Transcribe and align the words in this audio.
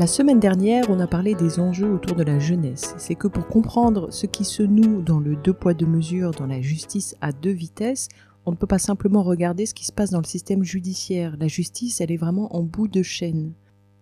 La 0.00 0.06
semaine 0.06 0.40
dernière, 0.40 0.88
on 0.88 0.98
a 0.98 1.06
parlé 1.06 1.34
des 1.34 1.60
enjeux 1.60 1.92
autour 1.92 2.16
de 2.16 2.22
la 2.22 2.38
jeunesse. 2.38 2.94
C'est 2.96 3.16
que 3.16 3.28
pour 3.28 3.46
comprendre 3.48 4.10
ce 4.10 4.24
qui 4.24 4.46
se 4.46 4.62
noue 4.62 5.02
dans 5.02 5.20
le 5.20 5.36
deux 5.36 5.52
poids 5.52 5.74
deux 5.74 5.84
mesures, 5.84 6.30
dans 6.30 6.46
la 6.46 6.62
justice 6.62 7.16
à 7.20 7.32
deux 7.32 7.50
vitesses, 7.50 8.08
on 8.46 8.52
ne 8.52 8.56
peut 8.56 8.66
pas 8.66 8.78
simplement 8.78 9.22
regarder 9.22 9.66
ce 9.66 9.74
qui 9.74 9.84
se 9.84 9.92
passe 9.92 10.08
dans 10.08 10.22
le 10.22 10.24
système 10.24 10.64
judiciaire. 10.64 11.36
La 11.38 11.48
justice, 11.48 12.00
elle 12.00 12.10
est 12.10 12.16
vraiment 12.16 12.56
en 12.56 12.62
bout 12.62 12.88
de 12.88 13.02
chaîne. 13.02 13.52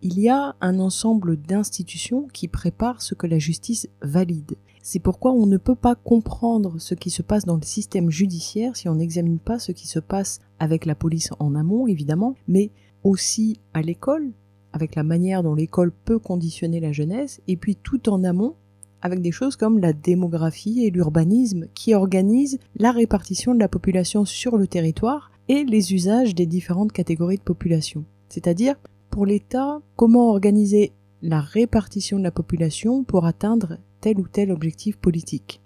Il 0.01 0.21
y 0.21 0.29
a 0.29 0.55
un 0.61 0.79
ensemble 0.79 1.37
d'institutions 1.37 2.29
qui 2.33 2.47
préparent 2.47 3.03
ce 3.03 3.17
que 3.17 3.27
la 3.27 3.41
justice 3.41 3.89
valide. 4.01 4.55
C'est 4.85 5.01
pourquoi 5.01 5.33
on 5.33 5.47
ne 5.47 5.57
peut 5.57 5.75
pas 5.75 5.97
comprendre 5.97 6.79
ce 6.79 6.95
qui 6.95 7.11
se 7.11 7.23
passe 7.23 7.45
dans 7.45 7.57
le 7.57 7.63
système 7.63 8.09
judiciaire 8.09 8.77
si 8.77 8.89
on 8.89 8.95
n'examine 8.95 9.41
pas 9.41 9.59
ce 9.59 9.73
qui 9.73 9.89
se 9.89 9.99
passe 9.99 10.39
avec 10.61 10.87
la 10.87 10.95
police 10.95 11.31
en 11.41 11.57
amont, 11.57 11.89
évidemment, 11.89 12.37
mais 12.47 12.71
aussi 13.03 13.59
à 13.75 13.83
l'école, 13.83 14.31
avec 14.73 14.95
la 14.95 15.03
manière 15.03 15.43
dont 15.43 15.55
l'école 15.55 15.93
peut 15.93 16.19
conditionner 16.19 16.81
la 16.81 16.93
jeunesse, 16.93 17.41
et 17.49 17.57
puis 17.57 17.77
tout 17.77 18.09
en 18.09 18.25
amont, 18.25 18.55
avec 19.01 19.21
des 19.21 19.33
choses 19.33 19.57
comme 19.57 19.79
la 19.79 19.93
démographie 19.93 20.85
et 20.85 20.91
l'urbanisme 20.91 21.67
qui 21.75 21.95
organisent 21.95 22.59
la 22.77 22.93
répartition 22.93 23.55
de 23.55 23.61
la 23.61 23.69
population 23.69 24.25
sur 24.25 24.57
le 24.57 24.67
territoire 24.67 25.31
et 25.49 25.65
les 25.65 25.95
usages 25.95 26.35
des 26.35 26.47
différentes 26.47 26.93
catégories 26.93 27.39
de 27.39 27.43
population. 27.43 28.05
C'est-à-dire, 28.29 28.75
pour 29.11 29.25
l'État, 29.25 29.81
comment 29.97 30.31
organiser 30.31 30.93
la 31.23 31.41
répartition 31.41 32.19
de 32.19 32.25
la 32.25 32.31
population 32.31 33.05
pour 33.05 33.25
atteindre 33.25 33.79
tel 34.01 34.19
ou 34.19 34.29
tel 34.29 34.51
objectif 34.51 34.97
politique? 34.97 35.63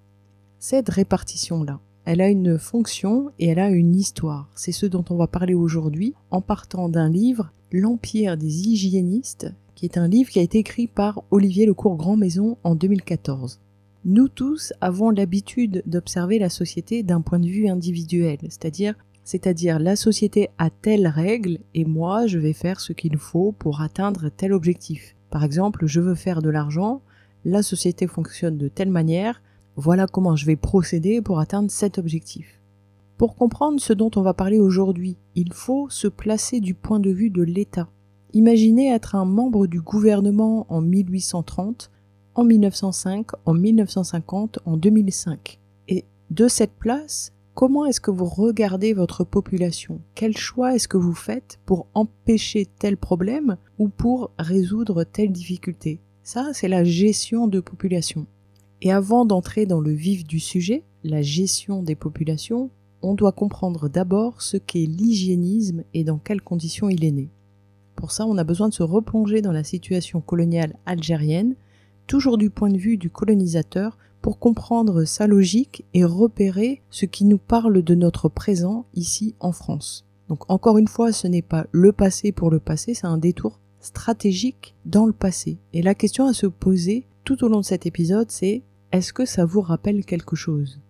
Cette 0.58 0.90
répartition-là, 0.90 1.80
elle 2.04 2.20
a 2.20 2.28
une 2.28 2.58
fonction 2.58 3.30
et 3.38 3.48
elle 3.48 3.58
a 3.58 3.70
une 3.70 3.94
histoire. 3.94 4.50
C'est 4.54 4.72
ce 4.72 4.86
dont 4.86 5.04
on 5.10 5.16
va 5.16 5.26
parler 5.26 5.54
aujourd'hui 5.54 6.14
en 6.30 6.40
partant 6.40 6.88
d'un 6.88 7.08
livre 7.08 7.52
L'Empire 7.70 8.36
des 8.36 8.68
hygiénistes, 8.68 9.52
qui 9.74 9.86
est 9.86 9.96
un 9.96 10.08
livre 10.08 10.28
qui 10.28 10.38
a 10.38 10.42
été 10.42 10.58
écrit 10.58 10.86
par 10.86 11.22
Olivier 11.30 11.64
Lecourt 11.64 11.96
Grand 11.96 12.16
Maison 12.16 12.58
en 12.64 12.74
2014. 12.74 13.60
Nous 14.04 14.28
tous 14.28 14.72
avons 14.80 15.10
l'habitude 15.10 15.82
d'observer 15.86 16.38
la 16.38 16.48
société 16.48 17.02
d'un 17.02 17.20
point 17.20 17.38
de 17.38 17.46
vue 17.46 17.68
individuel, 17.68 18.38
c'est-à-dire 18.42 18.94
c'est-à-dire 19.24 19.78
la 19.78 19.94
société 19.94 20.50
a 20.58 20.70
telle 20.70 21.06
règle 21.06 21.58
et 21.74 21.84
moi 21.84 22.26
je 22.26 22.38
vais 22.38 22.52
faire 22.52 22.80
ce 22.80 22.92
qu'il 22.92 23.16
faut 23.16 23.52
pour 23.52 23.80
atteindre 23.80 24.28
tel 24.28 24.52
objectif. 24.52 25.14
Par 25.30 25.44
exemple, 25.44 25.86
je 25.86 26.00
veux 26.00 26.16
faire 26.16 26.42
de 26.42 26.50
l'argent, 26.50 27.00
la 27.44 27.62
société 27.62 28.06
fonctionne 28.06 28.58
de 28.58 28.68
telle 28.68 28.90
manière, 28.90 29.40
voilà 29.76 30.06
comment 30.06 30.36
je 30.36 30.46
vais 30.46 30.56
procéder 30.56 31.22
pour 31.22 31.38
atteindre 31.38 31.70
cet 31.70 31.98
objectif. 31.98 32.60
Pour 33.16 33.36
comprendre 33.36 33.80
ce 33.80 33.92
dont 33.92 34.10
on 34.16 34.22
va 34.22 34.34
parler 34.34 34.58
aujourd'hui, 34.58 35.16
il 35.34 35.52
faut 35.52 35.88
se 35.88 36.08
placer 36.08 36.60
du 36.60 36.74
point 36.74 37.00
de 37.00 37.10
vue 37.10 37.30
de 37.30 37.42
l'État. 37.42 37.88
Imaginez 38.34 38.90
être 38.90 39.14
un 39.14 39.24
membre 39.24 39.66
du 39.66 39.80
gouvernement 39.80 40.66
en 40.68 40.80
1830, 40.80 41.90
en 42.34 42.44
1905, 42.44 43.28
en 43.44 43.54
1950, 43.54 44.58
en 44.64 44.76
2005. 44.76 45.58
Et 45.88 46.04
de 46.30 46.48
cette 46.48 46.72
place, 46.72 47.32
comment 47.54 47.86
est-ce 47.86 48.00
que 48.00 48.10
vous 48.10 48.26
regardez 48.26 48.92
votre 48.92 49.24
population? 49.24 50.00
Quel 50.14 50.36
choix 50.36 50.74
est-ce 50.74 50.88
que 50.88 50.96
vous 50.96 51.14
faites 51.14 51.60
pour 51.64 51.86
empêcher 51.94 52.66
tel 52.78 52.96
problème 52.96 53.56
ou 53.78 53.88
pour 53.88 54.32
résoudre 54.38 55.04
telle 55.04 55.32
difficulté? 55.32 56.00
Ça, 56.22 56.50
c'est 56.52 56.68
la 56.68 56.84
gestion 56.84 57.48
de 57.48 57.60
population. 57.60 58.26
Et 58.84 58.90
avant 58.90 59.24
d'entrer 59.24 59.64
dans 59.64 59.80
le 59.80 59.92
vif 59.92 60.26
du 60.26 60.40
sujet, 60.40 60.82
la 61.04 61.22
gestion 61.22 61.84
des 61.84 61.94
populations, 61.94 62.68
on 63.00 63.14
doit 63.14 63.30
comprendre 63.30 63.88
d'abord 63.88 64.42
ce 64.42 64.56
qu'est 64.56 64.86
l'hygiénisme 64.86 65.84
et 65.94 66.02
dans 66.02 66.18
quelles 66.18 66.42
conditions 66.42 66.88
il 66.88 67.04
est 67.04 67.12
né. 67.12 67.30
Pour 67.94 68.10
ça, 68.10 68.26
on 68.26 68.36
a 68.38 68.42
besoin 68.42 68.68
de 68.68 68.74
se 68.74 68.82
replonger 68.82 69.40
dans 69.40 69.52
la 69.52 69.62
situation 69.62 70.20
coloniale 70.20 70.74
algérienne, 70.84 71.54
toujours 72.08 72.38
du 72.38 72.50
point 72.50 72.70
de 72.70 72.76
vue 72.76 72.96
du 72.96 73.08
colonisateur, 73.08 73.98
pour 74.20 74.40
comprendre 74.40 75.04
sa 75.04 75.28
logique 75.28 75.84
et 75.94 76.04
repérer 76.04 76.82
ce 76.90 77.06
qui 77.06 77.24
nous 77.24 77.38
parle 77.38 77.82
de 77.82 77.94
notre 77.94 78.28
présent 78.28 78.86
ici 78.94 79.36
en 79.38 79.52
France. 79.52 80.06
Donc 80.28 80.50
encore 80.50 80.78
une 80.78 80.88
fois, 80.88 81.12
ce 81.12 81.28
n'est 81.28 81.40
pas 81.40 81.66
le 81.70 81.92
passé 81.92 82.32
pour 82.32 82.50
le 82.50 82.58
passé, 82.58 82.94
c'est 82.94 83.06
un 83.06 83.18
détour 83.18 83.60
stratégique 83.78 84.74
dans 84.86 85.06
le 85.06 85.12
passé. 85.12 85.58
Et 85.72 85.82
la 85.82 85.94
question 85.94 86.26
à 86.26 86.32
se 86.32 86.46
poser 86.48 87.06
tout 87.24 87.44
au 87.44 87.48
long 87.48 87.60
de 87.60 87.64
cet 87.64 87.86
épisode, 87.86 88.32
c'est 88.32 88.64
est-ce 88.92 89.14
que 89.14 89.24
ça 89.24 89.46
vous 89.46 89.62
rappelle 89.62 90.04
quelque 90.04 90.36
chose? 90.36 90.80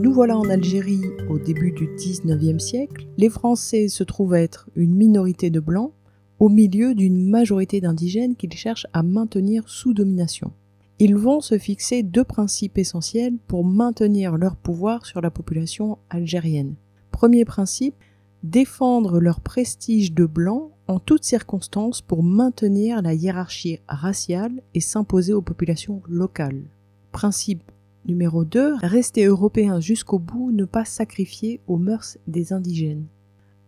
Nous 0.00 0.12
voilà 0.12 0.38
en 0.38 0.48
Algérie 0.48 1.02
au 1.28 1.38
début 1.38 1.72
du 1.72 1.88
19e 1.88 2.60
siècle. 2.60 3.08
Les 3.18 3.28
Français 3.28 3.88
se 3.88 4.04
trouvent 4.04 4.34
être 4.34 4.70
une 4.76 4.94
minorité 4.94 5.50
de 5.50 5.60
blancs 5.60 5.92
au 6.38 6.48
milieu 6.48 6.94
d'une 6.94 7.28
majorité 7.28 7.80
d'indigènes 7.80 8.36
qu'ils 8.36 8.52
cherchent 8.52 8.86
à 8.92 9.02
maintenir 9.02 9.68
sous 9.68 9.92
domination. 9.92 10.52
Ils 11.00 11.16
vont 11.16 11.40
se 11.40 11.58
fixer 11.58 12.02
deux 12.02 12.24
principes 12.24 12.78
essentiels 12.78 13.38
pour 13.48 13.64
maintenir 13.64 14.36
leur 14.36 14.54
pouvoir 14.54 15.04
sur 15.04 15.20
la 15.20 15.30
population 15.30 15.98
algérienne. 16.10 16.76
Premier 17.10 17.44
principe, 17.44 17.94
défendre 18.42 19.20
leur 19.20 19.40
prestige 19.40 20.12
de 20.12 20.24
blanc 20.24 20.70
en 20.86 20.98
toutes 20.98 21.24
circonstances 21.24 22.00
pour 22.00 22.22
maintenir 22.22 23.02
la 23.02 23.14
hiérarchie 23.14 23.80
raciale 23.86 24.62
et 24.74 24.80
s'imposer 24.80 25.32
aux 25.32 25.42
populations 25.42 26.02
locales. 26.08 26.64
Principe 27.12 27.70
Numéro 28.06 28.44
2. 28.44 28.76
Rester 28.80 29.24
européen 29.24 29.78
jusqu'au 29.80 30.18
bout, 30.18 30.52
ne 30.52 30.64
pas 30.64 30.86
sacrifier 30.86 31.60
aux 31.66 31.76
mœurs 31.76 32.16
des 32.26 32.52
indigènes. 32.52 33.06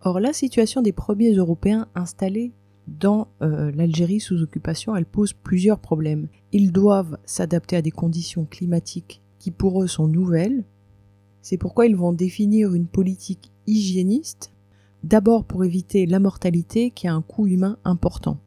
Or, 0.01 0.21
la 0.21 0.33
situation 0.33 0.81
des 0.81 0.93
premiers 0.93 1.35
Européens 1.35 1.87
installés 1.95 2.53
dans 2.89 3.29
euh, 3.43 3.71
l'Algérie 3.73 4.21
sous 4.21 4.43
occupation, 4.43 4.97
elle 4.97 5.07
pose 5.07 5.35
plusieurs 5.35 5.79
problèmes. 5.79 6.29
Ils 6.51 6.73
doivent 6.73 7.19
s'adapter 7.25 7.77
à 7.77 7.83
des 7.83 7.91
conditions 7.91 8.47
climatiques 8.47 9.23
qui 9.39 9.51
pour 9.51 9.83
eux 9.83 9.87
sont 9.87 10.09
nouvelles. 10.09 10.65
C'est 11.43 11.59
pourquoi 11.59 11.87
ils 11.87 11.97
vont 11.97 12.13
définir 12.13 12.75
une 12.75 12.87
politique 12.87 13.53
hygiéniste, 13.67 14.53
d'abord 15.05 15.45
pour 15.45 15.65
éviter 15.65 16.07
la 16.07 16.19
mortalité 16.19 16.91
qui 16.91 17.09
a 17.09 17.15
un 17.15 17.23
coût 17.23 17.47
humain 17.47 17.79
important. 17.85 18.39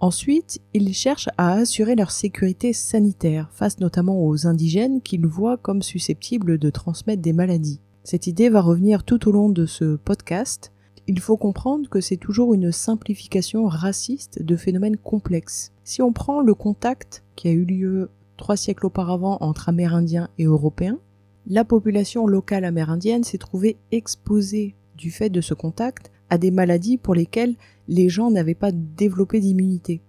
Ensuite, 0.00 0.60
ils 0.74 0.94
cherchent 0.94 1.28
à 1.38 1.52
assurer 1.54 1.96
leur 1.96 2.12
sécurité 2.12 2.72
sanitaire 2.72 3.50
face 3.52 3.80
notamment 3.80 4.24
aux 4.24 4.46
indigènes 4.46 5.00
qu'ils 5.00 5.26
voient 5.26 5.56
comme 5.56 5.82
susceptibles 5.82 6.58
de 6.58 6.70
transmettre 6.70 7.20
des 7.20 7.32
maladies. 7.32 7.80
Cette 8.04 8.28
idée 8.28 8.48
va 8.48 8.60
revenir 8.60 9.02
tout 9.02 9.28
au 9.28 9.32
long 9.32 9.48
de 9.48 9.66
ce 9.66 9.96
podcast. 9.96 10.72
Il 11.08 11.18
faut 11.18 11.36
comprendre 11.36 11.88
que 11.88 12.00
c'est 12.00 12.16
toujours 12.16 12.54
une 12.54 12.70
simplification 12.70 13.66
raciste 13.66 14.40
de 14.40 14.56
phénomènes 14.56 14.96
complexes. 14.96 15.72
Si 15.82 16.00
on 16.00 16.12
prend 16.12 16.40
le 16.40 16.54
contact 16.54 17.24
qui 17.34 17.48
a 17.48 17.52
eu 17.52 17.64
lieu 17.64 18.10
trois 18.36 18.56
siècles 18.56 18.86
auparavant 18.86 19.38
entre 19.40 19.68
Amérindiens 19.68 20.28
et 20.38 20.44
Européens, 20.44 21.00
la 21.48 21.64
population 21.64 22.26
locale 22.26 22.64
amérindienne 22.64 23.24
s'est 23.24 23.38
trouvée 23.38 23.78
exposée 23.90 24.76
du 24.98 25.10
fait 25.10 25.30
de 25.30 25.40
ce 25.40 25.54
contact 25.54 26.10
à 26.28 26.36
des 26.36 26.50
maladies 26.50 26.98
pour 26.98 27.14
lesquelles 27.14 27.54
les 27.86 28.10
gens 28.10 28.30
n'avaient 28.30 28.54
pas 28.54 28.72
développé 28.72 29.40
d'immunité. 29.40 30.02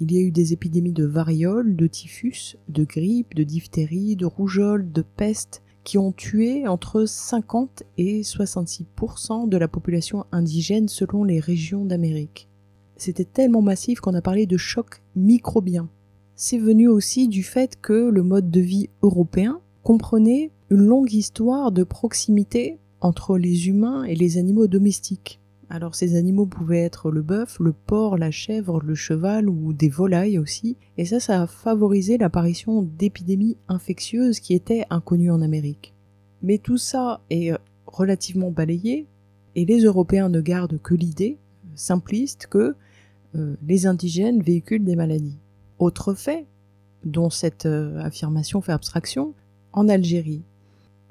Il 0.00 0.12
y 0.12 0.18
a 0.18 0.20
eu 0.20 0.30
des 0.30 0.52
épidémies 0.52 0.92
de 0.92 1.06
variole, 1.06 1.74
de 1.74 1.86
typhus, 1.86 2.58
de 2.68 2.84
grippe, 2.84 3.34
de 3.34 3.44
diphtérie, 3.44 4.16
de 4.16 4.26
rougeole, 4.26 4.92
de 4.92 5.00
peste, 5.00 5.62
qui 5.84 5.96
ont 5.96 6.12
tué 6.12 6.66
entre 6.66 7.06
50 7.06 7.84
et 7.96 8.20
66% 8.22 9.48
de 9.48 9.56
la 9.56 9.68
population 9.68 10.26
indigène 10.32 10.88
selon 10.88 11.24
les 11.24 11.40
régions 11.40 11.84
d'Amérique. 11.84 12.48
C'était 12.96 13.24
tellement 13.24 13.62
massif 13.62 14.00
qu'on 14.00 14.14
a 14.14 14.20
parlé 14.20 14.46
de 14.46 14.56
choc 14.56 15.02
microbien. 15.14 15.88
C'est 16.34 16.58
venu 16.58 16.88
aussi 16.88 17.28
du 17.28 17.42
fait 17.42 17.80
que 17.80 18.10
le 18.10 18.22
mode 18.22 18.50
de 18.50 18.60
vie 18.60 18.90
européen 19.02 19.60
comprenait 19.82 20.50
une 20.70 20.84
longue 20.84 21.12
histoire 21.12 21.70
de 21.72 21.84
proximité 21.84 22.78
entre 23.00 23.38
les 23.38 23.68
humains 23.68 24.04
et 24.04 24.14
les 24.14 24.38
animaux 24.38 24.66
domestiques 24.66 25.40
Alors 25.68 25.94
ces 25.94 26.16
animaux 26.16 26.46
pouvaient 26.46 26.82
être 26.82 27.10
le 27.10 27.22
bœuf, 27.22 27.58
le 27.60 27.72
porc, 27.72 28.16
la 28.16 28.30
chèvre, 28.30 28.80
le 28.80 28.94
cheval 28.94 29.48
ou 29.48 29.72
des 29.72 29.88
volailles 29.88 30.38
aussi, 30.38 30.76
et 30.96 31.04
ça, 31.04 31.20
ça 31.20 31.42
a 31.42 31.46
favorisé 31.46 32.18
l'apparition 32.18 32.82
d'épidémies 32.82 33.56
infectieuses 33.68 34.40
qui 34.40 34.54
étaient 34.54 34.84
inconnues 34.90 35.30
en 35.30 35.42
Amérique. 35.42 35.94
Mais 36.42 36.58
tout 36.58 36.78
ça 36.78 37.20
est 37.30 37.52
relativement 37.86 38.50
balayé, 38.50 39.06
et 39.54 39.64
les 39.64 39.80
Européens 39.80 40.28
ne 40.28 40.40
gardent 40.40 40.80
que 40.80 40.94
l'idée 40.94 41.38
simpliste 41.74 42.46
que 42.46 42.74
euh, 43.34 43.56
les 43.66 43.86
indigènes 43.86 44.42
véhiculent 44.42 44.84
des 44.84 44.96
maladies. 44.96 45.38
Autre 45.78 46.14
fait, 46.14 46.46
dont 47.04 47.30
cette 47.30 47.66
euh, 47.66 47.98
affirmation 48.00 48.60
fait 48.60 48.72
abstraction, 48.72 49.34
en 49.72 49.88
Algérie, 49.88 50.42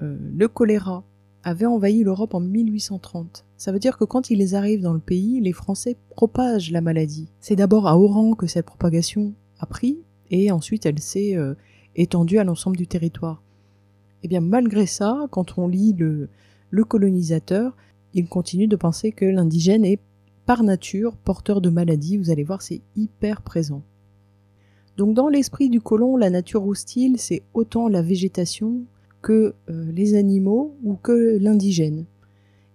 euh, 0.01 0.17
le 0.35 0.47
choléra 0.47 1.03
avait 1.45 1.67
envahi 1.67 2.03
l'Europe 2.03 2.33
en 2.33 2.41
1830. 2.41 3.45
Ça 3.55 3.71
veut 3.71 3.79
dire 3.79 3.97
que 3.97 4.03
quand 4.03 4.29
ils 4.29 4.55
arrivent 4.55 4.81
dans 4.81 4.93
le 4.93 4.99
pays, 4.99 5.39
les 5.39 5.53
Français 5.53 5.95
propagent 6.09 6.71
la 6.71 6.81
maladie. 6.81 7.29
C'est 7.39 7.55
d'abord 7.55 7.87
à 7.87 7.97
Oran 7.97 8.33
que 8.33 8.47
cette 8.47 8.65
propagation 8.65 9.33
a 9.59 9.67
pris, 9.67 9.99
et 10.31 10.51
ensuite 10.51 10.85
elle 10.87 10.99
s'est 10.99 11.37
étendue 11.95 12.39
à 12.39 12.43
l'ensemble 12.43 12.77
du 12.77 12.87
territoire. 12.87 13.41
Et 14.23 14.25
eh 14.25 14.27
bien 14.27 14.41
malgré 14.41 14.87
ça, 14.87 15.27
quand 15.29 15.59
on 15.59 15.67
lit 15.67 15.93
le, 15.93 16.29
colonisateur, 16.83 17.77
il 18.15 18.27
continue 18.27 18.67
de 18.67 18.75
penser 18.75 19.11
que 19.11 19.25
l'indigène 19.25 19.85
est 19.85 19.99
par 20.47 20.63
nature 20.63 21.15
porteur 21.15 21.61
de 21.61 21.69
maladies. 21.69 22.17
Vous 22.17 22.31
allez 22.31 22.43
voir, 22.43 22.63
c'est 22.63 22.81
hyper 22.95 23.43
présent. 23.43 23.83
Donc 24.97 25.13
dans 25.13 25.27
l'esprit 25.27 25.69
du 25.69 25.79
colon, 25.79 26.17
la 26.17 26.31
nature 26.31 26.65
hostile, 26.65 27.19
c'est 27.19 27.43
autant 27.53 27.87
la 27.87 28.01
végétation 28.01 28.85
que 29.25 29.55
euh, 29.71 29.91
les 29.91 30.13
animaux 30.13 30.75
ou 30.83 30.93
que 30.93 31.39
l'indigène. 31.39 32.05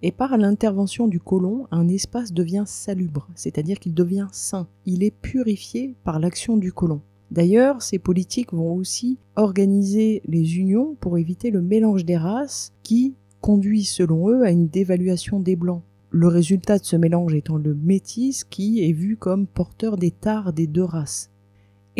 Et 0.02 0.10
par 0.10 0.36
l'intervention 0.36 1.06
du 1.06 1.20
colon, 1.20 1.68
un 1.70 1.86
espace 1.86 2.32
devient 2.32 2.64
salubre, 2.66 3.28
c'est-à-dire 3.36 3.78
qu'il 3.78 3.94
devient 3.94 4.26
sain. 4.32 4.66
Il 4.84 5.04
est 5.04 5.14
purifié 5.14 5.94
par 6.02 6.18
l'action 6.18 6.56
du 6.56 6.72
colon. 6.72 7.02
D'ailleurs, 7.30 7.82
ces 7.82 8.00
politiques 8.00 8.52
vont 8.52 8.74
aussi 8.74 9.16
organiser 9.36 10.22
les 10.26 10.58
unions 10.58 10.96
pour 10.98 11.18
éviter 11.18 11.52
le 11.52 11.62
mélange 11.62 12.04
des 12.04 12.16
races 12.16 12.72
qui 12.82 13.14
conduit 13.40 13.84
selon 13.84 14.28
eux 14.30 14.42
à 14.42 14.50
une 14.50 14.66
dévaluation 14.66 15.38
des 15.38 15.54
blancs 15.54 15.82
le 16.10 16.26
résultat 16.26 16.78
de 16.80 16.84
ce 16.84 16.96
mélange 16.96 17.34
étant 17.34 17.56
le 17.56 17.72
métis 17.72 18.42
qui 18.42 18.84
est 18.84 18.92
vu 18.92 19.16
comme 19.16 19.46
porteur 19.46 19.96
des 19.96 20.10
tares 20.10 20.52
des 20.52 20.66
deux 20.66 20.82
races. 20.82 21.29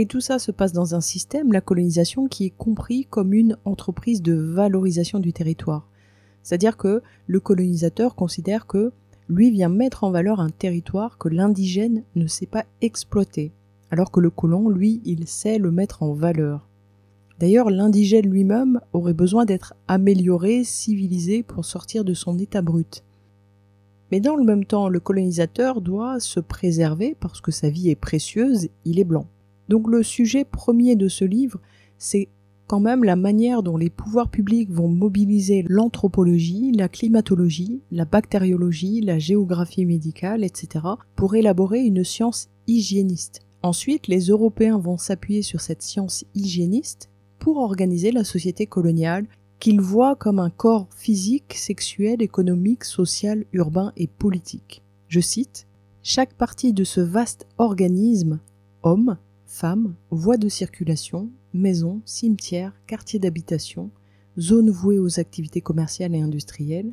Et 0.00 0.06
tout 0.06 0.22
ça 0.22 0.38
se 0.38 0.50
passe 0.50 0.72
dans 0.72 0.94
un 0.94 1.02
système, 1.02 1.52
la 1.52 1.60
colonisation, 1.60 2.26
qui 2.26 2.46
est 2.46 2.56
compris 2.56 3.04
comme 3.04 3.34
une 3.34 3.58
entreprise 3.66 4.22
de 4.22 4.32
valorisation 4.32 5.18
du 5.18 5.34
territoire. 5.34 5.86
C'est-à-dire 6.42 6.78
que 6.78 7.02
le 7.26 7.38
colonisateur 7.38 8.14
considère 8.14 8.66
que 8.66 8.92
lui 9.28 9.50
vient 9.50 9.68
mettre 9.68 10.02
en 10.02 10.10
valeur 10.10 10.40
un 10.40 10.48
territoire 10.48 11.18
que 11.18 11.28
l'indigène 11.28 12.02
ne 12.14 12.26
sait 12.26 12.46
pas 12.46 12.64
exploiter, 12.80 13.52
alors 13.90 14.10
que 14.10 14.20
le 14.20 14.30
colon, 14.30 14.70
lui, 14.70 15.02
il 15.04 15.28
sait 15.28 15.58
le 15.58 15.70
mettre 15.70 16.02
en 16.02 16.14
valeur. 16.14 16.66
D'ailleurs, 17.38 17.68
l'indigène 17.68 18.30
lui-même 18.30 18.80
aurait 18.94 19.12
besoin 19.12 19.44
d'être 19.44 19.74
amélioré, 19.86 20.64
civilisé 20.64 21.42
pour 21.42 21.66
sortir 21.66 22.06
de 22.06 22.14
son 22.14 22.38
état 22.38 22.62
brut. 22.62 23.04
Mais 24.10 24.20
dans 24.20 24.36
le 24.36 24.44
même 24.44 24.64
temps, 24.64 24.88
le 24.88 24.98
colonisateur 24.98 25.82
doit 25.82 26.20
se 26.20 26.40
préserver 26.40 27.14
parce 27.20 27.42
que 27.42 27.52
sa 27.52 27.68
vie 27.68 27.90
est 27.90 27.96
précieuse, 27.96 28.70
il 28.86 28.98
est 28.98 29.04
blanc. 29.04 29.26
Donc 29.70 29.88
le 29.88 30.02
sujet 30.02 30.44
premier 30.44 30.96
de 30.96 31.06
ce 31.06 31.24
livre, 31.24 31.60
c'est 31.96 32.28
quand 32.66 32.80
même 32.80 33.04
la 33.04 33.14
manière 33.14 33.62
dont 33.62 33.76
les 33.76 33.88
pouvoirs 33.88 34.28
publics 34.28 34.70
vont 34.70 34.88
mobiliser 34.88 35.64
l'anthropologie, 35.68 36.72
la 36.72 36.88
climatologie, 36.88 37.80
la 37.92 38.04
bactériologie, 38.04 39.00
la 39.00 39.20
géographie 39.20 39.86
médicale, 39.86 40.42
etc., 40.42 40.84
pour 41.14 41.36
élaborer 41.36 41.82
une 41.82 42.02
science 42.02 42.48
hygiéniste. 42.66 43.42
Ensuite, 43.62 44.08
les 44.08 44.26
Européens 44.26 44.78
vont 44.78 44.98
s'appuyer 44.98 45.42
sur 45.42 45.60
cette 45.60 45.82
science 45.82 46.24
hygiéniste 46.34 47.08
pour 47.38 47.58
organiser 47.58 48.10
la 48.10 48.24
société 48.24 48.66
coloniale 48.66 49.26
qu'il 49.60 49.80
voit 49.80 50.16
comme 50.16 50.40
un 50.40 50.50
corps 50.50 50.88
physique, 50.96 51.54
sexuel, 51.54 52.22
économique, 52.22 52.82
social, 52.82 53.44
urbain 53.52 53.92
et 53.96 54.08
politique. 54.08 54.82
Je 55.06 55.20
cite 55.20 55.68
Chaque 56.02 56.34
partie 56.34 56.72
de 56.72 56.82
ce 56.82 57.00
vaste 57.00 57.46
organisme, 57.58 58.40
homme, 58.82 59.16
femme, 59.50 59.94
voie 60.10 60.36
de 60.36 60.48
circulation, 60.48 61.28
maison, 61.52 62.02
cimetière, 62.04 62.72
quartier 62.86 63.18
d'habitation, 63.18 63.90
zone 64.38 64.70
vouée 64.70 65.00
aux 65.00 65.18
activités 65.18 65.60
commerciales 65.60 66.14
et 66.14 66.20
industrielles, 66.20 66.92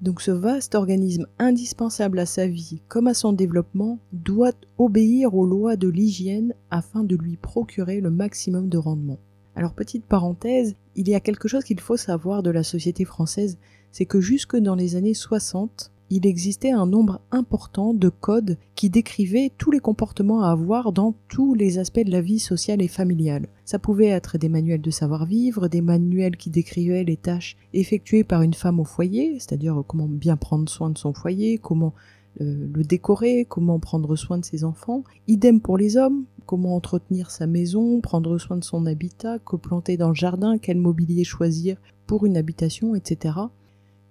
donc 0.00 0.20
ce 0.20 0.30
vaste 0.30 0.76
organisme 0.76 1.26
indispensable 1.40 2.20
à 2.20 2.26
sa 2.26 2.46
vie 2.46 2.82
comme 2.86 3.08
à 3.08 3.14
son 3.14 3.32
développement 3.32 3.98
doit 4.12 4.52
obéir 4.78 5.34
aux 5.34 5.44
lois 5.44 5.74
de 5.74 5.88
l'hygiène 5.88 6.54
afin 6.70 7.02
de 7.02 7.16
lui 7.16 7.36
procurer 7.36 8.00
le 8.00 8.10
maximum 8.10 8.68
de 8.68 8.78
rendement. 8.78 9.18
Alors 9.56 9.74
petite 9.74 10.04
parenthèse, 10.04 10.76
il 10.94 11.08
y 11.08 11.16
a 11.16 11.20
quelque 11.20 11.48
chose 11.48 11.64
qu'il 11.64 11.80
faut 11.80 11.96
savoir 11.96 12.44
de 12.44 12.50
la 12.50 12.62
société 12.62 13.04
française, 13.04 13.58
c'est 13.90 14.06
que 14.06 14.20
jusque 14.20 14.56
dans 14.56 14.76
les 14.76 14.94
années 14.94 15.14
60, 15.14 15.90
il 16.10 16.26
existait 16.26 16.70
un 16.70 16.86
nombre 16.86 17.20
important 17.30 17.94
de 17.94 18.08
codes 18.08 18.58
qui 18.74 18.90
décrivaient 18.90 19.50
tous 19.56 19.70
les 19.70 19.80
comportements 19.80 20.42
à 20.42 20.50
avoir 20.50 20.92
dans 20.92 21.14
tous 21.28 21.54
les 21.54 21.78
aspects 21.78 22.04
de 22.04 22.10
la 22.10 22.20
vie 22.20 22.38
sociale 22.38 22.82
et 22.82 22.88
familiale. 22.88 23.48
Ça 23.64 23.78
pouvait 23.78 24.06
être 24.06 24.38
des 24.38 24.48
manuels 24.48 24.82
de 24.82 24.90
savoir-vivre, 24.90 25.68
des 25.68 25.80
manuels 25.80 26.36
qui 26.36 26.50
décrivaient 26.50 27.04
les 27.04 27.16
tâches 27.16 27.56
effectuées 27.72 28.24
par 28.24 28.42
une 28.42 28.54
femme 28.54 28.80
au 28.80 28.84
foyer, 28.84 29.34
c'est-à-dire 29.38 29.82
comment 29.86 30.08
bien 30.08 30.36
prendre 30.36 30.68
soin 30.68 30.90
de 30.90 30.98
son 30.98 31.14
foyer, 31.14 31.58
comment 31.58 31.94
euh, 32.40 32.66
le 32.72 32.82
décorer, 32.82 33.46
comment 33.48 33.78
prendre 33.78 34.16
soin 34.16 34.38
de 34.38 34.44
ses 34.44 34.64
enfants. 34.64 35.04
Idem 35.28 35.60
pour 35.60 35.78
les 35.78 35.96
hommes, 35.96 36.24
comment 36.46 36.74
entretenir 36.74 37.30
sa 37.30 37.46
maison, 37.46 38.00
prendre 38.00 38.38
soin 38.38 38.56
de 38.56 38.64
son 38.64 38.86
habitat, 38.86 39.38
que 39.38 39.56
planter 39.56 39.96
dans 39.96 40.08
le 40.08 40.14
jardin, 40.14 40.58
quel 40.58 40.78
mobilier 40.78 41.24
choisir 41.24 41.76
pour 42.06 42.26
une 42.26 42.36
habitation, 42.36 42.94
etc. 42.94 43.36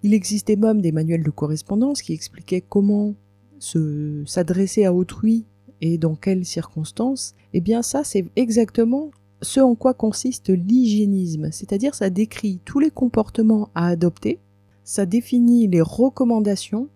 Il 0.03 0.13
existait 0.13 0.57
même 0.57 0.81
des 0.81 0.91
manuels 0.91 1.23
de 1.23 1.29
correspondance 1.29 2.01
qui 2.01 2.13
expliquaient 2.13 2.61
comment 2.61 3.15
se 3.59 4.23
s'adresser 4.25 4.83
à 4.85 4.93
autrui 4.93 5.45
et 5.79 5.97
dans 5.97 6.15
quelles 6.15 6.45
circonstances. 6.45 7.35
Eh 7.53 7.61
bien 7.61 7.81
ça, 7.81 8.03
c'est 8.03 8.25
exactement 8.35 9.11
ce 9.41 9.59
en 9.59 9.75
quoi 9.75 9.93
consiste 9.93 10.49
l'hygiénisme, 10.49 11.51
c'est-à-dire 11.51 11.95
ça 11.95 12.09
décrit 12.09 12.59
tous 12.65 12.79
les 12.79 12.91
comportements 12.91 13.69
à 13.75 13.87
adopter, 13.87 14.39
ça 14.83 15.05
définit 15.05 15.67
les 15.67 15.81
recommandations, 15.81 16.89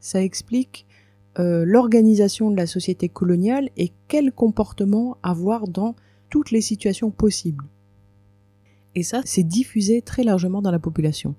ça 0.00 0.22
explique 0.22 0.86
euh, 1.38 1.64
l'organisation 1.66 2.50
de 2.50 2.56
la 2.56 2.66
société 2.66 3.08
coloniale 3.08 3.70
et 3.76 3.90
quel 4.08 4.32
comportement 4.32 5.16
avoir 5.22 5.66
dans 5.66 5.96
toutes 6.30 6.50
les 6.50 6.60
situations 6.60 7.10
possibles. 7.10 7.64
Et 8.94 9.02
ça, 9.02 9.22
c'est 9.24 9.42
diffusé 9.42 10.02
très 10.02 10.22
largement 10.22 10.62
dans 10.62 10.70
la 10.70 10.78
population. 10.78 11.34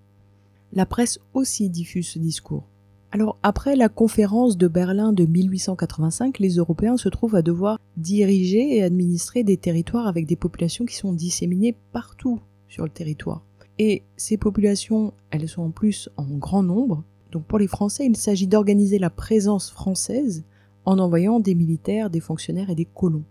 La 0.75 0.85
presse 0.85 1.19
aussi 1.33 1.69
diffuse 1.69 2.07
ce 2.07 2.19
discours. 2.19 2.67
Alors 3.11 3.37
après 3.43 3.77
la 3.77 3.87
conférence 3.87 4.57
de 4.57 4.67
Berlin 4.67 5.13
de 5.13 5.25
1885, 5.25 6.39
les 6.39 6.55
Européens 6.55 6.97
se 6.97 7.07
trouvent 7.07 7.35
à 7.35 7.41
devoir 7.41 7.79
diriger 7.95 8.75
et 8.75 8.83
administrer 8.83 9.45
des 9.45 9.55
territoires 9.55 10.05
avec 10.05 10.25
des 10.25 10.35
populations 10.35 10.85
qui 10.85 10.97
sont 10.97 11.13
disséminées 11.13 11.77
partout 11.93 12.41
sur 12.67 12.83
le 12.83 12.89
territoire. 12.89 13.41
Et 13.79 14.03
ces 14.17 14.35
populations, 14.35 15.13
elles 15.31 15.47
sont 15.47 15.61
en 15.61 15.71
plus 15.71 16.09
en 16.17 16.25
grand 16.25 16.63
nombre, 16.63 17.05
donc 17.31 17.45
pour 17.45 17.57
les 17.57 17.67
Français, 17.67 18.05
il 18.05 18.17
s'agit 18.17 18.47
d'organiser 18.47 18.99
la 18.99 19.09
présence 19.09 19.71
française 19.71 20.43
en 20.83 20.99
envoyant 20.99 21.39
des 21.39 21.55
militaires, 21.55 22.09
des 22.09 22.19
fonctionnaires 22.19 22.69
et 22.69 22.75
des 22.75 22.85
colons. 22.85 23.23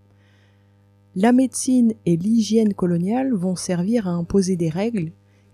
La 1.15 1.33
médecine 1.33 1.93
et 2.07 2.17
l'hygiène 2.17 2.73
coloniale 2.73 3.35
vont 3.35 3.55
servir 3.55 4.09
à 4.09 4.13
imposer 4.13 4.57
des 4.57 4.71
règles 4.71 5.13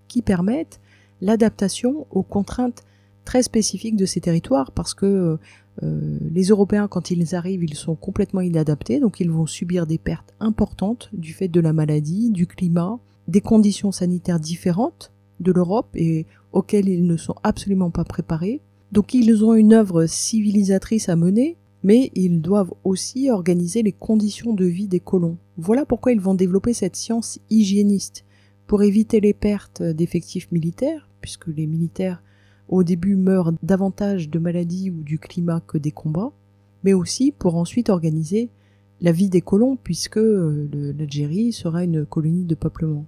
qui 0.09 0.23
permettent 0.23 0.80
l'adaptation 1.21 2.07
aux 2.11 2.23
contraintes 2.23 2.85
très 3.25 3.43
spécifiques 3.43 3.97
de 3.97 4.07
ces 4.07 4.21
territoires 4.21 4.73
parce 4.73 4.95
que 4.95 5.39
euh, 5.83 6.19
les 6.33 6.45
Européens, 6.49 6.89
quand 6.89 7.11
ils 7.11 7.35
arrivent, 7.35 7.65
ils 7.65 7.75
sont 7.75 7.95
complètement 7.95 8.41
inadaptés, 8.41 9.00
donc 9.00 9.21
ils 9.21 9.31
vont 9.31 9.47
subir 9.47 9.87
des 9.87 9.99
pertes 9.99 10.35
importantes 10.41 11.11
du 11.12 11.33
fait 11.33 11.49
de 11.49 11.61
la 11.61 11.73
maladie, 11.73 12.31
du 12.31 12.47
climat, 12.47 12.99
des 13.29 13.41
conditions 13.41 13.93
sanitaires 13.93 14.41
différentes 14.41 15.12
de 15.39 15.53
l'Europe 15.53 15.89
et 15.95 16.27
auxquels 16.53 16.89
ils 16.89 17.07
ne 17.07 17.17
sont 17.17 17.37
absolument 17.43 17.91
pas 17.91 18.05
préparés. 18.05 18.61
Donc 18.93 19.15
ils 19.15 19.45
ont 19.45 19.55
une 19.55 19.73
œuvre 19.73 20.07
civilisatrice 20.07 21.09
à 21.09 21.17
mener, 21.17 21.57
mais 21.83 22.11
ils 22.15 22.43
doivent 22.43 22.75
aussi 22.85 23.31
organiser 23.31 23.83
les 23.83 23.93
conditions 23.93 24.53
de 24.53 24.65
vie 24.65 24.89
des 24.89 25.00
colons. 25.00 25.39
Voilà 25.57 25.87
pourquoi 25.87 26.12
ils 26.12 26.21
vont 26.21 26.35
développer 26.35 26.75
cette 26.75 26.97
science 26.97 27.39
hygiéniste, 27.49 28.25
pour 28.71 28.85
éviter 28.85 29.19
les 29.19 29.35
pertes 29.35 29.83
d'effectifs 29.83 30.53
militaires, 30.53 31.09
puisque 31.21 31.49
les 31.49 31.67
militaires 31.67 32.23
au 32.69 32.85
début 32.85 33.17
meurent 33.17 33.53
davantage 33.65 34.31
de 34.31 34.39
maladies 34.39 34.91
ou 34.91 35.03
du 35.03 35.19
climat 35.19 35.61
que 35.61 35.77
des 35.77 35.91
combats, 35.91 36.31
mais 36.85 36.93
aussi 36.93 37.33
pour 37.33 37.57
ensuite 37.57 37.91
organiser 37.91 38.49
la 39.00 39.11
vie 39.11 39.29
des 39.29 39.41
colons, 39.41 39.77
puisque 39.83 40.19
euh, 40.19 40.69
l'Algérie 40.97 41.53
sera 41.53 41.83
une 41.83 42.07
colonie 42.07 42.45
de 42.45 42.55
peuplement. 42.55 43.07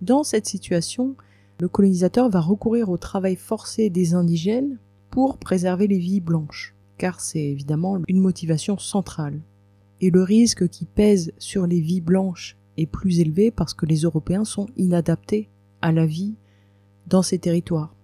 Dans 0.00 0.22
cette 0.24 0.46
situation, 0.46 1.14
le 1.60 1.68
colonisateur 1.68 2.30
va 2.30 2.40
recourir 2.40 2.88
au 2.88 2.96
travail 2.96 3.36
forcé 3.36 3.90
des 3.90 4.14
indigènes 4.14 4.78
pour 5.10 5.36
préserver 5.36 5.88
les 5.88 5.98
vies 5.98 6.22
blanches, 6.22 6.74
car 6.96 7.20
c'est 7.20 7.44
évidemment 7.44 7.98
une 8.08 8.20
motivation 8.20 8.78
centrale. 8.78 9.42
Et 10.00 10.08
le 10.08 10.22
risque 10.22 10.70
qui 10.70 10.86
pèse 10.86 11.34
sur 11.36 11.66
les 11.66 11.82
vies 11.82 12.00
blanches 12.00 12.56
est 12.82 12.86
plus 12.86 13.20
élevé 13.20 13.50
parce 13.50 13.74
que 13.74 13.86
les 13.86 14.00
Européens 14.00 14.44
sont 14.44 14.66
inadaptés 14.76 15.48
à 15.80 15.92
la 15.92 16.06
vie 16.06 16.34
dans 17.06 17.22
ces 17.22 17.38
territoires. 17.38 17.94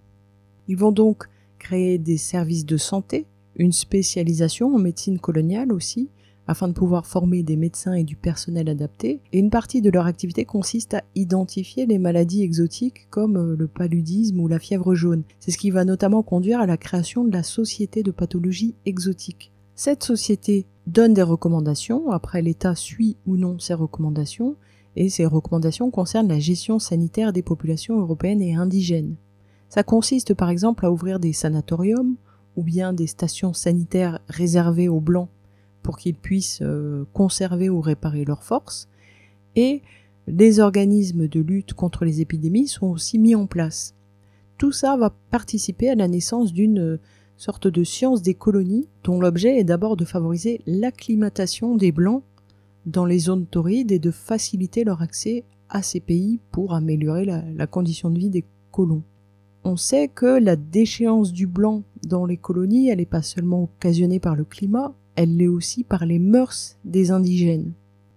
Ils 0.69 0.77
vont 0.77 0.93
donc 0.93 1.29
créer 1.59 1.99
des 1.99 2.17
services 2.17 2.67
de 2.67 2.77
santé, 2.77 3.27
une 3.57 3.73
spécialisation 3.73 4.75
en 4.75 4.79
médecine 4.79 5.19
coloniale 5.19 5.73
aussi, 5.73 6.09
afin 6.47 6.67
de 6.67 6.73
pouvoir 6.73 7.07
former 7.07 7.43
des 7.43 7.57
médecins 7.57 7.93
et 7.93 8.05
du 8.05 8.17
personnel 8.17 8.71
adapté, 8.71 9.21
et 9.33 9.39
une 9.39 9.51
partie 9.51 9.83
de 9.83 9.91
leur 9.91 10.07
activité 10.07 10.47
consiste 10.47 10.95
à 10.95 11.05
identifier 11.15 11.85
les 11.85 11.99
maladies 11.99 12.43
exotiques 12.43 13.07
comme 13.11 13.37
euh, 13.37 13.57
le 13.57 13.69
paludisme 13.69 14.41
ou 14.41 14.49
la 14.49 14.59
fièvre 14.59 14.95
jaune. 14.95 15.25
C'est 15.41 15.51
ce 15.51 15.59
qui 15.59 15.71
va 15.71 15.85
notamment 15.85 16.23
conduire 16.23 16.61
à 16.61 16.67
la 16.67 16.79
création 16.79 17.25
de 17.25 17.33
la 17.33 17.43
Société 17.43 18.03
de 18.03 18.11
pathologie 18.11 18.75
exotique. 18.87 19.53
Cette 19.79 20.03
société 20.03 20.67
donne 20.89 21.15
des 21.15 21.23
recommandations, 21.23 22.11
après 22.11 22.43
l'État 22.43 22.75
suit 22.75 23.17
ou 23.29 23.37
non 23.37 23.61
ces 23.61 23.75
recommandations, 23.75 24.57
et 24.97 25.09
ces 25.09 25.25
recommandations 25.25 25.93
concernent 25.93 26.27
la 26.27 26.41
gestion 26.41 26.81
sanitaire 26.81 27.33
des 27.33 27.45
populations 27.45 28.01
européennes 28.01 28.43
et 28.43 28.57
indigènes. 28.57 29.15
Ça 29.69 29.85
consiste 29.85 30.35
par 30.35 30.51
exemple 30.51 30.85
à 30.85 30.91
ouvrir 30.91 31.21
des 31.21 31.33
sanatoriums 31.33 32.17
ou 32.57 32.65
bien 32.65 32.93
des 32.93 33.07
stations 33.07 33.53
sanitaires 33.53 34.19
réservées 34.27 34.89
aux 34.89 34.99
blancs 34.99 35.29
pour 35.85 35.97
qu'ils 35.97 36.17
puissent 36.17 36.59
euh, 36.61 37.05
conserver 37.13 37.71
ou 37.71 37.81
réparer 37.81 38.25
leurs 38.25 38.43
forces. 38.43 38.89
Et 39.55 39.83
les 40.27 40.59
organismes 40.59 41.29
de 41.29 41.39
lutte 41.39 41.75
contre 41.75 42.05
les 42.05 42.21
épidémies 42.21 42.67
sont 42.67 42.89
aussi 42.89 43.17
mis 43.17 43.37
en 43.37 43.47
place. 43.47 43.95
Tout 44.59 44.73
ça 44.73 44.97
va 44.97 45.15
participer 45.31 45.89
à 45.89 45.95
la 45.95 46.09
naissance 46.09 46.53
d'une 46.53 46.99
sorte 47.39 47.69
de 47.69 47.85
science 47.85 48.21
des 48.21 48.35
colonies 48.35 48.89
dont 49.05 49.21
l'objet 49.21 49.59
est 49.59 49.65
d'abord 49.65 49.97
de 49.97 50.05
favoriser 50.05 50.61
l'acclimatation 50.67 51.77
des 51.77 51.93
Blancs 51.93 52.25
dans 52.85 53.05
les 53.05 53.21
zones 53.21 53.47
torrides 53.47 53.93
et 53.93 54.01
de 54.01 54.11
faciliter 54.11 54.83
leur 54.83 55.03
accès 55.03 55.45
à 55.69 55.83
ces 55.83 56.01
pays 56.01 56.41
pour 56.51 56.75
améliorer 56.75 57.25
la, 57.25 57.67
condition 57.67 58.11
de 58.11 58.19
vie 58.19 58.31
des 58.31 58.45
colons. 58.73 59.05
On 59.63 59.77
sait 59.77 60.09
que 60.09 60.41
la 60.41 60.57
déchéance 60.57 61.33
du 61.33 61.47
blanc 61.47 61.85
dans 62.05 62.27
les 62.27 62.37
colonies, 62.37 62.89
elle 62.89 62.99
n'est 62.99 63.07
pas 63.07 63.23
seulement 63.23 63.65
occasionnée 63.65 64.19
par 64.19 64.35
le 64.35 64.45
climat, 64.45 64.95
elle 65.15 65.37
l'est 65.37 65.49
aussi 65.49 65.85
par 65.85 66.07
les 66.07 66.19
mœurs 66.19 66.77
des 66.85 67.11
indigènes. 67.11 67.73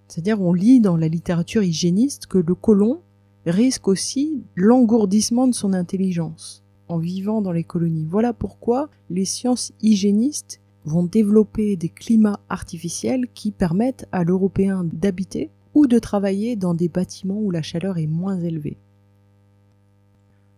C'est-à-dire 0.08 0.42
on 0.42 0.54
lit 0.54 0.80
dans 0.80 0.98
la 0.98 1.08
littérature 1.08 1.64
hygiéniste 1.64 2.26
que 2.26 2.38
le 2.38 2.56
colon 2.56 3.02
risque 3.46 3.88
aussi 3.88 4.44
l'engourdissement 4.56 5.48
de 5.48 5.54
son 5.54 5.74
intelligence 5.74 6.61
vivant 6.98 7.42
dans 7.42 7.52
les 7.52 7.64
colonies. 7.64 8.06
Voilà 8.10 8.34
pourquoi 8.34 8.90
les 9.10 9.26
sciences 9.26 9.74
hygiénistes 9.82 10.62
vont 10.86 11.04
développer 11.04 11.76
des 11.76 11.90
climats 11.90 12.40
artificiels 12.50 13.28
qui 13.34 13.52
permettent 13.52 14.08
à 14.12 14.24
l'Européen 14.24 14.86
d'habiter 14.92 15.50
ou 15.74 15.88
de 15.88 16.00
travailler 16.00 16.56
dans 16.56 16.74
des 16.74 16.90
bâtiments 16.90 17.40
où 17.40 17.52
la 17.52 17.62
chaleur 17.62 17.98
est 17.98 18.08
moins 18.08 18.40
élevée. 18.40 18.78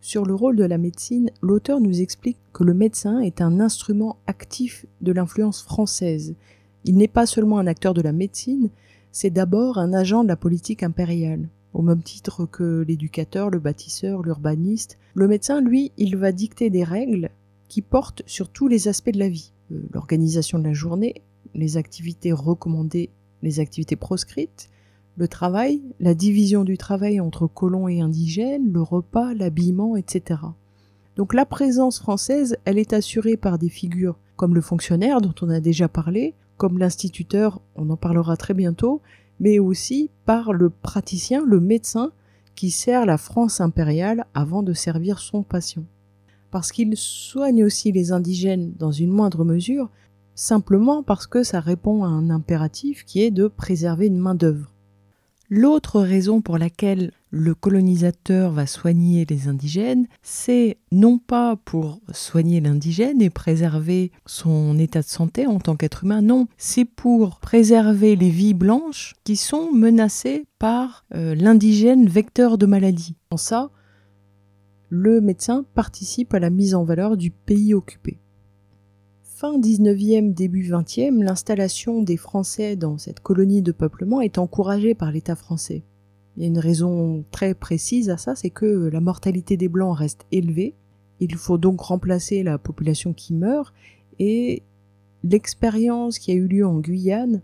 Sur 0.02 0.26
le 0.26 0.36
rôle 0.36 0.58
de 0.58 0.66
la 0.66 0.78
médecine, 0.78 1.30
l'auteur 1.42 1.80
nous 1.80 2.02
explique 2.02 2.38
que 2.52 2.64
le 2.64 2.74
médecin 2.74 3.20
est 3.20 3.42
un 3.42 3.60
instrument 3.60 4.18
actif 4.28 4.86
de 5.02 5.14
l'influence 5.14 5.64
française. 5.64 6.36
Il 6.84 6.98
n'est 6.98 7.08
pas 7.08 7.26
seulement 7.26 7.58
un 7.58 7.68
acteur 7.68 7.94
de 7.94 8.02
la 8.02 8.12
médecine, 8.12 8.70
c'est 9.14 9.30
d'abord 9.30 9.78
un 9.78 9.94
agent 9.94 10.24
de 10.24 10.28
la 10.28 10.36
politique 10.36 10.84
impériale. 10.84 11.48
Au 11.74 11.82
même 11.82 12.04
titre 12.04 12.46
que 12.46 12.84
l'éducateur, 12.88 13.50
le 13.50 13.60
bâtisseur, 13.60 14.22
l'urbaniste, 14.22 14.98
le 15.16 15.28
médecin, 15.28 15.62
lui, 15.62 15.92
il 15.98 16.18
va 16.18 16.32
dicter 16.32 16.70
des 16.70 16.84
règles 16.84 17.30
qui 17.68 17.82
portent 17.82 18.22
sur 18.26 18.50
tous 18.50 18.68
les 18.68 18.88
aspects 18.88 19.12
de 19.12 19.20
la 19.20 19.30
vie. 19.30 19.52
Euh, 19.72 19.82
l'organisation 19.92 20.60
de 20.60 20.66
la 20.66 20.74
journée, 20.74 21.22
les 21.56 21.78
activités 21.78 22.32
recommandées, 22.32 23.10
les 23.42 23.60
activités 23.60 23.96
proscrites, 23.96 24.70
le 25.18 25.28
travail, 25.28 25.82
la 26.00 26.14
division 26.14 26.64
du 26.64 26.78
travail 26.78 27.20
entre 27.20 27.48
colons 27.48 27.88
et 27.88 28.02
indigènes, 28.02 28.72
le 28.72 28.82
repas, 28.82 29.34
l'habillement, 29.34 29.96
etc. 29.96 30.42
Donc 31.16 31.34
la 31.34 31.46
présence 31.46 32.00
française, 32.00 32.58
elle 32.66 32.80
est 32.80 32.94
assurée 32.94 33.38
par 33.38 33.60
des 33.60 33.70
figures 33.70 34.18
comme 34.36 34.56
le 34.56 34.62
fonctionnaire 34.62 35.22
dont 35.22 35.34
on 35.42 35.50
a 35.50 35.60
déjà 35.60 35.88
parlé, 35.88 36.34
comme 36.58 36.80
l'instituteur, 36.80 37.62
on 37.76 37.90
en 37.90 37.98
parlera 37.98 38.36
très 38.38 38.54
bientôt, 38.54 39.02
mais 39.44 39.60
aussi 39.60 40.10
par 40.26 40.54
le 40.54 40.70
praticien, 40.70 41.44
le 41.46 41.60
médecin, 41.60 42.14
qui 42.56 42.72
sert 42.72 43.06
la 43.06 43.18
France 43.18 43.60
impériale 43.60 44.26
avant 44.34 44.64
de 44.64 44.72
servir 44.72 45.20
son 45.20 45.44
patient. 45.44 45.84
Parce 46.50 46.72
qu'il 46.72 46.96
soigne 46.96 47.66
aussi 47.66 47.92
les 47.92 48.14
indigènes 48.14 48.72
dans 48.80 48.94
une 48.94 49.12
moindre 49.12 49.44
mesure, 49.44 49.90
simplement 50.34 51.04
parce 51.04 51.28
que 51.28 51.44
ça 51.44 51.60
répond 51.60 52.06
à 52.06 52.08
un 52.08 52.30
impératif 52.30 53.04
qui 53.04 53.22
est 53.22 53.32
de 53.32 53.48
préserver 53.48 54.08
une 54.08 54.18
main-d'œuvre. 54.18 54.72
L'autre 55.50 56.00
raison 56.00 56.40
pour 56.40 56.58
laquelle 56.58 57.12
le 57.36 57.56
colonisateur 57.56 58.52
va 58.52 58.68
soigner 58.68 59.26
les 59.28 59.48
indigènes, 59.48 60.06
c'est 60.22 60.78
non 60.92 61.18
pas 61.18 61.56
pour 61.56 62.00
soigner 62.12 62.62
l'indigène 62.62 63.24
et 63.24 63.32
préserver 63.32 64.12
son 64.28 64.78
état 64.78 65.02
de 65.02 65.08
santé 65.08 65.48
en 65.48 65.60
tant 65.60 65.76
qu'être 65.76 66.04
humain, 66.04 66.22
non, 66.22 66.46
c'est 66.58 66.86
pour 66.86 67.40
préserver 67.40 68.16
les 68.16 68.30
vies 68.30 68.54
blanches 68.54 69.16
qui 69.24 69.36
sont 69.36 69.72
menacées 69.72 70.46
par 70.60 71.06
euh, 71.16 71.34
l'indigène 71.34 72.08
vecteur 72.08 72.60
de 72.60 72.68
maladie. 72.68 73.16
En 73.32 73.38
ça, 73.38 73.72
le 74.90 75.20
médecin 75.20 75.66
participe 75.74 76.36
à 76.36 76.40
la 76.40 76.52
mise 76.52 76.76
en 76.76 76.84
valeur 76.84 77.18
du 77.18 77.32
pays 77.32 77.74
occupé 77.74 78.20
fin 79.24 79.58
19e, 79.58 80.34
début 80.34 80.62
20e, 80.62 81.24
l'installation 81.24 82.04
des 82.04 82.16
Français 82.16 82.76
dans 82.76 83.00
cette 83.00 83.20
colonie 83.22 83.64
de 83.64 83.72
peuplement 83.72 84.22
est 84.22 84.38
encouragée 84.38 84.94
par 84.94 85.12
l'État 85.12 85.36
français. 85.36 85.84
Il 86.36 86.44
y 86.44 86.46
a 86.46 86.50
une 86.50 86.60
raison 86.60 87.24
très 87.32 87.54
précise 87.54 88.10
à 88.10 88.18
ça, 88.18 88.36
c'est 88.36 88.50
que 88.50 88.90
la 88.92 89.00
mortalité 89.02 89.56
des 89.58 89.68
Blancs 89.68 89.98
reste 89.98 90.26
élevée. 90.32 90.74
Il 91.20 91.36
faut 91.36 91.58
donc 91.58 91.82
remplacer 91.82 92.44
la 92.44 92.58
population 92.58 93.14
qui 93.14 93.34
meurt 93.34 93.74
et 94.20 94.64
l'expérience 95.24 96.20
qui 96.20 96.32
a 96.32 96.36
eu 96.36 96.48
lieu 96.48 96.66
en 96.66 96.80
Guyane 96.80 97.42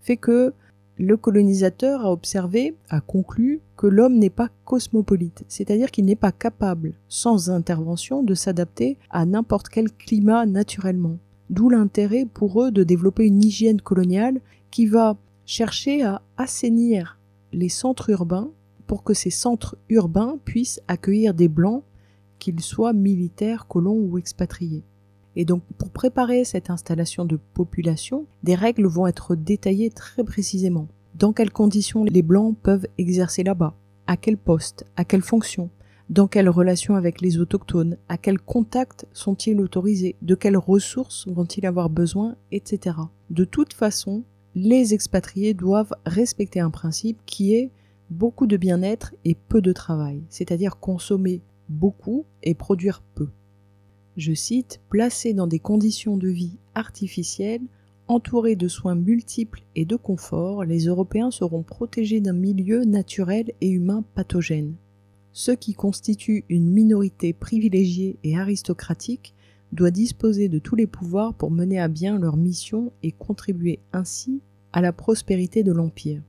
fait 0.00 0.16
que 0.16 0.52
le 0.96 1.16
colonisateur 1.16 2.02
a 2.02 2.12
observé, 2.12 2.76
a 2.88 3.00
conclu 3.00 3.60
que 3.76 3.86
l'homme 3.86 4.18
n'est 4.18 4.30
pas 4.30 4.50
cosmopolite, 4.64 5.44
c'est-à-dire 5.48 5.90
qu'il 5.90 6.04
n'est 6.04 6.14
pas 6.14 6.30
capable, 6.30 6.94
sans 7.08 7.50
intervention, 7.50 8.22
de 8.22 8.34
s'adapter 8.34 8.96
à 9.10 9.26
n'importe 9.26 9.68
quel 9.68 9.90
climat 9.90 10.46
naturellement. 10.46 11.18
D'où 11.50 11.68
l'intérêt 11.68 12.26
pour 12.32 12.62
eux 12.62 12.70
de 12.70 12.84
développer 12.84 13.26
une 13.26 13.42
hygiène 13.42 13.80
coloniale 13.80 14.40
qui 14.70 14.86
va 14.86 15.16
chercher 15.46 16.02
à 16.02 16.22
assainir 16.36 17.18
les 17.54 17.68
centres 17.68 18.10
urbains 18.10 18.50
pour 18.86 19.02
que 19.02 19.14
ces 19.14 19.30
centres 19.30 19.76
urbains 19.88 20.38
puissent 20.44 20.80
accueillir 20.88 21.32
des 21.34 21.48
blancs, 21.48 21.82
qu'ils 22.38 22.60
soient 22.60 22.92
militaires, 22.92 23.66
colons 23.66 23.96
ou 23.96 24.18
expatriés. 24.18 24.84
Et 25.36 25.44
donc, 25.44 25.62
pour 25.78 25.90
préparer 25.90 26.44
cette 26.44 26.70
installation 26.70 27.24
de 27.24 27.38
population, 27.54 28.26
des 28.42 28.54
règles 28.54 28.86
vont 28.86 29.06
être 29.06 29.34
détaillées 29.34 29.90
très 29.90 30.22
précisément. 30.22 30.88
Dans 31.14 31.32
quelles 31.32 31.52
conditions 31.52 32.04
les 32.04 32.22
Blancs 32.22 32.56
peuvent 32.62 32.86
exercer 32.98 33.42
là-bas? 33.42 33.74
À 34.06 34.16
quel 34.16 34.36
poste? 34.36 34.84
À 34.96 35.04
quelle 35.04 35.22
fonction? 35.22 35.70
Dans 36.10 36.28
quelles 36.28 36.48
relations 36.48 36.96
avec 36.96 37.20
les 37.20 37.38
autochtones? 37.38 37.96
À 38.08 38.18
quel 38.18 38.38
contact 38.38 39.06
sont-ils 39.12 39.60
autorisés? 39.60 40.16
De 40.22 40.34
quelles 40.34 40.56
ressources 40.56 41.26
vont-ils 41.28 41.66
avoir 41.66 41.88
besoin? 41.88 42.36
Etc. 42.52 42.96
De 43.30 43.44
toute 43.44 43.72
façon, 43.72 44.24
les 44.54 44.94
expatriés 44.94 45.54
doivent 45.54 45.94
respecter 46.06 46.60
un 46.60 46.70
principe 46.70 47.18
qui 47.26 47.54
est 47.54 47.70
beaucoup 48.10 48.46
de 48.46 48.56
bien-être 48.56 49.14
et 49.24 49.34
peu 49.34 49.60
de 49.60 49.72
travail, 49.72 50.22
c'est-à-dire 50.28 50.78
consommer 50.78 51.40
beaucoup 51.68 52.24
et 52.42 52.54
produire 52.54 53.02
peu 53.14 53.28
je 54.16 54.32
cite, 54.32 54.80
placés 54.90 55.34
dans 55.34 55.46
des 55.46 55.58
conditions 55.58 56.16
de 56.16 56.28
vie 56.28 56.56
artificielles, 56.74 57.62
entourés 58.06 58.56
de 58.56 58.68
soins 58.68 58.94
multiples 58.94 59.64
et 59.74 59.84
de 59.84 59.96
confort, 59.96 60.64
les 60.64 60.86
Européens 60.86 61.30
seront 61.30 61.62
protégés 61.62 62.20
d'un 62.20 62.34
milieu 62.34 62.84
naturel 62.84 63.52
et 63.60 63.68
humain 63.68 64.04
pathogène. 64.14 64.74
Ceux 65.32 65.56
qui 65.56 65.74
constituent 65.74 66.44
une 66.48 66.70
minorité 66.70 67.32
privilégiée 67.32 68.18
et 68.22 68.36
aristocratique 68.38 69.34
doivent 69.74 69.92
disposer 69.92 70.48
de 70.48 70.58
tous 70.58 70.76
les 70.76 70.86
pouvoirs 70.86 71.34
pour 71.34 71.50
mener 71.50 71.80
à 71.80 71.88
bien 71.88 72.18
leur 72.18 72.36
mission 72.36 72.92
et 73.02 73.12
contribuer 73.12 73.80
ainsi 73.92 74.40
à 74.72 74.80
la 74.80 74.92
prospérité 74.92 75.62
de 75.62 75.72
l'Empire. 75.72 76.22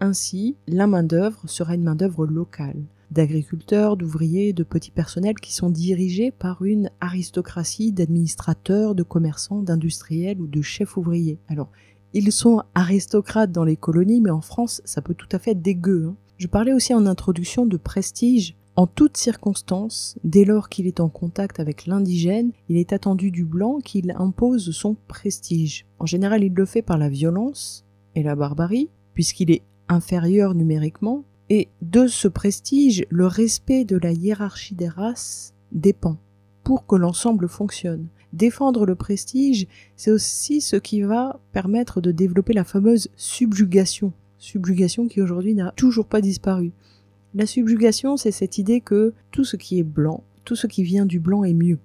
Ainsi, 0.00 0.56
la 0.66 0.86
main-d'œuvre 0.86 1.42
sera 1.46 1.74
une 1.74 1.84
main-d'œuvre 1.84 2.26
locale 2.26 2.82
d'agriculteurs, 3.10 3.96
d'ouvriers, 3.96 4.52
de 4.52 4.64
petits 4.64 4.90
personnels 4.90 5.38
qui 5.38 5.54
sont 5.54 5.70
dirigés 5.70 6.30
par 6.32 6.64
une 6.64 6.90
aristocratie 7.00 7.92
d'administrateurs, 7.92 8.94
de 8.94 9.02
commerçants, 9.02 9.62
d'industriels 9.62 10.40
ou 10.40 10.46
de 10.46 10.62
chefs 10.62 10.96
ouvriers. 10.96 11.38
Alors, 11.48 11.70
ils 12.12 12.32
sont 12.32 12.62
aristocrates 12.74 13.52
dans 13.52 13.64
les 13.64 13.76
colonies, 13.76 14.20
mais 14.20 14.30
en 14.30 14.40
France, 14.40 14.82
ça 14.84 15.00
peut 15.00 15.14
tout 15.14 15.28
à 15.32 15.38
fait 15.38 15.52
être 15.52 15.62
dégueu. 15.62 16.06
Hein. 16.08 16.16
Je 16.38 16.48
parlais 16.48 16.72
aussi 16.72 16.92
en 16.92 17.06
introduction 17.06 17.66
de 17.66 17.76
prestige 17.76 18.56
En 18.76 18.88
toutes 18.88 19.16
circonstances, 19.16 20.18
dès 20.24 20.44
lors 20.44 20.68
qu'il 20.68 20.88
est 20.88 20.98
en 20.98 21.08
contact 21.08 21.60
avec 21.60 21.86
l'indigène, 21.86 22.50
il 22.68 22.76
est 22.76 22.92
attendu 22.92 23.30
du 23.30 23.44
blanc 23.44 23.78
qu'il 23.78 24.12
impose 24.16 24.72
son 24.72 24.96
prestige. 25.06 25.86
En 26.00 26.06
général, 26.06 26.42
il 26.42 26.52
le 26.52 26.64
fait 26.64 26.82
par 26.82 26.98
la 26.98 27.08
violence 27.08 27.84
et 28.16 28.24
la 28.24 28.34
barbarie, 28.34 28.88
puisqu'il 29.14 29.52
est 29.52 29.62
inférieur 29.88 30.54
numériquement, 30.54 31.22
et 31.50 31.68
de 31.82 32.08
ce 32.08 32.26
prestige, 32.26 33.06
le 33.10 33.28
respect 33.28 33.84
de 33.84 33.96
la 33.96 34.10
hiérarchie 34.10 34.74
des 34.74 34.88
races 34.88 35.54
dépend 35.70 36.16
pour 36.64 36.86
que 36.86 36.96
l'ensemble 36.96 37.48
fonctionne. 37.48 38.08
Défendre 38.32 38.86
le 38.86 38.96
prestige, 38.96 39.68
c'est 39.94 40.10
aussi 40.10 40.60
ce 40.60 40.74
qui 40.74 41.02
va 41.02 41.38
permettre 41.52 42.00
de 42.00 42.10
développer 42.10 42.54
la 42.54 42.64
fameuse 42.64 43.08
subjugation. 43.14 44.12
Subjugation 44.38 45.06
qui 45.06 45.22
aujourd'hui 45.22 45.54
n'a 45.54 45.70
toujours 45.76 46.06
pas 46.06 46.20
disparu. 46.20 46.72
La 47.36 47.46
subjugation, 47.46 48.16
c'est 48.16 48.30
cette 48.30 48.58
idée 48.58 48.80
que 48.80 49.12
tout 49.32 49.42
ce 49.42 49.56
qui 49.56 49.80
est 49.80 49.84
blanc, 49.84 50.22
tout 50.44 50.54
ce 50.54 50.68
qui 50.68 50.84
vient 50.84 51.04
du 51.04 51.18
blanc 51.18 51.42
est 51.42 51.52
mieux. 51.52 51.80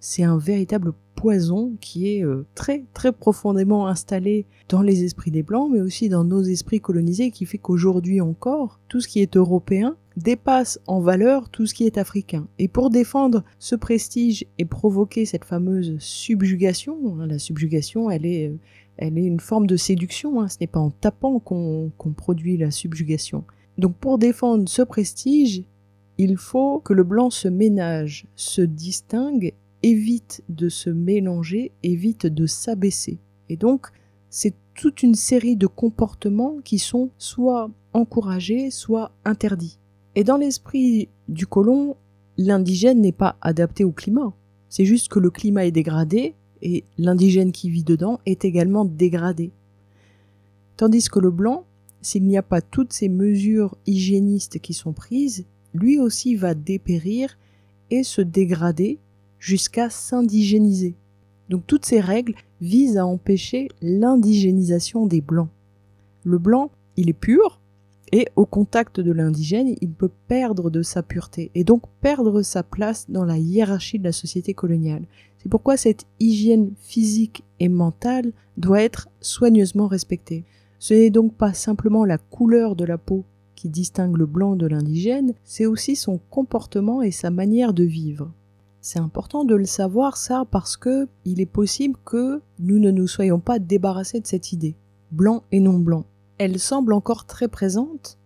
C'est 0.00 0.24
un 0.24 0.38
véritable 0.38 0.92
poison 1.14 1.76
qui 1.80 2.08
est 2.08 2.24
euh, 2.24 2.44
très 2.56 2.84
très 2.94 3.12
profondément 3.12 3.86
installé 3.86 4.44
dans 4.68 4.82
les 4.82 5.04
esprits 5.04 5.30
des 5.30 5.44
blancs, 5.44 5.70
mais 5.72 5.80
aussi 5.80 6.08
dans 6.08 6.24
nos 6.24 6.42
esprits 6.42 6.80
colonisés, 6.80 7.30
qui 7.30 7.46
fait 7.46 7.58
qu'aujourd'hui 7.58 8.20
encore, 8.20 8.80
tout 8.88 9.00
ce 9.00 9.06
qui 9.06 9.20
est 9.20 9.36
européen 9.36 9.96
dépasse 10.16 10.80
en 10.88 10.98
valeur 10.98 11.48
tout 11.48 11.66
ce 11.66 11.74
qui 11.74 11.86
est 11.86 11.96
africain. 11.96 12.48
Et 12.58 12.66
pour 12.66 12.90
défendre 12.90 13.44
ce 13.60 13.76
prestige 13.76 14.46
et 14.58 14.64
provoquer 14.64 15.26
cette 15.26 15.44
fameuse 15.44 15.94
subjugation, 16.00 17.20
hein, 17.20 17.26
la 17.28 17.38
subjugation, 17.38 18.10
elle 18.10 18.26
est, 18.26 18.52
elle 18.96 19.16
est 19.16 19.24
une 19.24 19.38
forme 19.38 19.68
de 19.68 19.76
séduction, 19.76 20.40
hein, 20.40 20.48
ce 20.48 20.56
n'est 20.60 20.66
pas 20.66 20.80
en 20.80 20.90
tapant 20.90 21.38
qu'on 21.38 21.92
produit 22.16 22.56
la 22.56 22.72
subjugation. 22.72 23.44
Donc 23.78 23.96
pour 23.96 24.18
défendre 24.18 24.68
ce 24.68 24.82
prestige, 24.82 25.62
il 26.18 26.36
faut 26.36 26.80
que 26.80 26.92
le 26.92 27.04
blanc 27.04 27.30
se 27.30 27.48
ménage, 27.48 28.26
se 28.34 28.60
distingue, 28.60 29.54
évite 29.84 30.42
de 30.48 30.68
se 30.68 30.90
mélanger, 30.90 31.70
évite 31.84 32.26
de 32.26 32.46
s'abaisser. 32.46 33.18
Et 33.48 33.56
donc, 33.56 33.86
c'est 34.28 34.54
toute 34.74 35.02
une 35.02 35.14
série 35.14 35.56
de 35.56 35.68
comportements 35.68 36.58
qui 36.64 36.78
sont 36.78 37.10
soit 37.18 37.70
encouragés, 37.92 38.70
soit 38.70 39.12
interdits. 39.24 39.78
Et 40.16 40.24
dans 40.24 40.36
l'esprit 40.36 41.08
du 41.28 41.46
colon, 41.46 41.96
l'indigène 42.36 43.00
n'est 43.00 43.12
pas 43.12 43.36
adapté 43.40 43.84
au 43.84 43.92
climat. 43.92 44.32
C'est 44.68 44.84
juste 44.84 45.08
que 45.08 45.20
le 45.20 45.30
climat 45.30 45.66
est 45.66 45.72
dégradé 45.72 46.34
et 46.62 46.84
l'indigène 46.98 47.52
qui 47.52 47.70
vit 47.70 47.84
dedans 47.84 48.18
est 48.26 48.44
également 48.44 48.84
dégradé. 48.84 49.52
Tandis 50.76 51.08
que 51.08 51.20
le 51.20 51.30
blanc, 51.30 51.64
s'il 52.02 52.24
n'y 52.26 52.36
a 52.38 52.42
pas 52.42 52.60
toutes 52.60 52.92
ces 52.92 53.08
mesures 53.08 53.76
hygiénistes 53.86 54.58
qui 54.58 54.74
sont 54.74 54.92
prises, 54.92 55.44
lui 55.74 55.98
aussi 55.98 56.34
va 56.36 56.54
dépérir 56.54 57.38
et 57.90 58.02
se 58.02 58.20
dégrader 58.20 58.98
jusqu'à 59.38 59.90
s'indigéniser. 59.90 60.94
Donc 61.48 61.66
toutes 61.66 61.86
ces 61.86 62.00
règles 62.00 62.34
visent 62.60 62.98
à 62.98 63.06
empêcher 63.06 63.68
l'indigénisation 63.80 65.06
des 65.06 65.20
blancs. 65.20 65.48
Le 66.24 66.38
blanc, 66.38 66.70
il 66.96 67.08
est 67.08 67.14
pur, 67.14 67.60
et 68.12 68.28
au 68.36 68.46
contact 68.46 69.00
de 69.00 69.12
l'indigène, 69.12 69.74
il 69.80 69.90
peut 69.90 70.10
perdre 70.28 70.70
de 70.70 70.82
sa 70.82 71.02
pureté, 71.02 71.50
et 71.54 71.64
donc 71.64 71.82
perdre 72.00 72.42
sa 72.42 72.62
place 72.62 73.06
dans 73.10 73.24
la 73.24 73.38
hiérarchie 73.38 73.98
de 73.98 74.04
la 74.04 74.12
société 74.12 74.54
coloniale. 74.54 75.04
C'est 75.38 75.48
pourquoi 75.48 75.76
cette 75.76 76.06
hygiène 76.18 76.72
physique 76.80 77.44
et 77.60 77.68
mentale 77.68 78.32
doit 78.56 78.82
être 78.82 79.08
soigneusement 79.20 79.86
respectée. 79.86 80.44
Ce 80.78 80.94
n'est 80.94 81.10
donc 81.10 81.34
pas 81.34 81.54
simplement 81.54 82.04
la 82.04 82.18
couleur 82.18 82.76
de 82.76 82.84
la 82.84 82.98
peau 82.98 83.24
qui 83.56 83.68
distingue 83.68 84.16
le 84.16 84.26
blanc 84.26 84.54
de 84.54 84.66
l'indigène, 84.66 85.34
c'est 85.42 85.66
aussi 85.66 85.96
son 85.96 86.20
comportement 86.30 87.02
et 87.02 87.10
sa 87.10 87.30
manière 87.30 87.74
de 87.74 87.82
vivre. 87.82 88.30
C'est 88.80 89.00
important 89.00 89.44
de 89.44 89.56
le 89.56 89.64
savoir 89.64 90.16
ça 90.16 90.44
parce 90.48 90.76
que 90.76 91.08
il 91.24 91.40
est 91.40 91.46
possible 91.46 91.98
que 92.04 92.40
nous 92.60 92.78
ne 92.78 92.92
nous 92.92 93.08
soyons 93.08 93.40
pas 93.40 93.58
débarrassés 93.58 94.20
de 94.20 94.26
cette 94.28 94.52
idée, 94.52 94.76
blanc 95.10 95.42
et 95.50 95.58
non 95.58 95.80
blanc. 95.80 96.04
Elle 96.38 96.60
semble 96.60 96.92
encore 96.92 97.24
très 97.24 97.48
présente, 97.48 98.16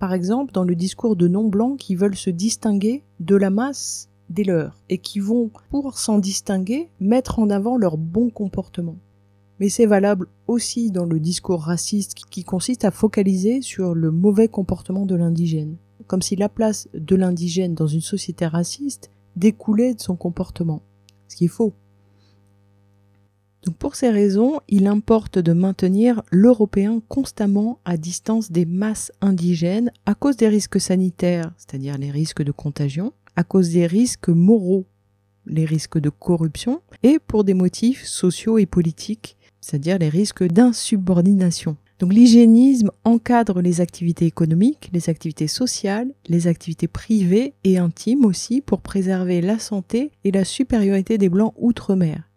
par 0.00 0.12
exemple 0.12 0.52
dans 0.52 0.64
le 0.64 0.74
discours 0.74 1.14
de 1.14 1.28
non-blancs 1.28 1.78
qui 1.78 1.94
veulent 1.94 2.16
se 2.16 2.30
distinguer 2.30 3.04
de 3.20 3.36
la 3.36 3.50
masse 3.50 4.08
des 4.28 4.42
leurs 4.42 4.82
et 4.88 4.98
qui 4.98 5.20
vont, 5.20 5.50
pour 5.70 5.96
s'en 5.96 6.18
distinguer, 6.18 6.88
mettre 6.98 7.38
en 7.38 7.48
avant 7.50 7.76
leur 7.76 7.96
bon 7.96 8.30
comportement 8.30 8.96
mais 9.62 9.68
c'est 9.68 9.86
valable 9.86 10.26
aussi 10.48 10.90
dans 10.90 11.04
le 11.04 11.20
discours 11.20 11.62
raciste 11.62 12.14
qui 12.28 12.42
consiste 12.42 12.84
à 12.84 12.90
focaliser 12.90 13.62
sur 13.62 13.94
le 13.94 14.10
mauvais 14.10 14.48
comportement 14.48 15.06
de 15.06 15.14
l'indigène, 15.14 15.76
comme 16.08 16.20
si 16.20 16.34
la 16.34 16.48
place 16.48 16.88
de 16.94 17.14
l'indigène 17.14 17.76
dans 17.76 17.86
une 17.86 18.00
société 18.00 18.44
raciste 18.44 19.12
découlait 19.36 19.94
de 19.94 20.00
son 20.00 20.16
comportement, 20.16 20.82
ce 21.28 21.36
qui 21.36 21.44
est 21.44 21.48
faux. 21.48 21.74
Donc 23.64 23.76
pour 23.76 23.94
ces 23.94 24.10
raisons, 24.10 24.58
il 24.66 24.88
importe 24.88 25.38
de 25.38 25.52
maintenir 25.52 26.24
l'Européen 26.32 27.00
constamment 27.06 27.78
à 27.84 27.96
distance 27.96 28.50
des 28.50 28.66
masses 28.66 29.12
indigènes 29.20 29.92
à 30.06 30.16
cause 30.16 30.36
des 30.36 30.48
risques 30.48 30.80
sanitaires, 30.80 31.52
c'est-à-dire 31.56 31.98
les 31.98 32.10
risques 32.10 32.42
de 32.42 32.50
contagion, 32.50 33.12
à 33.36 33.44
cause 33.44 33.70
des 33.70 33.86
risques 33.86 34.28
moraux, 34.28 34.86
les 35.46 35.66
risques 35.66 35.98
de 35.98 36.10
corruption, 36.10 36.82
et 37.04 37.20
pour 37.20 37.44
des 37.44 37.54
motifs 37.54 38.04
sociaux 38.04 38.58
et 38.58 38.66
politiques 38.66 39.36
c'est-à-dire 39.62 39.98
les 39.98 40.10
risques 40.10 40.44
d'insubordination. 40.44 41.76
Donc 41.98 42.12
l'hygiénisme 42.12 42.90
encadre 43.04 43.62
les 43.62 43.80
activités 43.80 44.26
économiques, 44.26 44.90
les 44.92 45.08
activités 45.08 45.46
sociales, 45.46 46.12
les 46.28 46.48
activités 46.48 46.88
privées 46.88 47.54
et 47.64 47.78
intimes 47.78 48.24
aussi 48.24 48.60
pour 48.60 48.80
préserver 48.80 49.40
la 49.40 49.58
santé 49.58 50.10
et 50.24 50.32
la 50.32 50.44
supériorité 50.44 51.16
des 51.16 51.28
Blancs 51.28 51.54
outre-mer. 51.56 52.28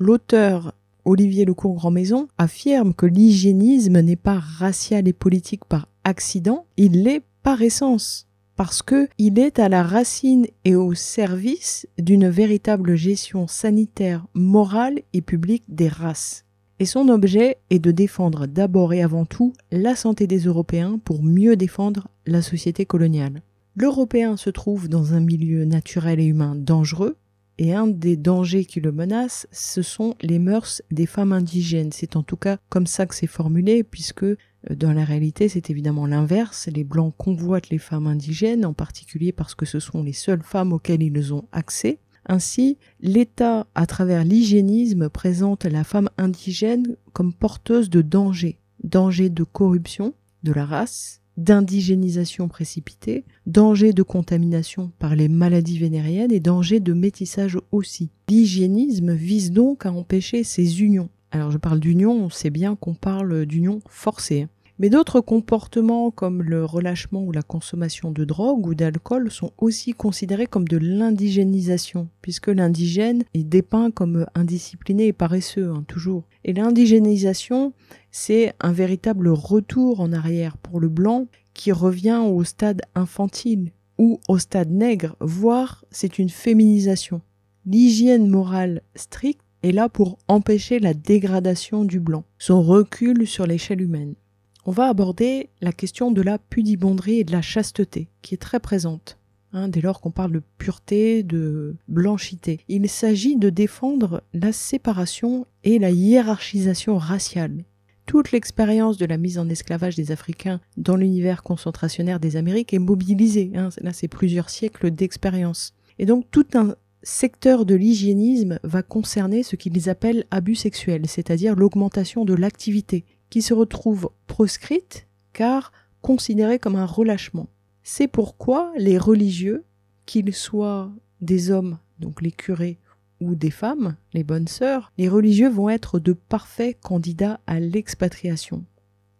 L'auteur 0.00 0.74
Olivier 1.04 1.44
Lecourt-Grand-Maison 1.44 2.28
affirme 2.36 2.94
que 2.94 3.06
l'hygiénisme 3.06 4.00
n'est 4.00 4.16
pas 4.16 4.38
racial 4.38 5.06
et 5.06 5.12
politique 5.12 5.64
par 5.64 5.88
accident, 6.04 6.66
il 6.76 7.04
l'est 7.04 7.22
par 7.42 7.62
essence 7.62 8.26
parce 8.56 8.82
que 8.82 9.08
il 9.18 9.38
est 9.38 9.58
à 9.58 9.68
la 9.68 9.82
racine 9.82 10.46
et 10.64 10.74
au 10.74 10.94
service 10.94 11.88
d'une 11.98 12.28
véritable 12.28 12.96
gestion 12.96 13.46
sanitaire, 13.46 14.26
morale 14.34 15.00
et 15.12 15.22
publique 15.22 15.64
des 15.68 15.88
races 15.88 16.44
et 16.82 16.84
son 16.84 17.10
objet 17.10 17.58
est 17.70 17.78
de 17.78 17.92
défendre 17.92 18.46
d'abord 18.46 18.92
et 18.92 19.04
avant 19.04 19.24
tout 19.24 19.52
la 19.70 19.94
santé 19.94 20.26
des 20.26 20.40
Européens 20.40 20.98
pour 21.04 21.22
mieux 21.22 21.54
défendre 21.54 22.08
la 22.26 22.42
société 22.42 22.86
coloniale. 22.86 23.42
L'Européen 23.76 24.36
se 24.36 24.50
trouve 24.50 24.88
dans 24.88 25.14
un 25.14 25.20
milieu 25.20 25.64
naturel 25.64 26.18
et 26.18 26.24
humain 26.24 26.56
dangereux, 26.56 27.18
et 27.58 27.72
un 27.72 27.86
des 27.86 28.16
dangers 28.16 28.64
qui 28.64 28.80
le 28.80 28.90
menacent, 28.90 29.46
ce 29.52 29.80
sont 29.80 30.16
les 30.22 30.40
mœurs 30.40 30.82
des 30.90 31.06
femmes 31.06 31.32
indigènes. 31.32 31.92
C'est 31.92 32.16
en 32.16 32.24
tout 32.24 32.36
cas 32.36 32.58
comme 32.68 32.88
ça 32.88 33.06
que 33.06 33.14
c'est 33.14 33.28
formulé, 33.28 33.84
puisque 33.84 34.24
euh, 34.24 34.36
dans 34.68 34.92
la 34.92 35.04
réalité, 35.04 35.48
c'est 35.48 35.70
évidemment 35.70 36.08
l'inverse. 36.08 36.68
Les 36.74 36.82
Blancs 36.82 37.14
convoitent 37.16 37.70
les 37.70 37.78
femmes 37.78 38.08
indigènes, 38.08 38.66
en 38.66 38.72
particulier 38.72 39.30
parce 39.30 39.54
que 39.54 39.66
ce 39.66 39.78
sont 39.78 40.02
les 40.02 40.12
seules 40.12 40.42
femmes 40.42 40.72
auxquelles 40.72 41.04
ils 41.04 41.32
ont 41.32 41.44
accès. 41.52 42.00
Ainsi, 42.26 42.78
l'État, 43.00 43.66
à 43.74 43.86
travers 43.86 44.24
l'hygiénisme, 44.24 45.08
présente 45.08 45.64
la 45.64 45.84
femme 45.84 46.08
indigène 46.18 46.96
comme 47.12 47.32
porteuse 47.32 47.90
de 47.90 48.02
danger, 48.02 48.58
danger 48.84 49.28
de 49.28 49.44
corruption 49.44 50.14
de 50.42 50.52
la 50.52 50.64
race, 50.64 51.20
d'indigénisation 51.36 52.48
précipitée, 52.48 53.24
danger 53.46 53.92
de 53.92 54.02
contamination 54.02 54.92
par 54.98 55.16
les 55.16 55.28
maladies 55.28 55.78
vénériennes 55.78 56.32
et 56.32 56.40
danger 56.40 56.80
de 56.80 56.92
métissage 56.92 57.58
aussi. 57.72 58.10
L'hygiénisme 58.28 59.12
vise 59.14 59.50
donc 59.50 59.86
à 59.86 59.92
empêcher 59.92 60.44
ces 60.44 60.82
unions. 60.82 61.08
Alors 61.30 61.50
je 61.50 61.58
parle 61.58 61.80
d'union, 61.80 62.12
on 62.12 62.30
sait 62.30 62.50
bien 62.50 62.76
qu'on 62.76 62.94
parle 62.94 63.46
d'union 63.46 63.80
forcée. 63.88 64.46
Mais 64.82 64.90
d'autres 64.90 65.20
comportements 65.20 66.10
comme 66.10 66.42
le 66.42 66.64
relâchement 66.64 67.22
ou 67.22 67.30
la 67.30 67.42
consommation 67.42 68.10
de 68.10 68.24
drogue 68.24 68.66
ou 68.66 68.74
d'alcool 68.74 69.30
sont 69.30 69.52
aussi 69.56 69.92
considérés 69.92 70.48
comme 70.48 70.66
de 70.66 70.76
l'indigénisation, 70.76 72.08
puisque 72.20 72.48
l'indigène 72.48 73.22
est 73.32 73.44
dépeint 73.44 73.92
comme 73.92 74.26
indiscipliné 74.34 75.06
et 75.06 75.12
paresseux, 75.12 75.70
hein, 75.70 75.84
toujours. 75.86 76.24
Et 76.44 76.52
l'indigénisation, 76.52 77.74
c'est 78.10 78.54
un 78.58 78.72
véritable 78.72 79.28
retour 79.28 80.00
en 80.00 80.12
arrière 80.12 80.56
pour 80.56 80.80
le 80.80 80.88
blanc 80.88 81.28
qui 81.54 81.70
revient 81.70 82.20
au 82.26 82.42
stade 82.42 82.82
infantile 82.96 83.70
ou 83.98 84.18
au 84.26 84.38
stade 84.38 84.72
nègre, 84.72 85.14
voire 85.20 85.84
c'est 85.92 86.18
une 86.18 86.28
féminisation. 86.28 87.20
L'hygiène 87.66 88.26
morale 88.26 88.82
stricte 88.96 89.42
est 89.62 89.70
là 89.70 89.88
pour 89.88 90.18
empêcher 90.26 90.80
la 90.80 90.92
dégradation 90.92 91.84
du 91.84 92.00
blanc, 92.00 92.24
son 92.36 92.60
recul 92.62 93.28
sur 93.28 93.46
l'échelle 93.46 93.80
humaine 93.80 94.16
on 94.64 94.70
va 94.70 94.88
aborder 94.88 95.50
la 95.60 95.72
question 95.72 96.10
de 96.10 96.22
la 96.22 96.38
pudibonderie 96.38 97.20
et 97.20 97.24
de 97.24 97.32
la 97.32 97.42
chasteté, 97.42 98.08
qui 98.22 98.34
est 98.34 98.38
très 98.38 98.60
présente. 98.60 99.18
Hein, 99.54 99.68
dès 99.68 99.82
lors 99.82 100.00
qu'on 100.00 100.10
parle 100.10 100.32
de 100.32 100.42
pureté, 100.56 101.22
de 101.22 101.76
blanchité. 101.86 102.60
Il 102.68 102.88
s'agit 102.88 103.36
de 103.36 103.50
défendre 103.50 104.22
la 104.32 104.50
séparation 104.50 105.46
et 105.62 105.78
la 105.78 105.90
hiérarchisation 105.90 106.96
raciale. 106.96 107.64
toute 108.06 108.32
l'expérience 108.32 108.96
de 108.96 109.06
la 109.06 109.16
mise 109.16 109.38
en 109.38 109.48
esclavage 109.48 109.94
des 109.94 110.10
Africains 110.10 110.60
dans 110.76 110.96
l'univers 110.96 111.42
concentrationnaire 111.42 112.18
des 112.18 112.36
Amériques 112.36 112.74
est 112.74 112.78
mobilisée. 112.78 113.52
Hein. 113.54 113.68
Là, 113.80 113.92
c'est 113.92 114.08
plusieurs 114.08 114.50
siècles 114.50 114.90
d'expérience. 114.90 115.74
Et 115.98 116.06
donc, 116.06 116.24
tout 116.30 116.46
un 116.54 116.74
secteur 117.02 117.64
de 117.66 117.74
l'hygiénisme 117.74 118.58
va 118.62 118.82
concerner 118.82 119.42
ce 119.42 119.56
qu'ils 119.56 119.90
appellent 119.90 120.24
abus 120.30 120.54
sexuels, 120.54 121.06
c'est-à-dire 121.08 121.56
l'augmentation 121.56 122.24
de 122.24 122.34
l'activité, 122.34 123.04
qui 123.32 123.40
se 123.40 123.54
retrouve 123.54 124.10
proscrite 124.26 125.08
car 125.32 125.72
considérée 126.02 126.58
comme 126.58 126.76
un 126.76 126.84
relâchement. 126.84 127.48
C'est 127.82 128.06
pourquoi 128.06 128.74
les 128.76 128.98
religieux, 128.98 129.64
qu'ils 130.04 130.34
soient 130.34 130.92
des 131.22 131.50
hommes, 131.50 131.78
donc 131.98 132.20
les 132.20 132.30
curés, 132.30 132.78
ou 133.20 133.34
des 133.34 133.50
femmes, 133.50 133.96
les 134.12 134.22
bonnes 134.22 134.48
sœurs, 134.48 134.92
les 134.98 135.08
religieux 135.08 135.48
vont 135.48 135.70
être 135.70 135.98
de 135.98 136.12
parfaits 136.12 136.78
candidats 136.78 137.40
à 137.46 137.58
l'expatriation, 137.58 138.66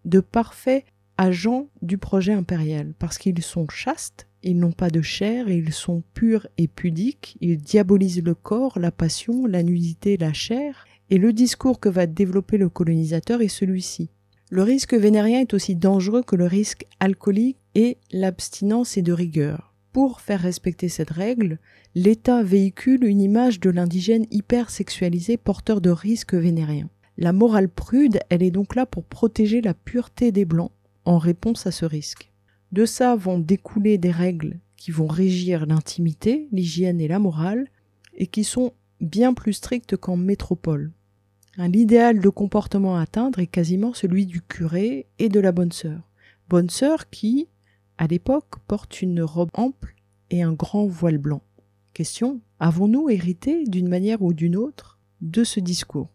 de 0.04 0.20
parfaits 0.20 0.84
agents 1.16 1.68
du 1.80 1.96
projet 1.96 2.34
impérial, 2.34 2.92
parce 2.98 3.16
qu'ils 3.16 3.42
sont 3.42 3.66
chastes, 3.70 4.28
ils 4.42 4.58
n'ont 4.58 4.72
pas 4.72 4.90
de 4.90 5.00
chair, 5.00 5.48
ils 5.48 5.72
sont 5.72 6.02
purs 6.12 6.46
et 6.58 6.68
pudiques, 6.68 7.38
ils 7.40 7.56
diabolisent 7.56 8.22
le 8.22 8.34
corps, 8.34 8.78
la 8.78 8.90
passion, 8.90 9.46
la 9.46 9.62
nudité, 9.62 10.18
la 10.18 10.34
chair, 10.34 10.84
et 11.12 11.18
le 11.18 11.34
discours 11.34 11.78
que 11.78 11.90
va 11.90 12.06
développer 12.06 12.56
le 12.56 12.70
colonisateur 12.70 13.42
est 13.42 13.48
celui-ci. 13.48 14.08
Le 14.50 14.62
risque 14.62 14.94
vénérien 14.94 15.40
est 15.40 15.52
aussi 15.52 15.76
dangereux 15.76 16.22
que 16.22 16.36
le 16.36 16.46
risque 16.46 16.86
alcoolique 17.00 17.58
et 17.74 17.98
l'abstinence 18.12 18.96
est 18.96 19.02
de 19.02 19.12
rigueur. 19.12 19.74
Pour 19.92 20.22
faire 20.22 20.40
respecter 20.40 20.88
cette 20.88 21.10
règle, 21.10 21.58
l'État 21.94 22.42
véhicule 22.42 23.04
une 23.04 23.20
image 23.20 23.60
de 23.60 23.68
l'indigène 23.68 24.24
hypersexualisé 24.30 25.36
porteur 25.36 25.82
de 25.82 25.90
risques 25.90 26.32
vénériens. 26.32 26.88
La 27.18 27.34
morale 27.34 27.68
prude, 27.68 28.20
elle 28.30 28.42
est 28.42 28.50
donc 28.50 28.74
là 28.74 28.86
pour 28.86 29.04
protéger 29.04 29.60
la 29.60 29.74
pureté 29.74 30.32
des 30.32 30.46
Blancs 30.46 30.72
en 31.04 31.18
réponse 31.18 31.66
à 31.66 31.72
ce 31.72 31.84
risque. 31.84 32.32
De 32.72 32.86
ça 32.86 33.16
vont 33.16 33.38
découler 33.38 33.98
des 33.98 34.10
règles 34.10 34.60
qui 34.78 34.92
vont 34.92 35.08
régir 35.08 35.66
l'intimité, 35.66 36.48
l'hygiène 36.52 37.02
et 37.02 37.08
la 37.08 37.18
morale, 37.18 37.68
et 38.14 38.28
qui 38.28 38.44
sont 38.44 38.72
bien 39.02 39.34
plus 39.34 39.52
strictes 39.52 39.98
qu'en 39.98 40.16
métropole. 40.16 40.90
L'idéal 41.58 42.20
de 42.20 42.28
comportement 42.30 42.96
à 42.96 43.02
atteindre 43.02 43.38
est 43.38 43.46
quasiment 43.46 43.92
celui 43.92 44.24
du 44.24 44.40
curé 44.40 45.06
et 45.18 45.28
de 45.28 45.38
la 45.38 45.52
bonne 45.52 45.72
sœur. 45.72 46.08
Bonne 46.48 46.70
sœur 46.70 47.10
qui, 47.10 47.48
à 47.98 48.06
l'époque, 48.06 48.58
porte 48.66 49.02
une 49.02 49.22
robe 49.22 49.50
ample 49.52 49.94
et 50.30 50.42
un 50.42 50.54
grand 50.54 50.86
voile 50.86 51.18
blanc. 51.18 51.42
Question, 51.92 52.40
avons-nous 52.58 53.10
hérité 53.10 53.64
d'une 53.64 53.88
manière 53.88 54.22
ou 54.22 54.32
d'une 54.32 54.56
autre 54.56 54.98
de 55.20 55.44
ce 55.44 55.60
discours? 55.60 56.08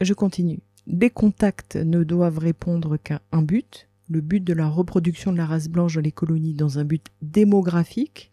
Je 0.00 0.14
continue. 0.14 0.60
Les 0.86 1.10
contacts 1.10 1.74
ne 1.74 2.04
doivent 2.04 2.38
répondre 2.38 2.96
qu'à 2.96 3.20
un 3.32 3.42
but, 3.42 3.88
le 4.08 4.20
but 4.20 4.44
de 4.44 4.52
la 4.52 4.68
reproduction 4.68 5.32
de 5.32 5.38
la 5.38 5.46
race 5.46 5.68
blanche 5.68 5.96
dans 5.96 6.00
les 6.00 6.12
colonies 6.12 6.54
dans 6.54 6.78
un 6.78 6.84
but 6.84 7.04
démographique, 7.20 8.30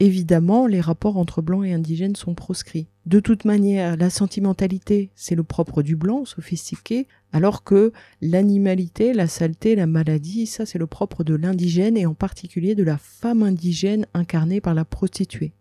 évidemment, 0.00 0.66
les 0.66 0.80
rapports 0.80 1.16
entre 1.16 1.42
blancs 1.42 1.64
et 1.64 1.72
indigènes 1.72 2.16
sont 2.16 2.34
proscrits. 2.34 2.88
De 3.06 3.20
toute 3.20 3.44
manière, 3.44 3.96
la 3.96 4.10
sentimentalité, 4.10 5.10
c'est 5.14 5.34
le 5.34 5.42
propre 5.42 5.82
du 5.82 5.96
blanc, 5.96 6.24
sophistiqué, 6.24 7.06
alors 7.32 7.64
que 7.64 7.92
l'animalité, 8.20 9.12
la 9.12 9.26
saleté, 9.26 9.76
la 9.76 9.86
maladie, 9.86 10.46
ça 10.46 10.66
c'est 10.66 10.78
le 10.78 10.86
propre 10.86 11.24
de 11.24 11.34
l'indigène 11.34 11.96
et 11.96 12.06
en 12.06 12.14
particulier 12.14 12.74
de 12.74 12.84
la 12.84 12.98
femme 12.98 13.42
indigène 13.42 14.06
incarnée 14.14 14.60
par 14.60 14.74
la 14.74 14.84
prostituée. 14.84 15.52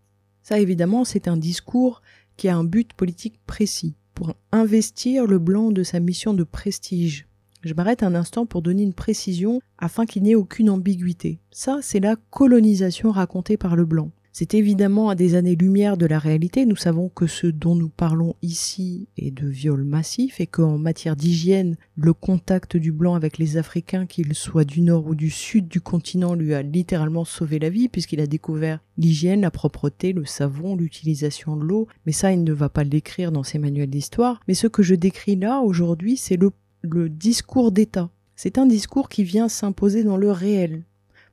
Ça 0.42 0.60
évidemment, 0.60 1.06
c'est 1.06 1.28
un 1.28 1.38
discours 1.38 2.02
qui 2.38 2.48
a 2.48 2.56
un 2.56 2.64
but 2.64 2.94
politique 2.94 3.40
précis, 3.46 3.96
pour 4.14 4.34
investir 4.52 5.26
le 5.26 5.40
blanc 5.40 5.72
de 5.72 5.84
sa 5.84 6.00
mission 6.00 6.34
de 6.34 6.44
prestige, 6.44 7.28
je 7.64 7.74
m'arrête 7.74 8.04
un 8.04 8.14
instant 8.14 8.46
pour 8.46 8.62
donner 8.62 8.84
une 8.84 8.94
précision 8.94 9.62
afin 9.78 10.06
qu'il 10.06 10.24
n'y 10.24 10.32
ait 10.32 10.36
aucune 10.36 10.70
ambiguïté. 10.70 11.40
Ça, 11.52 11.80
c'est 11.82 12.02
la 12.02 12.18
colonisation 12.30 13.10
racontée 13.12 13.56
par 13.56 13.78
le 13.78 13.86
blanc. 13.86 14.12
C'est 14.36 14.56
évidemment 14.56 15.10
à 15.10 15.16
des 15.16 15.36
années-lumière 15.36 15.96
de 15.96 16.08
la 16.08 16.20
réalité. 16.20 16.66
Nous 16.66 16.76
savons 16.76 17.08
que 17.08 17.28
ce 17.28 17.48
dont 17.48 17.76
nous 17.76 17.88
parlons 17.88 18.36
ici 18.42 19.08
est 19.16 19.32
de 19.32 19.48
viol 19.48 19.84
massif 19.84 20.42
et 20.42 20.48
qu'en 20.48 20.78
matière 20.78 21.16
d'hygiène, 21.16 21.78
le 21.96 22.14
contact 22.14 22.76
du 22.76 22.92
blanc 22.92 23.14
avec 23.14 23.38
les 23.38 23.58
Africains, 23.58 24.08
qu'ils 24.08 24.34
soient 24.34 24.66
du 24.66 24.82
nord 24.82 25.06
ou 25.06 25.14
du 25.14 25.30
sud 25.30 25.68
du 25.68 25.82
continent, 25.82 26.34
lui 26.34 26.56
a 26.56 26.64
littéralement 26.64 27.26
sauvé 27.26 27.60
la 27.60 27.70
vie 27.70 27.90
puisqu'il 27.90 28.20
a 28.22 28.28
découvert 28.28 28.80
l'hygiène, 28.98 29.42
la 29.42 29.52
propreté, 29.52 30.14
le 30.14 30.26
savon, 30.26 30.76
l'utilisation 30.76 31.56
de 31.56 31.64
l'eau. 31.64 31.88
Mais 32.08 32.12
ça, 32.12 32.34
il 32.34 32.44
ne 32.44 32.54
va 32.54 32.70
pas 32.70 32.84
l'écrire 32.84 33.32
dans 33.32 33.44
ses 33.44 33.60
manuels 33.60 33.92
d'histoire. 33.92 34.40
Mais 34.48 34.56
ce 34.56 34.68
que 34.68 34.84
je 34.84 34.96
décris 34.96 35.36
là 35.36 35.62
aujourd'hui, 35.62 36.18
c'est 36.18 36.38
le 36.38 36.50
le 36.84 37.10
discours 37.10 37.72
d'État. 37.72 38.10
C'est 38.36 38.58
un 38.58 38.66
discours 38.66 39.10
qui 39.10 39.24
vient 39.24 39.48
s'imposer 39.48 40.04
dans 40.04 40.18
le 40.18 40.32
réel. 40.32 40.84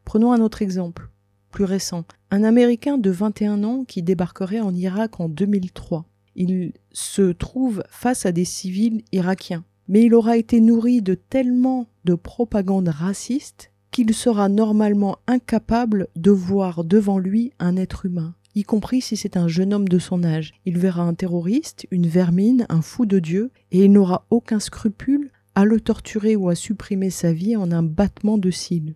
Prenons 0.05 0.33
un 0.33 0.41
autre 0.41 0.63
exemple, 0.63 1.10
plus 1.51 1.65
récent. 1.65 2.05
Un 2.31 2.45
Américain 2.45 2.99
de 2.99 3.11
21 3.11 3.65
ans 3.65 3.85
qui 3.85 4.03
débarquerait 4.03 4.61
en 4.61 4.75
Irak 4.75 5.21
en 5.21 5.29
2003. 5.29 6.07
Il 6.37 6.73
se 6.93 7.33
trouve 7.33 7.83
face 7.91 8.25
à 8.27 8.33
des 8.33 8.45
civils 8.45 9.03
irakiens. 9.13 9.65
Mais 9.89 10.05
il 10.05 10.15
aura 10.15 10.37
été 10.37 10.61
nourri 10.61 11.03
de 11.03 11.15
tellement 11.15 11.89
de 12.05 12.15
propagande 12.15 12.89
raciste 12.89 13.73
qu'il 13.91 14.15
sera 14.15 14.49
normalement 14.49 15.19
incapable 15.27 16.07
de 16.17 16.31
voir 16.31 16.85
devant 16.85 17.19
lui 17.19 17.53
un 17.59 17.77
être 17.77 18.07
humain, 18.07 18.35
y 18.55 18.63
compris 18.63 19.01
si 19.01 19.17
c'est 19.17 19.37
un 19.37 19.49
jeune 19.49 19.75
homme 19.75 19.89
de 19.89 19.99
son 19.99 20.23
âge. 20.23 20.53
Il 20.65 20.79
verra 20.79 21.03
un 21.03 21.15
terroriste, 21.15 21.87
une 21.91 22.07
vermine, 22.07 22.67
un 22.69 22.83
fou 22.83 23.07
de 23.07 23.19
Dieu, 23.19 23.51
et 23.73 23.85
il 23.85 23.93
n'aura 23.93 24.27
aucun 24.31 24.61
scrupule 24.61 25.31
à 25.55 25.65
le 25.65 25.81
torturer 25.81 26.37
ou 26.37 26.49
à 26.49 26.55
supprimer 26.55 27.11
sa 27.11 27.33
vie 27.33 27.57
en 27.57 27.73
un 27.73 27.83
battement 27.83 28.39
de 28.39 28.51
cils. 28.51 28.95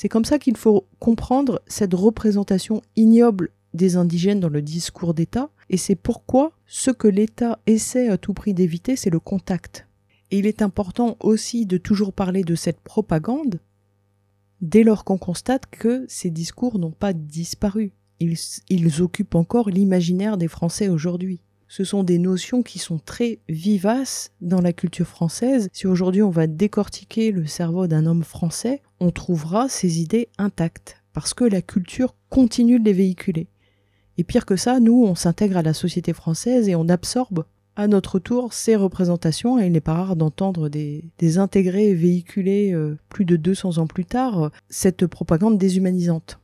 C'est 0.00 0.08
comme 0.08 0.24
ça 0.24 0.38
qu'il 0.38 0.56
faut 0.56 0.86
comprendre 1.00 1.60
cette 1.66 1.92
représentation 1.92 2.82
ignoble 2.94 3.50
des 3.74 3.96
indigènes 3.96 4.38
dans 4.38 4.48
le 4.48 4.62
discours 4.62 5.12
d'État, 5.12 5.50
et 5.70 5.76
c'est 5.76 5.96
pourquoi 5.96 6.52
ce 6.66 6.92
que 6.92 7.08
l'État 7.08 7.58
essaie 7.66 8.08
à 8.08 8.16
tout 8.16 8.32
prix 8.32 8.54
d'éviter, 8.54 8.94
c'est 8.94 9.10
le 9.10 9.18
contact. 9.18 9.88
Et 10.30 10.38
il 10.38 10.46
est 10.46 10.62
important 10.62 11.16
aussi 11.18 11.66
de 11.66 11.78
toujours 11.78 12.12
parler 12.12 12.44
de 12.44 12.54
cette 12.54 12.78
propagande 12.78 13.58
dès 14.60 14.84
lors 14.84 15.02
qu'on 15.02 15.18
constate 15.18 15.66
que 15.66 16.06
ces 16.06 16.30
discours 16.30 16.78
n'ont 16.78 16.92
pas 16.92 17.12
disparu. 17.12 17.90
Ils, 18.20 19.02
occupent 19.02 19.34
encore 19.34 19.68
l'imaginaire 19.68 20.36
des 20.36 20.48
Français 20.48 20.88
aujourd'hui 20.88 21.40
ce 21.70 21.84
sont 21.84 22.02
des 22.02 22.18
notions 22.18 22.62
qui 22.62 22.78
sont 22.78 22.98
très 22.98 23.40
vivaces 23.46 24.32
dans 24.40 24.62
la 24.62 24.72
culture 24.72 25.06
française. 25.06 25.68
Si 25.74 25.86
aujourd'hui 25.86 26.22
on 26.22 26.30
va 26.30 26.46
décortiquer 26.46 27.30
le 27.30 27.46
cerveau 27.46 27.86
d'un 27.86 28.06
homme 28.06 28.24
français, 28.24 28.80
on 29.00 29.10
trouvera 29.10 29.68
ces 29.68 30.00
idées 30.00 30.28
intactes, 30.38 31.02
parce 31.12 31.34
que 31.34 31.44
la 31.44 31.62
culture 31.62 32.14
continue 32.30 32.78
de 32.78 32.84
les 32.84 32.92
véhiculer. 32.92 33.48
Et 34.16 34.24
pire 34.24 34.46
que 34.46 34.56
ça, 34.56 34.80
nous, 34.80 35.04
on 35.04 35.14
s'intègre 35.14 35.56
à 35.56 35.62
la 35.62 35.74
société 35.74 36.12
française 36.12 36.68
et 36.68 36.74
on 36.74 36.88
absorbe 36.88 37.44
à 37.76 37.86
notre 37.86 38.18
tour 38.18 38.52
ces 38.52 38.74
représentations, 38.74 39.60
et 39.60 39.66
il 39.66 39.72
n'est 39.72 39.80
pas 39.80 39.94
rare 39.94 40.16
d'entendre 40.16 40.68
des, 40.68 41.38
intégrés 41.38 41.94
véhiculer 41.94 42.72
euh, 42.72 42.98
plus 43.08 43.24
de 43.24 43.36
200 43.36 43.78
ans 43.78 43.86
plus 43.86 44.04
tard 44.04 44.42
euh, 44.42 44.48
cette 44.68 45.06
propagande 45.06 45.58
déshumanisante. 45.58 46.40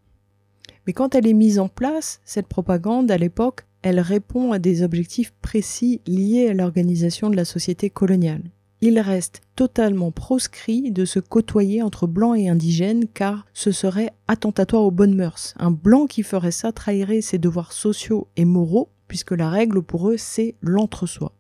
Mais 0.86 0.92
quand 0.92 1.16
elle 1.16 1.26
est 1.26 1.34
mise 1.34 1.58
en 1.58 1.68
place, 1.68 2.20
cette 2.24 2.46
propagande, 2.46 3.10
à 3.10 3.18
l'époque, 3.18 3.66
elle 3.82 3.98
répond 3.98 4.52
à 4.52 4.60
des 4.60 4.82
objectifs 4.82 5.34
précis 5.42 6.00
liés 6.06 6.50
à 6.50 6.54
l'organisation 6.54 7.30
de 7.30 7.36
la 7.36 7.44
société 7.44 7.90
coloniale. 7.90 8.42
Il 8.86 9.00
reste 9.00 9.40
totalement 9.56 10.10
proscrit 10.10 10.90
de 10.90 11.06
se 11.06 11.18
côtoyer 11.18 11.80
entre 11.80 12.06
blancs 12.06 12.36
et 12.38 12.50
indigènes 12.50 13.06
car 13.06 13.46
ce 13.54 13.72
serait 13.72 14.10
attentatoire 14.28 14.82
aux 14.82 14.90
bonnes 14.90 15.14
mœurs. 15.14 15.54
Un 15.58 15.70
blanc 15.70 16.04
qui 16.04 16.22
ferait 16.22 16.50
ça 16.50 16.70
trahirait 16.70 17.22
ses 17.22 17.38
devoirs 17.38 17.72
sociaux 17.72 18.28
et 18.36 18.44
moraux 18.44 18.90
puisque 19.08 19.30
la 19.30 19.48
règle 19.48 19.80
pour 19.80 20.10
eux 20.10 20.18
c'est 20.18 20.56
l'entre-soi. 20.60 21.32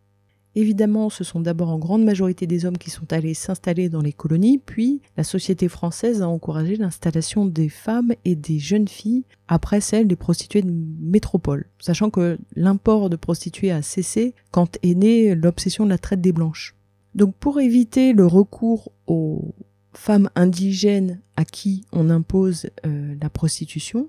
Évidemment, 0.54 1.10
ce 1.10 1.22
sont 1.22 1.40
d'abord 1.40 1.68
en 1.68 1.78
grande 1.78 2.02
majorité 2.02 2.46
des 2.46 2.64
hommes 2.64 2.78
qui 2.78 2.88
sont 2.88 3.12
allés 3.12 3.34
s'installer 3.34 3.90
dans 3.90 4.00
les 4.00 4.14
colonies, 4.14 4.56
puis 4.56 5.02
la 5.18 5.24
société 5.24 5.68
française 5.68 6.22
a 6.22 6.28
encouragé 6.28 6.76
l'installation 6.76 7.44
des 7.44 7.68
femmes 7.68 8.14
et 8.24 8.36
des 8.36 8.58
jeunes 8.58 8.88
filles 8.88 9.26
après 9.48 9.82
celle 9.82 10.08
des 10.08 10.16
prostituées 10.16 10.62
de 10.62 10.72
métropole, 10.98 11.66
sachant 11.78 12.08
que 12.08 12.38
l'import 12.56 13.10
de 13.10 13.16
prostituées 13.16 13.70
a 13.70 13.82
cessé 13.82 14.34
quand 14.50 14.78
est 14.82 14.94
née 14.94 15.34
l'obsession 15.34 15.84
de 15.84 15.90
la 15.90 15.98
traite 15.98 16.22
des 16.22 16.32
blanches. 16.32 16.74
Donc 17.14 17.34
pour 17.36 17.60
éviter 17.60 18.12
le 18.12 18.26
recours 18.26 18.90
aux 19.06 19.54
femmes 19.92 20.28
indigènes 20.34 21.20
à 21.36 21.44
qui 21.44 21.84
on 21.92 22.10
impose 22.10 22.66
euh, 22.84 23.14
la 23.20 23.30
prostitution, 23.30 24.08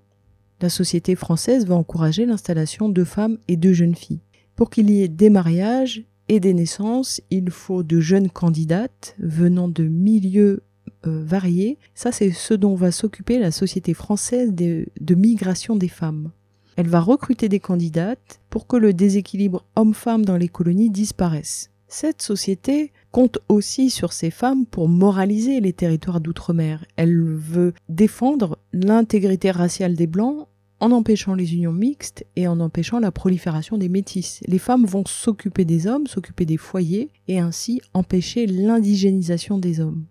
la 0.62 0.70
société 0.70 1.16
française 1.16 1.66
va 1.66 1.76
encourager 1.76 2.26
l'installation 2.26 2.90
de 2.90 3.04
femmes 3.04 3.38
et 3.48 3.58
de 3.58 3.74
jeunes 3.74 3.96
filles. 3.96 4.22
Pour 4.56 4.70
qu'il 4.70 4.90
y 4.90 5.04
ait 5.04 5.08
des 5.08 5.30
mariages 5.30 6.04
et 6.30 6.40
des 6.40 6.54
naissances, 6.54 7.22
il 7.30 7.52
faut 7.52 7.84
de 7.84 8.00
jeunes 8.00 8.30
candidates 8.30 9.16
venant 9.20 9.68
de 9.68 9.84
milieux 9.84 10.64
euh, 11.06 11.24
variés. 11.24 11.78
Ça, 11.94 12.12
c'est 12.12 12.32
ce 12.32 12.54
dont 12.54 12.74
va 12.74 12.92
s'occuper 12.92 13.38
la 13.38 13.52
Société 13.52 13.94
française 13.94 14.54
de, 14.54 14.88
de 15.00 15.16
migration 15.16 15.76
des 15.76 15.90
femmes. 15.90 16.32
Elle 16.78 16.88
va 16.88 17.00
recruter 17.00 17.48
des 17.48 17.60
candidates 17.60 18.42
pour 18.50 18.66
que 18.66 18.78
le 18.78 18.94
déséquilibre 18.94 19.66
homme-femme 19.76 20.26
dans 20.26 20.38
les 20.38 20.50
colonies 20.50 20.90
disparaisse. 20.90 21.70
Cette 21.98 22.22
société 22.22 22.92
compte 23.12 23.40
aussi 23.48 23.90
sur 23.90 24.12
ces 24.12 24.30
femmes 24.30 24.66
pour 24.66 24.90
moraliser 24.90 25.62
les 25.62 25.72
territoires 25.72 26.20
d'outre-mer. 26.20 26.84
Elle 26.98 27.24
veut 27.24 27.74
défendre 27.88 28.60
l'intégrité 28.74 29.50
raciale 29.50 29.96
des 29.96 30.06
Blancs 30.06 30.50
en 30.82 30.92
empêchant 30.92 31.36
les 31.36 31.54
unions 31.54 31.72
mixtes 31.72 32.26
et 32.36 32.50
en 32.50 32.60
empêchant 32.60 33.00
la 33.00 33.14
prolifération 33.14 33.78
des 33.78 33.88
métis. 33.88 34.42
Les 34.46 34.60
femmes 34.60 34.84
vont 34.84 35.06
s'occuper 35.08 35.64
des 35.64 35.88
hommes, 35.88 36.06
s'occuper 36.06 36.44
des 36.44 36.58
foyers 36.58 37.12
et 37.30 37.40
ainsi 37.40 37.80
empêcher 37.94 38.46
l'indigénisation 38.46 39.58
des 39.58 39.80
hommes. 39.80 40.04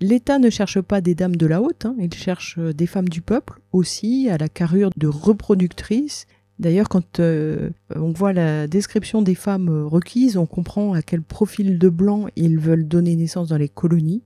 L'État 0.00 0.38
ne 0.38 0.48
cherche 0.48 0.80
pas 0.80 1.00
des 1.00 1.16
dames 1.16 1.34
de 1.34 1.46
la 1.46 1.60
haute, 1.60 1.86
hein, 1.86 1.96
il 1.98 2.14
cherche 2.14 2.60
des 2.60 2.86
femmes 2.86 3.08
du 3.08 3.20
peuple 3.20 3.60
aussi, 3.72 4.28
à 4.28 4.38
la 4.38 4.48
carrure 4.48 4.90
de 4.96 5.08
reproductrices. 5.08 6.26
D'ailleurs, 6.62 6.88
quand 6.88 7.18
euh, 7.18 7.70
on 7.96 8.12
voit 8.12 8.32
la 8.32 8.68
description 8.68 9.20
des 9.20 9.34
femmes 9.34 9.68
requises, 9.84 10.36
on 10.36 10.46
comprend 10.46 10.92
à 10.92 11.02
quel 11.02 11.20
profil 11.20 11.76
de 11.76 11.88
blanc 11.88 12.26
ils 12.36 12.56
veulent 12.56 12.86
donner 12.86 13.16
naissance 13.16 13.48
dans 13.48 13.56
les 13.56 13.68
colonies. 13.68 14.22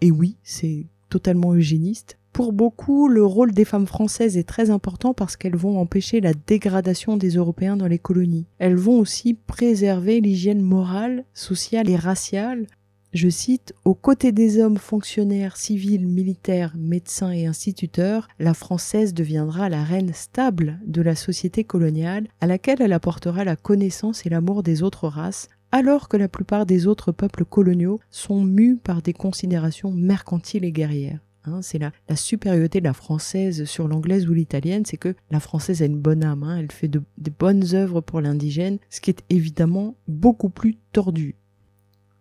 Et 0.00 0.10
oui, 0.10 0.38
c'est 0.42 0.86
totalement 1.08 1.54
eugéniste. 1.54 2.18
Pour 2.32 2.52
beaucoup, 2.52 3.06
le 3.06 3.24
rôle 3.24 3.52
des 3.52 3.64
femmes 3.64 3.86
françaises 3.86 4.36
est 4.36 4.48
très 4.48 4.70
important 4.70 5.14
parce 5.14 5.36
qu'elles 5.36 5.54
vont 5.54 5.78
empêcher 5.78 6.20
la 6.20 6.32
dégradation 6.34 7.16
des 7.16 7.36
Européens 7.36 7.76
dans 7.76 7.86
les 7.86 8.00
colonies. 8.00 8.46
Elles 8.58 8.74
vont 8.74 8.98
aussi 8.98 9.34
préserver 9.34 10.20
l'hygiène 10.20 10.62
morale, 10.62 11.24
sociale 11.32 11.88
et 11.88 11.96
raciale 11.96 12.66
je 13.12 13.28
cite, 13.28 13.74
Aux 13.84 13.94
côtés 13.94 14.32
des 14.32 14.58
hommes 14.58 14.78
fonctionnaires, 14.78 15.58
civils, 15.58 16.06
militaires, 16.06 16.74
médecins 16.78 17.30
et 17.30 17.46
instituteurs, 17.46 18.26
la 18.38 18.54
Française 18.54 19.12
deviendra 19.12 19.68
la 19.68 19.84
reine 19.84 20.14
stable 20.14 20.80
de 20.86 21.02
la 21.02 21.14
société 21.14 21.62
coloniale 21.62 22.28
à 22.40 22.46
laquelle 22.46 22.80
elle 22.80 22.94
apportera 22.94 23.44
la 23.44 23.56
connaissance 23.56 24.24
et 24.24 24.30
l'amour 24.30 24.62
des 24.62 24.82
autres 24.82 25.08
races, 25.08 25.50
alors 25.72 26.08
que 26.08 26.16
la 26.16 26.28
plupart 26.28 26.64
des 26.64 26.86
autres 26.86 27.12
peuples 27.12 27.44
coloniaux 27.44 28.00
sont 28.10 28.42
mus 28.44 28.76
par 28.76 29.02
des 29.02 29.12
considérations 29.12 29.90
mercantiles 29.90 30.64
et 30.64 30.72
guerrières. 30.72 31.20
Hein, 31.44 31.60
c'est 31.60 31.78
la, 31.78 31.92
supériorité 32.14 32.80
de 32.80 32.84
la 32.84 32.92
française 32.94 33.64
sur 33.64 33.88
l'anglaise 33.88 34.28
ou 34.28 34.32
l'italienne, 34.32 34.84
c'est 34.86 34.96
que 34.96 35.14
la 35.30 35.40
française 35.40 35.82
a 35.82 35.86
une 35.86 36.00
bonne 36.00 36.24
âme, 36.24 36.44
hein, 36.44 36.56
elle 36.56 36.70
fait 36.70 36.88
de, 36.88 37.02
de 37.18 37.32
bonnes 37.36 37.74
œuvres 37.74 38.00
pour 38.00 38.20
l'indigène, 38.20 38.78
ce 38.90 39.00
qui 39.00 39.10
est 39.10 39.24
évidemment 39.28 39.96
beaucoup 40.06 40.50
plus 40.50 40.78
tordu. 40.92 41.36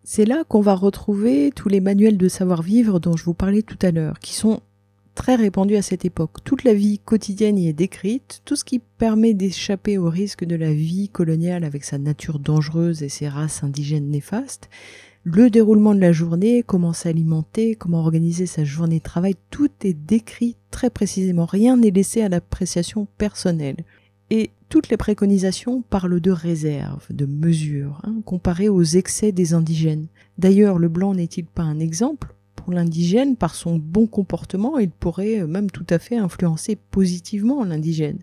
C'est 0.04 0.26
là 0.26 0.44
qu'on 0.44 0.62
va 0.62 0.76
retrouver 0.76 1.52
tous 1.56 1.70
les 1.70 1.80
manuels 1.80 2.18
de 2.18 2.28
savoir-vivre 2.28 3.00
dont 3.00 3.16
je 3.16 3.24
vous 3.24 3.36
parlais 3.36 3.62
tout 3.62 3.78
à 3.82 3.92
l'heure, 3.92 4.20
qui 4.20 4.34
sont 4.34 4.62
très 5.14 5.36
répandus 5.36 5.76
à 5.76 5.82
cette 5.82 6.06
époque. 6.06 6.44
Toute 6.44 6.64
la 6.64 6.74
vie 6.74 7.00
quotidienne 7.00 7.58
y 7.58 7.68
est 7.68 7.74
décrite, 7.74 8.42
tout 8.46 8.56
ce 8.56 8.64
qui 8.64 8.80
permet 8.80 9.34
d'échapper 9.34 9.98
au 9.98 10.10
risque 10.10 10.44
de 10.44 10.56
la 10.56 10.74
vie 10.74 11.10
coloniale 11.10 11.64
avec 11.64 11.84
sa 11.84 11.98
nature 11.98 12.40
dangereuse 12.40 13.04
et 13.04 13.10
ses 13.10 13.28
races 13.28 13.64
indigènes 13.64 14.10
néfastes, 14.10 14.70
le 15.24 15.52
déroulement 15.52 15.94
de 15.94 16.00
la 16.00 16.12
journée, 16.12 16.64
comment 16.64 16.94
s'alimenter, 16.94 17.76
comment 17.76 18.00
organiser 18.00 18.48
sa 18.48 18.64
journée 18.64 18.98
de 18.98 19.04
travail, 19.04 19.36
tout 19.52 19.70
est 19.84 19.94
décrit 19.94 20.56
très 20.72 20.90
précisément. 20.90 21.46
Rien 21.46 21.78
n'est 21.78 21.92
laissé 21.92 22.24
à 22.24 22.30
l'appréciation 22.30 23.08
personnelle. 23.20 23.78
Et 24.32 24.50
toutes 24.72 24.88
les 24.88 24.96
préconisations 24.96 25.82
parlent 25.82 26.22
de 26.22 26.32
réserve, 26.32 27.06
de 27.10 27.26
mesure, 27.26 28.00
hein, 28.06 28.22
comparées 28.24 28.70
aux 28.70 28.84
excès 28.84 29.34
des 29.34 29.54
indigènes. 29.54 30.08
D'ailleurs, 30.38 30.80
le 30.80 30.88
blanc 30.88 31.14
n'est-il 31.14 31.46
pas 31.46 31.64
un 31.64 31.78
exemple 31.78 32.34
Pour 32.56 32.72
l'indigène, 32.72 33.36
par 33.36 33.54
son 33.54 33.76
bon 33.76 34.08
comportement, 34.08 34.80
il 34.80 34.90
pourrait 34.90 35.46
même 35.46 35.70
tout 35.70 35.86
à 35.90 36.00
fait 36.00 36.16
influencer 36.16 36.78
positivement 36.90 37.66
l'indigène. 37.66 38.20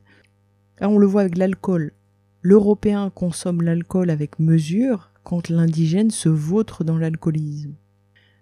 on 0.81 0.97
le 0.97 1.07
voit 1.07 1.21
avec 1.21 1.37
l'alcool. 1.37 1.93
L'Européen 2.41 3.11
consomme 3.11 3.61
l'alcool 3.61 4.09
avec 4.09 4.39
mesure 4.39 5.11
quand 5.25 5.51
l'indigène 5.51 6.11
se 6.11 6.31
vautre 6.31 6.83
dans 6.83 6.97
l'alcoolisme. 6.97 7.75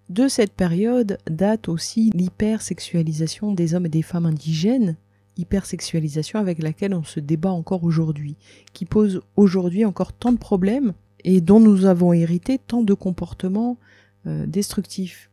De 0.07 0.29
cette 0.29 0.53
période 0.53 1.17
date 1.29 1.67
aussi 1.67 2.11
l'hypersexualisation 2.11 3.51
des 3.51 3.75
hommes 3.75 3.87
et 3.87 3.89
des 3.89 4.01
femmes 4.01 4.27
indigènes, 4.27 4.95
hypersexualisation 5.37 6.39
avec 6.39 6.61
laquelle 6.61 6.93
on 6.93 7.03
se 7.03 7.19
débat 7.19 7.51
encore 7.51 7.83
aujourd'hui, 7.83 8.35
qui 8.73 8.85
pose 8.85 9.21
aujourd'hui 9.35 9.85
encore 9.85 10.13
tant 10.13 10.31
de 10.31 10.37
problèmes 10.37 10.93
et 11.23 11.41
dont 11.41 11.59
nous 11.59 11.85
avons 11.85 12.13
hérité 12.13 12.57
tant 12.57 12.81
de 12.81 12.93
comportements 12.93 13.77
euh, 14.25 14.45
destructifs. 14.45 15.29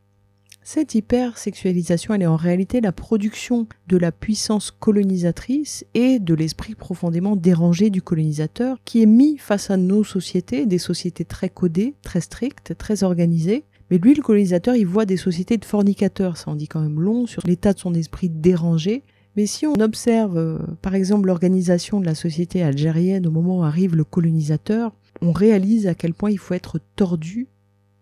Cette 0.66 0.94
hypersexualisation, 0.94 2.14
elle 2.14 2.22
est 2.22 2.26
en 2.26 2.36
réalité 2.36 2.80
la 2.80 2.92
production 2.92 3.66
de 3.86 3.98
la 3.98 4.12
puissance 4.12 4.70
colonisatrice 4.70 5.84
et 5.92 6.18
de 6.18 6.32
l'esprit 6.32 6.74
profondément 6.74 7.36
dérangé 7.36 7.90
du 7.90 8.00
colonisateur 8.00 8.78
qui 8.86 9.02
est 9.02 9.06
mis 9.06 9.36
face 9.36 9.70
à 9.70 9.76
nos 9.76 10.04
sociétés, 10.04 10.64
des 10.64 10.78
sociétés 10.78 11.26
très 11.26 11.50
codées, 11.50 11.94
très 12.00 12.22
strictes, 12.22 12.74
très 12.78 13.02
organisées, 13.02 13.64
mais 13.90 13.98
lui, 13.98 14.14
le 14.14 14.22
colonisateur, 14.22 14.74
il 14.74 14.86
voit 14.86 15.04
des 15.04 15.16
sociétés 15.16 15.58
de 15.58 15.64
fornicateurs. 15.64 16.36
Ça 16.36 16.50
en 16.50 16.54
dit 16.54 16.68
quand 16.68 16.80
même 16.80 17.00
long 17.00 17.26
sur 17.26 17.42
l'état 17.46 17.72
de 17.72 17.78
son 17.78 17.94
esprit 17.94 18.28
dérangé 18.28 19.02
mais 19.36 19.46
si 19.46 19.66
on 19.66 19.74
observe, 19.74 20.38
euh, 20.38 20.58
par 20.80 20.94
exemple, 20.94 21.26
l'organisation 21.26 22.00
de 22.00 22.06
la 22.06 22.14
société 22.14 22.62
algérienne 22.62 23.26
au 23.26 23.30
moment 23.30 23.58
où 23.58 23.62
arrive 23.64 23.96
le 23.96 24.04
colonisateur, 24.04 24.92
on 25.20 25.32
réalise 25.32 25.86
à 25.86 25.94
quel 25.94 26.14
point 26.14 26.30
il 26.30 26.38
faut 26.38 26.54
être 26.54 26.78
tordu 26.96 27.48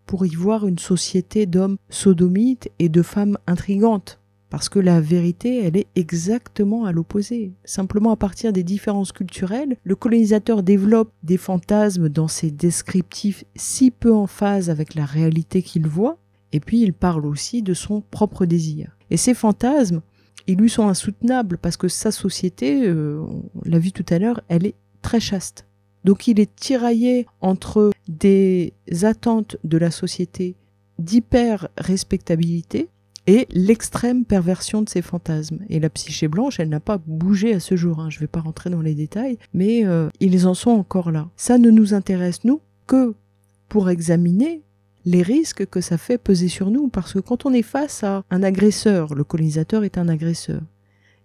pour 0.07 0.27
y 0.27 0.35
voir 0.35 0.67
une 0.67 0.79
société 0.79 1.47
d'hommes 1.47 1.77
sodomites 1.89 2.71
et 2.79 2.89
de 2.89 3.03
femmes 3.03 3.39
intrigantes. 3.47 4.19
Parce 4.51 4.69
que 4.69 4.79
la 4.79 5.01
vérité, 5.01 5.65
elle 5.65 5.79
est 5.79 5.87
exactement 5.97 6.85
à 6.85 6.93
l'opposé. 6.93 7.55
Simplement 7.65 8.11
à 8.11 8.17
partir 8.17 8.53
des 8.53 8.63
différences 8.63 9.13
culturelles, 9.13 9.79
le 9.83 9.97
colonisateur 9.97 10.63
développe 10.63 11.11
des 11.23 11.39
fantasmes 11.39 12.11
dans 12.11 12.29
ses 12.29 12.51
descriptifs 12.51 13.45
si 13.57 13.91
peu 13.91 14.13
en 14.13 14.27
phase 14.27 14.69
avec 14.69 14.95
la 14.95 15.07
réalité 15.07 15.63
qu'il 15.63 15.87
voit, 15.87 16.19
et 16.53 16.61
puis 16.61 16.83
il 16.83 16.93
parle 16.93 17.25
aussi 17.25 17.63
de 17.63 17.73
son 17.73 18.03
propre 18.03 18.45
désir. 18.45 18.99
Et 19.09 19.17
ces 19.17 19.33
fantasmes, 19.33 20.03
ils 20.47 20.59
lui 20.59 20.71
sont 20.71 20.89
insoutenables 20.89 21.59
parce 21.59 21.77
que 21.77 21.89
sa 21.89 22.11
société, 22.11 22.87
euh, 22.87 23.21
on 23.21 23.43
l'a 23.65 23.79
vu 23.79 23.93
tout 23.93 24.07
à 24.09 24.19
l'heure, 24.19 24.41
elle 24.49 24.67
est 24.67 24.75
très 25.03 25.21
chaste. 25.21 25.67
Donc 26.05 26.27
il 26.27 26.41
est 26.41 26.55
tiraillé 26.55 27.27
entre 27.41 27.93
des 28.09 28.75
attentes 29.03 29.57
de 29.65 29.79
la 29.79 29.91
société 29.91 30.57
d'hyper 30.99 31.69
respectabilité 31.79 32.89
et 33.27 33.47
l'extrême 33.51 34.25
perversion 34.25 34.83
de 34.83 34.89
ses 34.89 35.03
fantasmes. 35.03 35.61
Et 35.69 35.79
la 35.79 35.91
psyché 35.91 36.29
blanche, 36.29 36.59
elle 36.59 36.69
n'a 36.69 36.81
pas 36.81 36.99
bougé 36.99 37.55
à 37.55 37.61
ce 37.61 37.77
jour. 37.77 38.01
Hein. 38.01 38.11
Je 38.11 38.17
ne 38.17 38.21
vais 38.21 38.27
pas 38.27 38.41
rentrer 38.41 38.71
dans 38.71 38.83
les 38.83 38.95
détails, 38.95 39.39
mais 39.55 39.87
euh, 39.87 40.09
ils 40.21 40.47
en 40.47 40.55
sont 40.55 40.71
encore 40.71 41.13
là. 41.13 41.29
Ça 41.37 41.59
ne 41.59 41.71
nous 41.71 41.95
intéresse 41.95 42.45
nous 42.45 42.61
que 42.87 43.15
pour 43.69 43.91
examiner 43.91 44.63
les 45.05 45.23
risques 45.23 45.67
que 45.67 45.81
ça 45.81 45.99
fait 45.99 46.19
peser 46.19 46.49
sur 46.49 46.71
nous, 46.71 46.89
parce 46.89 47.15
que 47.15 47.19
quand 47.19 47.47
on 47.47 47.53
est 47.53 47.63
face 47.63 48.05
à 48.05 48.25
un 48.31 48.43
agresseur, 48.43 49.15
le 49.15 49.25
colonisateur 49.25 49.85
est 49.85 49.99
un 49.99 50.09
agresseur, 50.09 50.63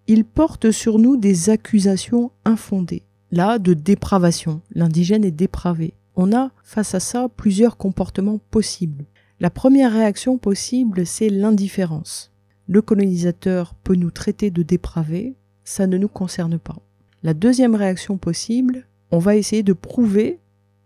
il 0.07 0.23
porte 0.23 0.71
sur 0.71 0.99
nous 0.99 1.17
des 1.17 1.49
accusations 1.49 2.31
infondées, 2.45 3.03
là 3.31 3.59
de 3.59 3.73
dépravation, 3.73 4.61
l'indigène 4.73 5.25
est 5.25 5.31
dépravé. 5.31 5.93
On 6.15 6.33
a 6.33 6.51
face 6.63 6.95
à 6.95 6.99
ça 6.99 7.29
plusieurs 7.29 7.77
comportements 7.77 8.39
possibles. 8.49 9.05
La 9.39 9.51
première 9.51 9.93
réaction 9.93 10.37
possible, 10.37 11.05
c'est 11.05 11.29
l'indifférence. 11.29 12.31
Le 12.67 12.81
colonisateur 12.81 13.75
peut 13.75 13.95
nous 13.95 14.09
traiter 14.09 14.49
de 14.49 14.63
dépravés, 14.63 15.35
ça 15.63 15.85
ne 15.85 15.97
nous 15.97 16.07
concerne 16.07 16.57
pas. 16.57 16.77
La 17.21 17.33
deuxième 17.33 17.75
réaction 17.75 18.17
possible, 18.17 18.87
on 19.11 19.19
va 19.19 19.35
essayer 19.35 19.63
de 19.63 19.73
prouver 19.73 20.39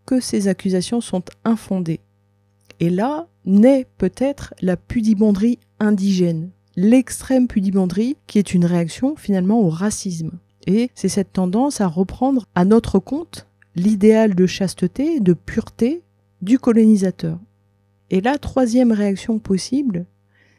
que 0.05 0.19
ces 0.19 0.47
accusations 0.47 0.99
sont 0.99 1.23
infondées. 1.45 2.01
Et 2.81 2.89
là 2.89 3.27
naît 3.45 3.85
peut-être 3.99 4.55
la 4.59 4.75
pudibonderie 4.75 5.59
indigène, 5.79 6.49
l'extrême 6.75 7.47
pudibonderie 7.47 8.17
qui 8.25 8.39
est 8.39 8.55
une 8.55 8.65
réaction 8.65 9.15
finalement 9.15 9.61
au 9.61 9.69
racisme. 9.69 10.31
Et 10.65 10.89
c'est 10.95 11.07
cette 11.07 11.31
tendance 11.31 11.79
à 11.79 11.87
reprendre 11.87 12.47
à 12.55 12.65
notre 12.65 12.97
compte 12.97 13.47
l'idéal 13.75 14.33
de 14.33 14.47
chasteté, 14.47 15.19
de 15.19 15.33
pureté 15.33 16.01
du 16.41 16.57
colonisateur. 16.57 17.39
Et 18.09 18.19
la 18.19 18.39
troisième 18.39 18.91
réaction 18.91 19.37
possible, 19.37 20.07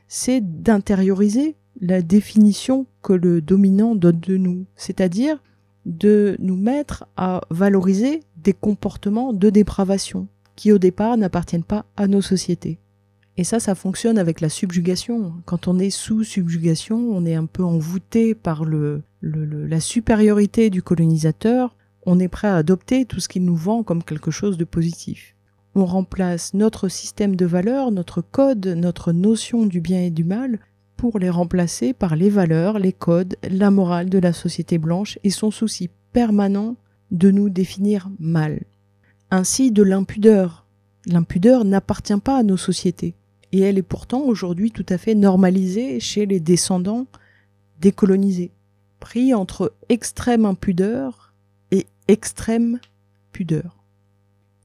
c'est 0.07 0.63
d'intérioriser 0.63 1.57
la 1.81 2.03
définition 2.03 2.87
que 3.03 3.15
le 3.15 3.41
dominant 3.41 3.97
donne 3.97 4.21
de 4.21 4.37
nous, 4.37 4.67
c'est-à-dire 4.77 5.43
de 5.87 6.37
nous 6.39 6.57
mettre 6.57 7.05
à 7.17 7.41
valoriser 7.51 8.21
des 8.37 8.53
comportements 8.53 9.33
de 9.33 9.51
dépravation, 9.51 10.29
qui 10.57 10.73
au 10.73 10.79
départ 10.79 11.17
n'appartiennent 11.17 11.65
pas 11.65 11.87
à 11.97 12.07
nos 12.07 12.23
sociétés. 12.23 12.79
Et 13.37 13.45
ça, 13.45 13.61
ça 13.61 13.75
fonctionne 13.75 14.19
avec 14.19 14.41
la 14.41 14.49
subjugation. 14.49 15.33
Quand 15.47 15.67
on 15.67 15.79
est 15.79 15.91
sous 15.91 16.23
subjugation, 16.23 16.99
on 16.99 17.25
est 17.25 17.35
un 17.35 17.47
peu 17.47 17.65
envoûté 17.65 18.35
par 18.35 18.65
la 19.23 19.81
supériorité 19.81 20.69
du 20.69 20.83
colonisateur, 20.83 21.77
on 22.05 22.19
est 22.19 22.29
prêt 22.29 22.49
à 22.49 22.57
adopter 22.57 23.05
tout 23.05 23.21
ce 23.21 23.29
qu'il 23.29 23.45
nous 23.45 23.57
vend 23.57 23.83
comme 23.83 24.03
quelque 24.03 24.31
chose 24.31 24.59
de 24.59 24.65
positif. 24.65 25.35
On 25.75 25.87
remplace 25.87 26.53
notre 26.53 26.89
système 26.89 27.37
de 27.37 27.47
valeurs, 27.47 27.93
notre 27.93 28.21
code, 28.21 28.67
notre 28.67 29.13
notion 29.13 29.65
du 29.65 29.81
bien 29.81 30.03
et 30.03 30.11
du 30.11 30.25
mal 30.25 30.59
pour 30.97 31.19
les 31.19 31.31
remplacer 31.31 31.95
par 31.95 32.15
les 32.15 32.29
valeurs, 32.29 32.79
les 32.79 32.93
codes, 32.93 33.37
la 33.49 33.71
morale 33.71 34.11
de 34.11 34.19
la 34.19 34.33
société 34.33 34.77
blanche 34.77 35.19
et 35.25 35.31
son 35.31 35.51
souci 35.51 35.89
permanent 36.13 36.77
de 37.11 37.31
nous 37.31 37.49
définir 37.49 38.11
mal 38.19 38.61
ainsi 39.33 39.73
de 39.73 39.83
l'impudeur, 39.83 40.63
L'impudeur 41.07 41.65
n'appartient 41.65 42.21
pas 42.23 42.39
à 42.39 42.43
nos 42.43 42.57
sociétés. 42.57 43.15
Et 43.51 43.61
elle 43.61 43.79
est 43.79 43.83
pourtant 43.83 44.23
aujourd'hui 44.23 44.71
tout 44.71 44.87
à 44.89 44.99
fait 44.99 45.15
normalisée 45.15 46.01
chez 46.01 46.27
les 46.27 46.41
descendants 46.41 47.07
décolonisés, 47.81 48.53
pris 49.01 49.35
entre 49.35 49.75
extrême 49.89 50.47
impudeur 50.47 51.35
et 51.71 51.87
extrême 52.09 52.79
pudeur. 53.33 53.85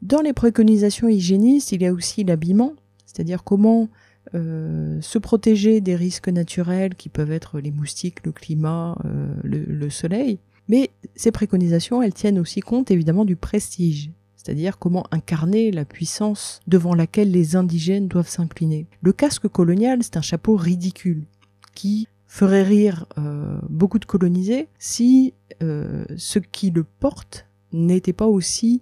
Dans 0.04 0.22
les 0.22 0.34
préconisations 0.34 1.10
hygiénistes, 1.10 1.72
il 1.72 1.82
y 1.82 1.88
a 1.88 1.94
aussi 1.94 2.24
l'habillement, 2.24 2.74
c'est-à-dire 3.08 3.44
comment 3.44 3.90
euh, 4.36 5.02
se 5.02 5.18
protéger 5.18 5.82
des 5.82 5.96
risques 5.96 6.30
naturels 6.30 6.94
qui 6.96 7.10
peuvent 7.10 7.32
être 7.32 7.60
les 7.60 7.72
moustiques, 7.72 8.24
le 8.26 8.32
climat, 8.32 8.96
euh, 9.06 9.34
le, 9.44 9.64
le, 9.64 9.90
soleil. 9.90 10.38
Mais 10.68 10.92
ces 11.16 11.32
préconisations, 11.32 12.04
elles 12.04 12.14
tiennent 12.14 12.38
aussi 12.38 12.60
compte 12.60 12.92
évidemment 12.92 13.26
du 13.26 13.36
prestige, 13.36 14.12
c'est-à-dire 14.48 14.80
comment 14.80 15.06
incarner 15.12 15.72
la 15.72 15.84
puissance 15.84 16.62
devant 16.68 16.96
laquelle 16.96 17.32
les 17.32 17.58
indigènes 17.58 18.08
doivent 18.08 18.30
s'incliner. 18.30 18.88
Le 19.02 19.12
casque 19.12 19.50
colonial, 19.50 20.00
c'est 20.04 20.16
un 20.16 20.22
chapeau 20.22 20.56
ridicule 20.56 21.26
qui 21.76 22.08
ferait 22.28 22.64
rire 22.64 23.06
euh, 23.18 23.60
beaucoup 23.68 24.00
de 24.00 24.06
colonisés 24.06 24.70
si 24.80 25.34
euh, 25.62 26.06
ceux 26.16 26.40
qui 26.40 26.72
le 26.72 26.86
portent 26.86 27.46
n'étaient 27.74 28.14
pas 28.14 28.28
aussi 28.28 28.82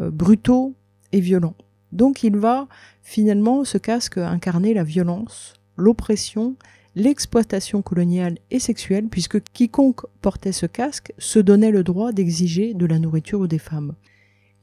euh, 0.00 0.10
brutaux 0.10 0.74
et 1.12 1.20
violents. 1.20 1.54
Donc 1.92 2.24
il 2.24 2.36
va 2.36 2.66
finalement, 3.02 3.64
ce 3.64 3.78
casque, 3.78 4.18
incarner 4.18 4.74
la 4.74 4.82
violence, 4.82 5.54
l'oppression, 5.76 6.56
l'exploitation 6.96 7.80
coloniale 7.80 8.38
et 8.50 8.58
sexuelle, 8.58 9.06
puisque 9.08 9.40
quiconque 9.52 10.04
portait 10.20 10.50
ce 10.50 10.66
casque 10.66 11.12
se 11.16 11.38
donnait 11.38 11.70
le 11.70 11.84
droit 11.84 12.10
d'exiger 12.10 12.74
de 12.74 12.86
la 12.86 12.98
nourriture 12.98 13.38
ou 13.38 13.46
des 13.46 13.60
femmes. 13.60 13.94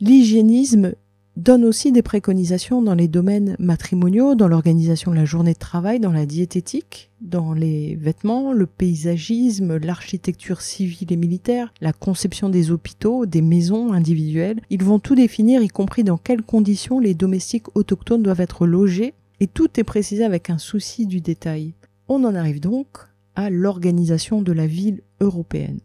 L'hygiénisme 0.06 0.96
donne 1.38 1.63
aussi 1.63 1.94
des 1.94 2.02
préconisations 2.02 2.82
dans 2.82 2.94
les 2.94 3.08
domaines 3.08 3.56
matrimoniaux, 3.58 4.36
dans 4.36 4.50
l'organisation 4.50 5.12
de 5.12 5.16
la 5.16 5.24
journée 5.24 5.54
de 5.54 5.60
travail, 5.60 6.02
dans 6.02 6.12
la 6.12 6.26
diététique, 6.26 7.10
dans 7.22 7.54
les 7.54 7.96
vêtements, 7.96 8.52
le 8.52 8.66
paysagisme, 8.66 9.78
l'architecture 9.78 10.60
civile 10.60 11.13
et 11.13 11.16
militaire, 11.16 11.74
la 11.80 11.94
conception 11.94 12.50
des 12.50 12.70
hôpitaux, 12.70 13.26
des 13.26 13.42
maisons 13.42 13.94
individuelles. 13.94 14.60
Ils 14.70 14.84
vont 14.84 15.00
tout 15.00 15.16
définir, 15.16 15.63
y 15.63 15.70
compris 15.70 16.04
dans 16.04 16.18
quelles 16.18 16.44
conditions 16.44 17.00
les 17.00 17.13
domestiques 17.13 17.74
autochtones 17.74 18.24
doivent 18.24 18.42
être 18.42 18.68
logés, 18.68 19.13
et 19.39 19.48
tout 19.48 19.70
est 19.80 19.86
précisé 19.86 20.26
avec 20.26 20.50
un 20.50 20.58
souci 20.58 21.08
du 21.08 21.22
détail. 21.22 21.76
On 22.10 22.26
en 22.26 22.36
arrive 22.36 22.60
donc 22.60 22.88
à 23.36 23.50
l'organisation 23.50 24.42
de 24.42 24.52
la 24.52 24.68
ville 24.68 25.02
européenne. 25.22 25.80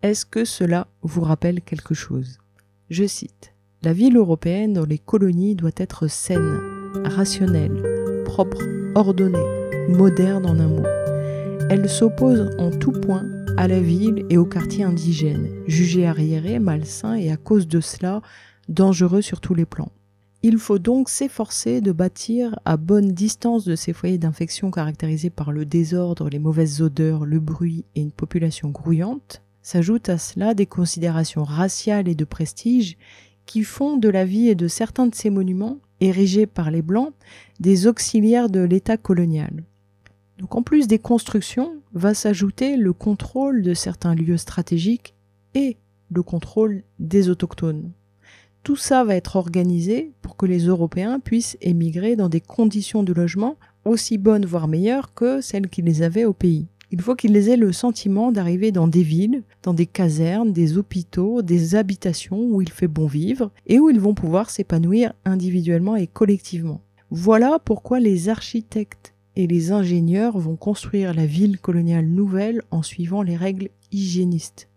Est-ce 0.00 0.24
que 0.24 0.44
cela 0.44 0.86
vous 1.02 1.22
rappelle 1.22 1.60
quelque 1.60 1.92
chose? 1.92 2.38
Je 2.88 3.04
cite 3.04 3.52
La 3.82 3.92
ville 3.92 4.16
européenne 4.16 4.72
dans 4.72 4.84
les 4.84 4.98
colonies 4.98 5.56
doit 5.56 5.72
être 5.76 6.06
saine, 6.06 6.60
rationnelle, 7.04 8.22
propre, 8.24 8.62
ordonnée, 8.94 9.44
moderne 9.88 10.46
en 10.46 10.60
un 10.60 10.68
mot. 10.68 10.86
Elle 11.68 11.90
s'oppose 11.90 12.48
en 12.58 12.70
tout 12.70 12.92
point 12.92 13.26
à 13.56 13.66
la 13.66 13.80
ville 13.80 14.24
et 14.30 14.38
aux 14.38 14.44
quartiers 14.44 14.84
indigènes, 14.84 15.50
jugés 15.66 16.06
arriérés, 16.06 16.60
malsains 16.60 17.16
et 17.16 17.32
à 17.32 17.36
cause 17.36 17.66
de 17.66 17.80
cela 17.80 18.22
dangereux 18.68 19.20
sur 19.20 19.40
tous 19.40 19.54
les 19.54 19.66
plans. 19.66 19.90
Il 20.44 20.58
faut 20.58 20.78
donc 20.78 21.08
s'efforcer 21.08 21.80
de 21.80 21.90
bâtir 21.90 22.56
à 22.64 22.76
bonne 22.76 23.10
distance 23.10 23.64
de 23.64 23.74
ces 23.74 23.92
foyers 23.92 24.18
d'infection 24.18 24.70
caractérisés 24.70 25.30
par 25.30 25.50
le 25.50 25.64
désordre, 25.64 26.28
les 26.28 26.38
mauvaises 26.38 26.80
odeurs, 26.82 27.24
le 27.24 27.40
bruit 27.40 27.84
et 27.96 28.00
une 28.00 28.12
population 28.12 28.70
grouillante, 28.70 29.42
S'ajoutent 29.70 30.08
à 30.08 30.16
cela 30.16 30.54
des 30.54 30.64
considérations 30.64 31.44
raciales 31.44 32.08
et 32.08 32.14
de 32.14 32.24
prestige 32.24 32.96
qui 33.44 33.64
font 33.64 33.98
de 33.98 34.08
la 34.08 34.24
vie 34.24 34.48
et 34.48 34.54
de 34.54 34.66
certains 34.66 35.06
de 35.06 35.14
ces 35.14 35.28
monuments, 35.28 35.76
érigés 36.00 36.46
par 36.46 36.70
les 36.70 36.80
Blancs, 36.80 37.12
des 37.60 37.86
auxiliaires 37.86 38.48
de 38.48 38.60
l'État 38.60 38.96
colonial. 38.96 39.64
Donc 40.38 40.54
en 40.54 40.62
plus 40.62 40.86
des 40.86 40.98
constructions, 40.98 41.82
va 41.92 42.14
s'ajouter 42.14 42.78
le 42.78 42.94
contrôle 42.94 43.60
de 43.60 43.74
certains 43.74 44.14
lieux 44.14 44.38
stratégiques 44.38 45.14
et 45.52 45.76
le 46.10 46.22
contrôle 46.22 46.82
des 46.98 47.28
autochtones. 47.28 47.92
Tout 48.62 48.76
ça 48.76 49.04
va 49.04 49.16
être 49.16 49.36
organisé 49.36 50.14
pour 50.22 50.38
que 50.38 50.46
les 50.46 50.60
Européens 50.60 51.20
puissent 51.20 51.58
émigrer 51.60 52.16
dans 52.16 52.30
des 52.30 52.40
conditions 52.40 53.02
de 53.02 53.12
logement 53.12 53.58
aussi 53.84 54.16
bonnes 54.16 54.46
voire 54.46 54.66
meilleures 54.66 55.12
que 55.12 55.42
celles 55.42 55.68
qu'ils 55.68 56.02
avaient 56.02 56.24
au 56.24 56.32
pays. 56.32 56.68
Il 56.90 57.02
faut 57.02 57.14
qu'ils 57.14 57.36
aient 57.48 57.56
le 57.56 57.72
sentiment 57.72 58.32
d'arriver 58.32 58.72
dans 58.72 58.88
des 58.88 59.02
villes, 59.02 59.42
dans 59.62 59.74
des 59.74 59.86
casernes, 59.86 60.52
des 60.52 60.78
hôpitaux, 60.78 61.42
des 61.42 61.74
habitations 61.74 62.40
où 62.40 62.62
il 62.62 62.70
fait 62.70 62.88
bon 62.88 63.06
vivre 63.06 63.50
et 63.66 63.78
où 63.78 63.90
ils 63.90 64.00
vont 64.00 64.14
pouvoir 64.14 64.48
s'épanouir 64.48 65.12
individuellement 65.26 65.96
et 65.96 66.06
collectivement. 66.06 66.80
Voilà 67.10 67.58
pourquoi 67.58 68.00
les 68.00 68.28
architectes 68.30 69.14
et 69.36 69.46
les 69.46 69.70
ingénieurs 69.70 70.38
vont 70.38 70.56
construire 70.56 71.14
la 71.14 71.26
ville 71.26 71.60
coloniale 71.60 72.06
nouvelle 72.06 72.62
en 72.70 72.82
suivant 72.82 73.22
les 73.22 73.36
règles 73.36 73.68
hygiénistes. 73.92 74.68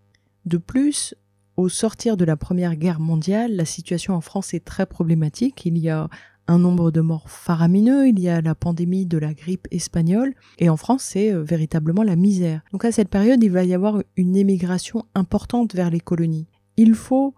De 0.46 0.58
plus, 0.58 1.16
au 1.58 1.70
sortir 1.70 2.18
de 2.18 2.26
la 2.26 2.38
Première 2.38 2.76
Guerre 2.76 3.00
mondiale, 3.00 3.56
la 3.56 3.66
situation 3.66 4.14
en 4.16 4.22
France 4.22 4.54
est 4.54 4.66
très 4.66 4.86
problématique. 4.86 5.66
Il 5.66 5.78
y 5.78 5.90
a 5.90 6.10
un 6.48 6.60
nombre 6.60 6.92
de 6.92 7.02
morts 7.02 7.30
faramineux, 7.30 8.08
il 8.08 8.20
y 8.20 8.30
a 8.30 8.42
la 8.42 8.56
pandémie 8.56 9.06
de 9.06 9.18
la 9.18 9.34
grippe 9.34 9.68
espagnole, 9.72 10.34
et 10.60 10.70
en 10.70 10.78
France 10.78 11.04
c'est 11.04 11.32
euh, 11.32 11.44
véritablement 11.44 12.04
la 12.04 12.16
misère. 12.16 12.62
Donc 12.72 12.86
à 12.86 12.92
cette 12.92 13.10
période, 13.10 13.44
il 13.44 13.52
va 13.52 13.64
y 13.64 13.74
avoir 13.74 14.02
une 14.18 14.36
émigration 14.36 15.06
importante 15.16 15.76
vers 15.76 15.90
les 15.90 16.00
colonies. 16.00 16.48
Il 16.78 16.96
faut 16.96 17.34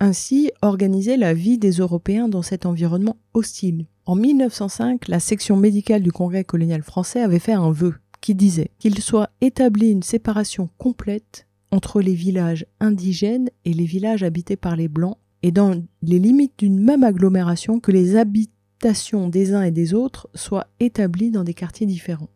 ainsi 0.00 0.50
organiser 0.62 1.16
la 1.16 1.34
vie 1.34 1.58
des 1.58 1.72
Européens 1.72 2.28
dans 2.28 2.42
cet 2.42 2.66
environnement 2.66 3.16
hostile. 3.34 3.86
En 4.06 4.14
1905, 4.14 5.08
la 5.08 5.20
section 5.20 5.56
médicale 5.56 6.02
du 6.02 6.12
Congrès 6.12 6.44
colonial 6.44 6.82
français 6.82 7.20
avait 7.20 7.38
fait 7.38 7.52
un 7.52 7.70
vœu 7.70 7.94
qui 8.20 8.34
disait 8.34 8.70
qu'il 8.78 9.00
soit 9.00 9.30
établi 9.40 9.90
une 9.90 10.02
séparation 10.02 10.68
complète 10.78 11.46
entre 11.70 12.00
les 12.00 12.14
villages 12.14 12.66
indigènes 12.80 13.50
et 13.64 13.72
les 13.72 13.84
villages 13.84 14.22
habités 14.22 14.56
par 14.56 14.76
les 14.76 14.88
Blancs 14.88 15.18
et 15.42 15.50
dans 15.50 15.82
les 16.02 16.18
limites 16.18 16.58
d'une 16.58 16.80
même 16.80 17.04
agglomération 17.04 17.80
que 17.80 17.92
les 17.92 18.16
habitations 18.16 19.28
des 19.28 19.54
uns 19.54 19.62
et 19.62 19.70
des 19.70 19.94
autres 19.94 20.28
soient 20.34 20.68
établies 20.80 21.30
dans 21.30 21.44
des 21.44 21.54
quartiers 21.54 21.86
différents. 21.86 22.30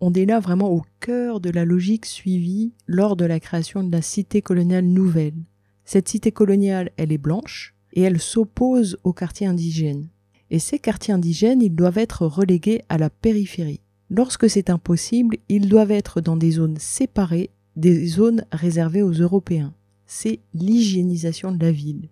On 0.00 0.12
est 0.12 0.26
là 0.26 0.40
vraiment 0.40 0.70
au 0.70 0.82
cœur 1.00 1.40
de 1.40 1.50
la 1.50 1.64
logique 1.64 2.06
suivie 2.06 2.72
lors 2.86 3.16
de 3.16 3.24
la 3.24 3.40
création 3.40 3.82
de 3.82 3.90
la 3.90 4.02
cité 4.02 4.42
coloniale 4.42 4.84
nouvelle. 4.84 5.46
Cette 5.84 6.08
cité 6.08 6.32
coloniale, 6.32 6.90
elle 6.96 7.12
est 7.12 7.18
blanche 7.18 7.74
et 7.94 8.02
elle 8.02 8.20
s'oppose 8.20 8.98
aux 9.04 9.12
quartiers 9.12 9.46
indigènes. 9.46 10.08
Et 10.50 10.58
ces 10.58 10.78
quartiers 10.78 11.14
indigènes, 11.14 11.62
ils 11.62 11.74
doivent 11.74 11.98
être 11.98 12.26
relégués 12.26 12.82
à 12.88 12.98
la 12.98 13.10
périphérie. 13.10 13.80
Lorsque 14.10 14.48
c'est 14.48 14.70
impossible, 14.70 15.38
ils 15.48 15.68
doivent 15.68 15.90
être 15.90 16.20
dans 16.20 16.36
des 16.36 16.52
zones 16.52 16.76
séparées, 16.78 17.50
des 17.74 18.06
zones 18.06 18.44
réservées 18.52 19.02
aux 19.02 19.12
Européens. 19.12 19.74
C'est 20.06 20.40
l'hygiénisation 20.54 21.50
de 21.50 21.64
la 21.64 21.72
ville. 21.72 22.10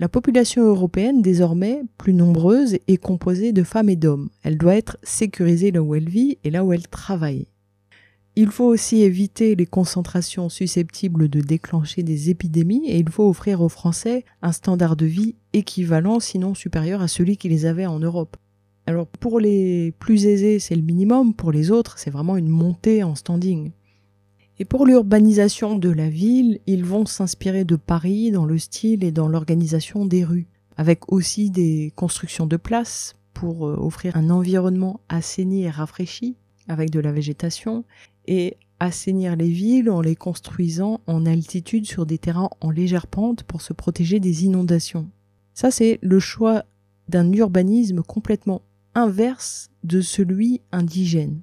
La 0.00 0.08
population 0.08 0.62
européenne, 0.62 1.22
désormais 1.22 1.82
plus 1.98 2.14
nombreuse, 2.14 2.78
est 2.86 2.98
composée 2.98 3.50
de 3.50 3.64
femmes 3.64 3.88
et 3.88 3.96
d'hommes. 3.96 4.28
Elle 4.44 4.56
doit 4.56 4.76
être 4.76 4.96
sécurisée 5.02 5.72
là 5.72 5.82
où 5.82 5.92
elle 5.96 6.08
vit 6.08 6.38
et 6.44 6.50
là 6.50 6.64
où 6.64 6.72
elle 6.72 6.86
travaille. 6.86 7.48
Il 8.36 8.50
faut 8.50 8.66
aussi 8.66 9.02
éviter 9.02 9.56
les 9.56 9.66
concentrations 9.66 10.48
susceptibles 10.48 11.28
de 11.28 11.40
déclencher 11.40 12.04
des 12.04 12.30
épidémies 12.30 12.88
et 12.88 12.98
il 12.98 13.08
faut 13.08 13.28
offrir 13.28 13.60
aux 13.60 13.68
Français 13.68 14.24
un 14.40 14.52
standard 14.52 14.94
de 14.94 15.06
vie 15.06 15.34
équivalent, 15.52 16.20
sinon 16.20 16.54
supérieur 16.54 17.02
à 17.02 17.08
celui 17.08 17.36
qu'ils 17.36 17.66
avaient 17.66 17.86
en 17.86 17.98
Europe. 17.98 18.36
Alors 18.86 19.08
pour 19.08 19.40
les 19.40 19.92
plus 19.98 20.26
aisés, 20.26 20.60
c'est 20.60 20.76
le 20.76 20.82
minimum, 20.82 21.34
pour 21.34 21.50
les 21.50 21.72
autres, 21.72 21.98
c'est 21.98 22.10
vraiment 22.10 22.36
une 22.36 22.46
montée 22.46 23.02
en 23.02 23.16
standing. 23.16 23.72
Et 24.60 24.64
pour 24.64 24.86
l'urbanisation 24.86 25.78
de 25.78 25.88
la 25.88 26.10
ville, 26.10 26.58
ils 26.66 26.84
vont 26.84 27.06
s'inspirer 27.06 27.64
de 27.64 27.76
Paris 27.76 28.32
dans 28.32 28.44
le 28.44 28.58
style 28.58 29.04
et 29.04 29.12
dans 29.12 29.28
l'organisation 29.28 30.04
des 30.04 30.24
rues, 30.24 30.48
avec 30.76 31.12
aussi 31.12 31.50
des 31.50 31.92
constructions 31.94 32.46
de 32.46 32.56
places 32.56 33.14
pour 33.34 33.68
euh, 33.68 33.76
offrir 33.78 34.16
un 34.16 34.30
environnement 34.30 35.00
assaini 35.08 35.62
et 35.62 35.70
rafraîchi, 35.70 36.36
avec 36.66 36.90
de 36.90 36.98
la 36.98 37.12
végétation, 37.12 37.84
et 38.26 38.56
assainir 38.80 39.36
les 39.36 39.48
villes 39.48 39.90
en 39.90 40.00
les 40.00 40.16
construisant 40.16 41.00
en 41.06 41.24
altitude 41.24 41.86
sur 41.86 42.04
des 42.04 42.18
terrains 42.18 42.50
en 42.60 42.70
légère 42.70 43.06
pente 43.06 43.44
pour 43.44 43.62
se 43.62 43.72
protéger 43.72 44.18
des 44.18 44.44
inondations. 44.44 45.08
Ça, 45.54 45.70
c'est 45.70 46.00
le 46.02 46.18
choix 46.18 46.64
d'un 47.08 47.32
urbanisme 47.32 48.02
complètement 48.02 48.62
inverse 48.94 49.70
de 49.84 50.00
celui 50.00 50.62
indigène 50.72 51.40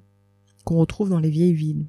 qu'on 0.64 0.78
retrouve 0.78 1.08
dans 1.08 1.18
les 1.18 1.30
vieilles 1.30 1.54
villes. 1.54 1.86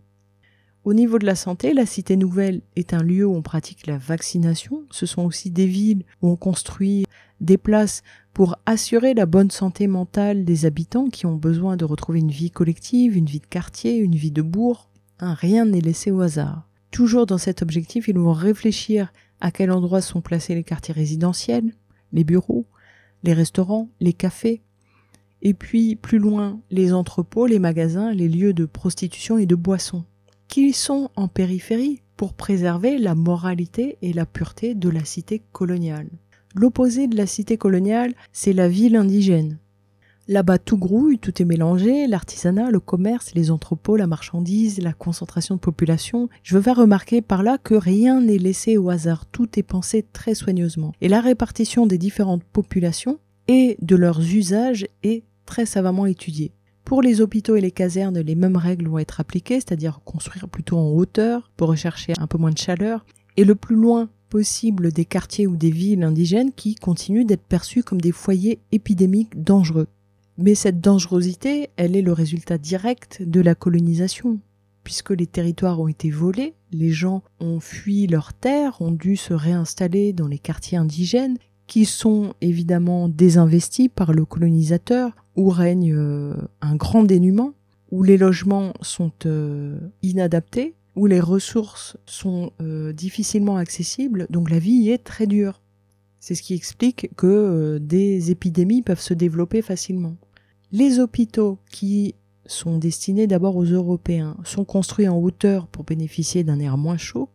Au 0.88 0.94
niveau 0.94 1.20
de 1.20 1.26
la 1.26 1.36
santé, 1.36 1.74
la 1.74 1.86
Cité 1.86 2.16
Nouvelle 2.16 2.62
est 2.78 2.94
un 2.94 3.04
lieu 3.04 3.26
où 3.26 3.36
on 3.36 3.42
pratique 3.42 3.88
la 3.88 3.98
vaccination. 3.98 4.86
Ce 4.90 5.06
sont 5.06 5.26
aussi 5.26 5.52
des 5.52 5.66
villes 5.66 6.06
où 6.22 6.30
on 6.30 6.38
construit 6.38 7.06
déplacent 7.42 8.04
pour 8.34 8.56
assurer 8.66 9.14
la 9.14 9.26
bonne 9.26 9.52
santé 9.52 9.88
mentale 9.88 10.46
des 10.46 10.66
habitants 10.66 11.10
qui 11.10 11.26
ont 11.26 11.36
besoin 11.36 11.76
de 11.76 11.84
retrouver 11.84 12.20
une 12.20 12.32
vie 12.32 12.52
collective, 12.52 13.18
une 13.18 13.26
vie 13.26 13.42
de 13.42 13.48
quartier, 13.48 13.98
une 13.98 14.16
vie 14.16 14.32
de 14.32 14.42
bourg. 14.42 14.90
Rien 15.20 15.66
n'est 15.66 15.82
laissé 15.82 16.10
au 16.10 16.22
hasard. 16.22 16.70
Toujours 16.90 17.26
dans 17.26 17.38
cet 17.38 17.62
objectif, 17.62 18.08
ils 18.08 18.18
vont 18.18 18.32
réfléchir 18.32 19.12
à 19.42 19.52
quel 19.52 19.72
endroit 19.72 20.00
sont 20.00 20.22
placés 20.22 20.56
les 20.56 20.64
quartiers 20.64 20.94
résidentiels, 20.94 21.76
les 22.14 22.24
bureaux, 22.24 22.66
les 23.24 23.34
restaurants, 23.34 23.90
les 24.00 24.14
cafés, 24.14 24.62
et 25.42 25.54
puis 25.54 25.98
plus 25.98 26.20
loin 26.20 26.62
les 26.72 26.94
entrepôts, 26.94 27.46
les 27.46 27.60
magasins, 27.60 28.14
les 28.14 28.30
lieux 28.30 28.54
de 28.54 28.66
prostitution 28.66 29.38
et 29.38 29.46
de 29.46 29.56
boissons, 29.56 30.06
qui 30.48 30.74
sont 30.74 31.10
en 31.16 31.28
périphérie 31.28 32.02
pour 32.16 32.34
préserver 32.34 32.98
la 32.98 33.16
moralité 33.16 33.98
et 34.02 34.14
la 34.14 34.26
pureté 34.26 34.76
de 34.76 34.90
la 34.90 35.06
cité 35.06 35.42
coloniale. 35.52 36.10
L'opposé 36.56 37.08
de 37.08 37.16
la 37.16 37.28
cité 37.28 37.58
coloniale, 37.58 38.14
c'est 38.32 38.54
la 38.54 38.68
ville 38.68 38.96
indigène. 38.96 39.60
Là-bas, 40.30 40.58
tout 40.58 40.78
grouille, 40.78 41.20
tout 41.20 41.42
est 41.42 41.46
mélangé, 41.46 42.06
l'artisanat, 42.06 42.70
le 42.70 42.82
commerce, 42.82 43.34
les 43.34 43.50
entrepôts, 43.50 43.96
la 43.96 44.08
marchandise, 44.08 44.82
la 44.82 44.92
concentration 44.92 45.56
de 45.56 45.60
population. 45.62 46.28
Je 46.44 46.56
veux 46.56 46.62
faire 46.62 46.76
remarquer 46.76 47.22
par 47.22 47.44
là 47.44 47.58
que 47.58 47.76
rien 47.76 48.20
n'est 48.20 48.38
laissé 48.38 48.78
au 48.78 48.90
hasard, 48.90 49.26
tout 49.28 49.58
est 49.58 49.64
pensé 49.64 50.06
très 50.12 50.36
soigneusement. 50.36 50.92
Et 51.00 51.08
la 51.08 51.22
répartition 51.22 51.88
des 51.88 51.98
différentes 51.98 52.44
populations 52.44 53.20
et 53.48 53.78
de 53.82 53.96
leurs 53.96 54.20
usages 54.20 54.88
est 55.04 55.24
très 55.46 55.66
savamment 55.66 56.06
étudiée. 56.06 56.52
Pour 56.88 57.02
les 57.02 57.20
hôpitaux 57.20 57.58
et 57.58 57.62
les 57.62 57.72
casernes, 57.72 58.22
les 58.22 58.36
mêmes 58.36 58.56
règles 58.56 58.88
vont 58.88 58.98
être 58.98 59.20
appliquées, 59.20 59.56
c'est-à-dire 59.56 60.00
construire 60.06 60.48
plutôt 60.48 60.78
en 60.78 60.88
hauteur 60.88 61.52
pour 61.58 61.68
rechercher 61.68 62.14
un 62.18 62.28
peu 62.28 62.38
moins 62.38 62.52
de 62.52 62.58
chaleur, 62.58 63.06
et 63.36 63.44
le 63.44 63.56
plus 63.56 63.76
loin 63.76 64.08
possible 64.30 64.94
des 64.94 65.04
quartiers 65.04 65.48
ou 65.48 65.58
des 65.58 65.70
villes 65.70 66.02
indigènes 66.04 66.54
qui 66.54 66.76
continuent 66.76 67.26
d'être 67.26 67.44
perçus 67.44 67.84
comme 67.84 68.00
des 68.00 68.14
foyers 68.14 68.62
épidémiques 68.72 69.44
dangereux. 69.44 69.88
Mais 70.38 70.56
cette 70.56 70.80
dangerosité, 70.80 71.72
elle 71.76 71.98
est 71.98 72.02
le 72.02 72.14
résultat 72.14 72.58
direct 72.58 73.22
de 73.22 73.42
la 73.42 73.54
colonisation, 73.54 74.40
puisque 74.86 75.12
les 75.12 75.28
territoires 75.28 75.82
ont 75.82 75.90
été 75.90 76.10
volés, 76.10 76.54
les 76.72 76.92
gens 76.92 77.22
ont 77.42 77.60
fui 77.60 78.08
leurs 78.08 78.34
terres, 78.34 78.82
ont 78.82 78.94
dû 78.94 79.18
se 79.18 79.34
réinstaller 79.34 80.14
dans 80.14 80.28
les 80.30 80.40
quartiers 80.40 80.78
indigènes, 80.78 81.38
qui 81.68 81.84
sont 81.84 82.34
évidemment 82.40 83.10
désinvestis 83.10 83.90
par 83.94 84.14
le 84.14 84.24
colonisateur, 84.24 85.12
où 85.38 85.50
règne 85.50 85.94
euh, 85.96 86.36
un 86.62 86.76
grand 86.76 87.04
dénuement, 87.04 87.54
où 87.92 88.04
les 88.04 88.18
logements 88.18 88.74
sont 88.82 89.14
euh, 89.26 89.80
inadaptés, 90.04 90.76
où 90.96 91.06
les 91.06 91.22
ressources 91.22 91.96
sont 92.06 92.52
euh, 92.62 92.92
difficilement 92.92 93.56
accessibles, 93.56 94.28
donc 94.30 94.50
la 94.50 94.60
vie 94.60 94.74
y 94.74 94.90
est 94.90 95.04
très 95.04 95.28
dure. 95.28 95.62
C'est 96.20 96.36
ce 96.36 96.42
qui 96.42 96.56
explique 96.56 97.12
que 97.16 97.78
des 97.78 98.32
épidémies 98.32 98.82
peuvent 98.82 99.00
se 99.00 99.14
développer 99.14 99.62
facilement. 99.62 100.18
Les 100.74 101.00
hôpitaux 101.00 101.60
qui 101.72 102.16
sont 102.48 102.78
destinés 102.80 103.28
d'abord 103.28 103.56
aux 103.56 103.66
Européens 103.66 104.36
sont 104.44 104.66
construits 104.66 105.08
en 105.08 105.18
hauteur 105.18 105.68
pour 105.68 105.86
bénéficier 105.86 106.44
d'un 106.44 106.60
air 106.60 106.78
moins 106.78 106.98
chaud 106.98 107.30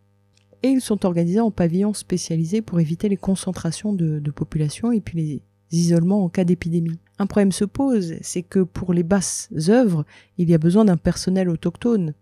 et 0.62 0.68
ils 0.68 0.80
sont 0.80 1.04
organisés 1.06 1.40
en 1.40 1.50
pavillons 1.50 1.94
spécialisés 1.94 2.62
pour 2.62 2.80
éviter 2.80 3.08
les 3.08 3.16
concentrations 3.16 3.92
de, 3.92 4.30
population 4.30 4.92
et 4.92 5.00
puis 5.00 5.18
les 5.18 5.42
isolements 5.70 6.24
en 6.24 6.28
cas 6.28 6.44
d'épidémie. 6.44 6.98
Un 7.18 7.26
problème 7.26 7.52
se 7.52 7.64
pose, 7.64 8.14
c'est 8.20 8.42
que 8.42 8.60
pour 8.60 8.94
les 8.94 9.02
basses 9.02 9.48
œuvres, 9.68 10.04
il 10.38 10.50
y 10.50 10.54
a 10.54 10.58
besoin 10.58 10.84
d'un 10.84 10.96
personnel 10.96 11.48
autochtone. 11.48 12.14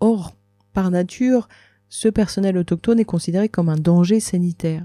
Or, 0.00 0.34
par 0.72 0.90
nature, 0.90 1.48
ce 1.88 2.08
personnel 2.08 2.58
autochtone 2.58 2.98
est 2.98 3.04
considéré 3.04 3.48
comme 3.48 3.68
un 3.68 3.76
danger 3.76 4.20
sanitaire. 4.20 4.84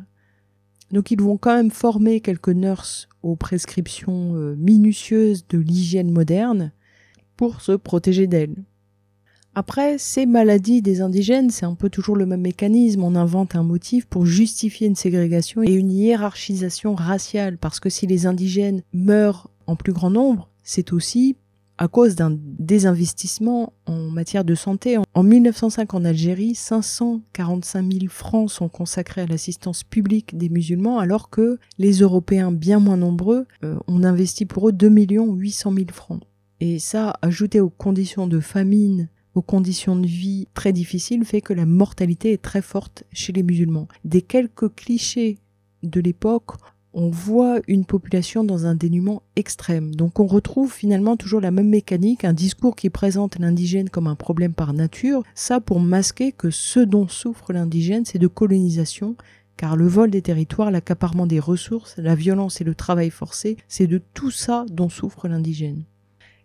Donc 0.92 1.12
ils 1.12 1.22
vont 1.22 1.38
quand 1.38 1.56
même 1.56 1.72
former 1.72 2.20
quelques 2.20 2.50
nurses 2.50 3.08
aux 3.24 3.36
prescriptions 3.36 4.36
euh, 4.36 4.56
minutieuses 4.56 5.48
de 5.48 5.58
l'hygiène 5.58 6.12
moderne 6.12 6.72
pour 7.38 7.62
se 7.62 7.74
protéger 7.74 8.28
d'elles. 8.28 8.56
Après, 9.56 9.97
ces 9.97 10.26
maladies 10.26 10.82
des 10.82 11.02
indigènes, 11.02 11.50
c'est 11.50 11.66
un 11.66 11.76
peu 11.76 11.89
toujours 11.89 12.16
le 12.16 12.26
même 12.26 12.41
mécanisme. 12.41 13.04
On 13.04 13.16
invente 13.16 13.56
un 13.56 13.64
motif 13.64 14.06
pour 14.06 14.26
justifier 14.26 14.88
une 14.88 14.95
ségrégation 14.95 15.64
et 15.64 15.74
une 15.74 15.91
hiérarchisation 15.91 16.95
raciale. 16.95 17.58
Parce 17.58 17.80
que 17.80 17.89
si 17.89 18.08
les 18.08 18.26
indigènes 18.26 18.84
meurent 18.93 19.50
en 19.68 19.76
plus 19.76 19.93
grand 19.93 20.12
nombre, 20.12 20.50
c'est 20.64 20.93
aussi 20.93 21.36
à 21.80 21.88
cause 21.88 22.16
d'un 22.16 22.38
désinvestissement 22.38 23.72
en 23.86 24.10
matière 24.10 24.43
de 24.43 24.54
santé. 24.54 24.97
En 25.14 25.24
1905 25.24 25.93
en 25.93 26.04
Algérie, 26.04 26.54
545 26.54 27.93
000 27.93 28.06
francs 28.10 28.52
sont 28.52 28.68
consacrés 28.68 29.22
à 29.22 29.26
l'assistance 29.26 29.84
publique 29.84 30.38
des 30.38 30.50
musulmans, 30.50 31.00
alors 31.00 31.30
que 31.30 31.58
les 31.78 32.00
Européens, 32.00 32.52
bien 32.52 32.80
moins 32.80 32.97
nombreux, 32.97 33.45
euh, 33.64 33.78
ont 33.88 34.02
pour 34.50 34.70
eux 34.70 34.74
2 34.74 34.89
800 34.89 35.74
000 35.74 35.86
francs. 35.93 36.22
Et 36.60 36.80
ça, 36.80 37.14
ajouté 37.22 37.62
aux 37.62 37.70
conditions 37.70 38.28
de 38.28 38.41
famine, 38.41 39.08
aux 39.40 39.42
conditions 39.42 39.96
de 39.96 40.06
vie 40.06 40.50
très 40.54 40.74
difficiles, 40.74 41.24
fait 41.24 41.40
que 41.40 41.54
la 41.54 41.66
mortalité 41.66 42.34
est 42.34 42.42
très 42.42 42.62
forte 42.62 43.06
chez 43.14 43.32
les 43.32 43.42
musulmans. 43.42 43.88
Des 44.04 44.22
quelques 44.22 44.76
clichés 44.76 45.38
de 45.82 46.02
l'époque, 46.02 46.58
on 46.94 47.10
voit 47.10 47.60
une 47.70 47.86
population 47.86 48.44
dans 48.44 48.66
un 48.66 48.76
dénuement 48.76 49.22
extrême. 49.38 49.96
Donc 49.96 50.20
on 50.20 50.28
retrouve 50.28 50.74
finalement 50.74 51.16
toujours 51.16 51.40
la 51.40 51.52
même 51.52 51.70
mécanique, 51.70 52.26
un 52.26 52.34
discours 52.34 52.76
qui 52.76 52.90
présente 52.90 53.40
l'indigène 53.40 53.90
comme 53.90 54.08
un 54.08 54.16
problème 54.16 54.54
par 54.54 54.74
nature, 54.74 55.24
ça 55.36 55.62
pour 55.62 55.80
masquer 55.80 56.34
que 56.34 56.50
ce 56.50 56.82
dont 56.82 57.08
souffre 57.08 57.54
l'indigène, 57.54 58.04
c'est 58.04 58.20
de 58.20 58.28
colonisation, 58.28 59.16
car 59.56 59.78
le 59.78 59.88
vol 59.88 60.12
des 60.12 60.22
territoires, 60.22 60.70
l'accaparement 60.70 61.28
des 61.28 61.40
ressources, 61.40 61.96
la 61.98 62.16
violence 62.16 62.60
et 62.60 62.66
le 62.66 62.76
travail 62.76 63.10
forcé, 63.10 63.56
c'est 63.70 63.88
de 63.88 64.02
tout 64.14 64.32
ça 64.32 64.66
dont 64.70 64.90
souffre 64.90 65.30
l'indigène. 65.30 65.86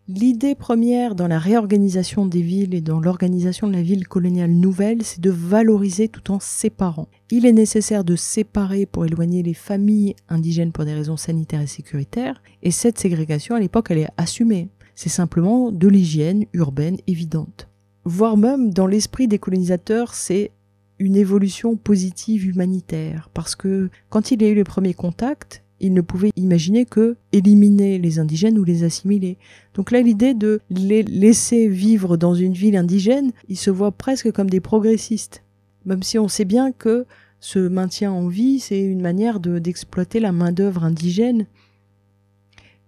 L'idée 0.07 0.55
première 0.55 1.15
dans 1.15 1.29
la 1.29 1.39
réorganisation 1.39 2.27
des 2.27 2.43
villes 2.43 2.75
et 2.75 2.83
dans 2.83 3.01
l'organisation 3.01 3.69
de 3.69 3.73
la 3.73 3.81
ville 3.81 4.07
coloniale 4.07 4.51
nouvelle, 4.51 5.03
c'est 5.03 5.23
de 5.23 5.31
valoriser 5.31 6.09
tout 6.09 6.31
en 6.31 6.41
séparant. 6.41 7.09
Il 7.31 7.47
est 7.47 7.55
nécessaire 7.55 8.05
de 8.05 8.15
séparer 8.15 8.85
pour 8.85 9.07
éloigner 9.07 9.43
les 9.43 9.55
familles 9.55 10.15
indigènes 10.29 10.73
pour 10.73 10.85
des 10.85 10.93
raisons 10.93 11.17
sanitaires 11.17 11.63
et 11.63 11.67
sécuritaires, 11.67 12.43
et 12.63 12.71
cette 12.71 12.99
ségrégation 12.99 13.55
à 13.55 13.61
l'époque 13.61 13.87
elle 13.89 13.99
est 14.01 14.11
assumée. 14.19 14.69
C'est 14.95 15.09
simplement 15.09 15.73
de 15.73 15.89
l'hygiène 15.89 16.45
urbaine 16.53 16.99
évidente. 17.07 17.71
Voire 18.05 18.37
même 18.37 18.75
dans 18.75 18.87
l'esprit 18.87 19.27
des 19.27 19.39
colonisateurs, 19.39 20.13
c'est 20.13 20.51
une 20.99 21.17
évolution 21.17 21.77
positive 21.77 22.47
humanitaire, 22.47 23.31
parce 23.33 23.57
que 23.57 23.89
quand 24.11 24.31
il 24.31 24.43
y 24.43 24.45
a 24.45 24.51
eu 24.51 24.55
les 24.55 24.65
premiers 24.65 24.93
contacts, 24.93 25.64
ils 25.85 25.93
ne 25.93 26.01
pouvaient 26.01 26.31
imaginer 26.37 26.87
que 26.87 27.17
éliminer 27.33 27.99
les 27.99 28.19
indigènes 28.19 28.59
ou 28.59 28.65
les 28.65 28.85
assimiler. 28.85 29.37
Donc 29.75 29.91
là, 29.91 30.01
l'idée 30.01 30.33
de 30.33 30.61
les 30.71 31.03
laisser 31.03 31.69
vivre 31.69 32.17
dans 32.17 32.35
une 32.35 32.55
ville 32.55 32.77
indigène, 32.77 33.33
ils 33.51 33.59
se 33.59 33.71
voient 33.71 33.93
presque 33.93 34.33
comme 34.33 34.49
des 34.49 34.61
progressistes. 34.61 35.43
Même 35.85 36.03
si 36.03 36.19
on 36.19 36.27
sait 36.27 36.47
bien 36.47 36.73
que 36.73 37.05
ce 37.39 37.59
maintien 37.59 38.11
en 38.11 38.29
vie, 38.29 38.61
c'est 38.61 38.81
une 38.81 39.03
manière 39.03 39.41
d'exploiter 39.41 40.21
la 40.21 40.33
main-d'œuvre 40.33 40.85
indigène 40.85 41.45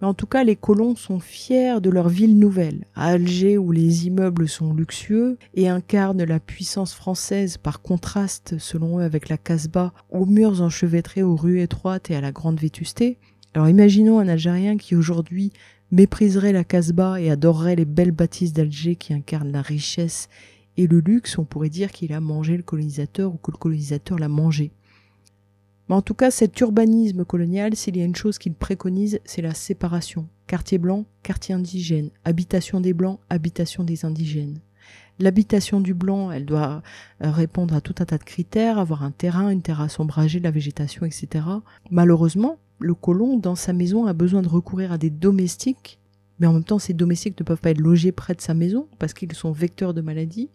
mais 0.00 0.06
en 0.06 0.14
tout 0.14 0.26
cas, 0.26 0.44
les 0.44 0.56
colons 0.56 0.94
sont 0.94 1.20
fiers 1.20 1.80
de 1.80 1.88
leur 1.88 2.08
ville 2.08 2.38
nouvelle, 2.38 2.84
à 2.94 3.06
Alger 3.08 3.56
où 3.56 3.72
les 3.72 4.06
immeubles 4.06 4.48
sont 4.48 4.74
luxueux 4.74 5.38
et 5.54 5.68
incarnent 5.68 6.24
la 6.24 6.40
puissance 6.40 6.94
française 6.94 7.56
par 7.56 7.80
contraste, 7.80 8.58
selon 8.58 8.98
eux, 8.98 9.02
avec 9.02 9.28
la 9.28 9.38
Casbah, 9.38 9.94
aux 10.10 10.26
murs 10.26 10.60
enchevêtrés 10.60 11.22
aux 11.22 11.36
rues 11.36 11.60
étroites 11.60 12.10
et 12.10 12.16
à 12.16 12.20
la 12.20 12.32
grande 12.32 12.60
vétusté. 12.60 13.18
Alors 13.54 13.68
imaginons 13.68 14.18
un 14.18 14.28
Algérien 14.28 14.76
qui 14.76 14.94
aujourd'hui 14.94 15.52
mépriserait 15.90 16.52
la 16.52 16.64
Casbah 16.64 17.20
et 17.20 17.30
adorerait 17.30 17.76
les 17.76 17.84
belles 17.86 18.12
bâtisses 18.12 18.52
d'Alger 18.52 18.96
qui 18.96 19.14
incarnent 19.14 19.52
la 19.52 19.62
richesse 19.62 20.28
et 20.76 20.86
le 20.86 21.00
luxe, 21.00 21.38
on 21.38 21.44
pourrait 21.44 21.70
dire 21.70 21.90
qu'il 21.90 22.12
a 22.12 22.20
mangé 22.20 22.56
le 22.56 22.62
colonisateur 22.62 23.32
ou 23.32 23.38
que 23.38 23.50
le 23.50 23.56
colonisateur 23.56 24.18
l'a 24.18 24.28
mangé. 24.28 24.72
Mais 25.88 25.94
en 25.94 26.02
tout 26.02 26.14
cas, 26.14 26.30
cet 26.30 26.60
urbanisme 26.60 27.24
colonial, 27.24 27.76
s'il 27.76 27.96
y 27.96 28.02
a 28.02 28.04
une 28.04 28.16
chose 28.16 28.38
qu'il 28.38 28.54
préconise, 28.54 29.20
c'est 29.24 29.42
la 29.42 29.54
séparation. 29.54 30.28
Quartier 30.46 30.78
blanc, 30.78 31.04
quartier 31.22 31.54
indigène. 31.54 32.10
Habitation 32.24 32.80
des 32.80 32.92
blancs, 32.92 33.20
habitation 33.30 33.84
des 33.84 34.04
indigènes. 34.04 34.60
L'habitation 35.18 35.80
du 35.80 35.94
blanc, 35.94 36.30
elle 36.30 36.44
doit 36.44 36.82
euh, 37.24 37.30
répondre 37.30 37.74
à 37.74 37.80
tout 37.80 37.94
un 38.00 38.04
tas 38.04 38.18
de 38.18 38.24
critères, 38.24 38.78
avoir 38.78 39.02
un 39.02 39.12
terrain, 39.12 39.48
une 39.48 39.62
terrasse 39.62 39.98
ombragée, 39.98 40.40
la 40.40 40.50
végétation, 40.50 41.06
etc. 41.06 41.44
Malheureusement, 41.90 42.58
le 42.78 42.94
colon, 42.94 43.38
dans 43.38 43.54
sa 43.54 43.72
maison, 43.72 44.06
a 44.06 44.12
besoin 44.12 44.42
de 44.42 44.48
recourir 44.48 44.92
à 44.92 44.98
des 44.98 45.08
domestiques, 45.08 45.98
mais 46.38 46.46
en 46.46 46.52
même 46.52 46.64
temps, 46.64 46.78
ces 46.78 46.92
domestiques 46.92 47.38
ne 47.40 47.44
peuvent 47.44 47.60
pas 47.60 47.70
être 47.70 47.80
logés 47.80 48.12
près 48.12 48.34
de 48.34 48.42
sa 48.42 48.52
maison 48.52 48.88
parce 48.98 49.14
qu'ils 49.14 49.32
sont 49.32 49.52
vecteurs 49.52 49.94
de 49.94 50.02
maladies. 50.02 50.50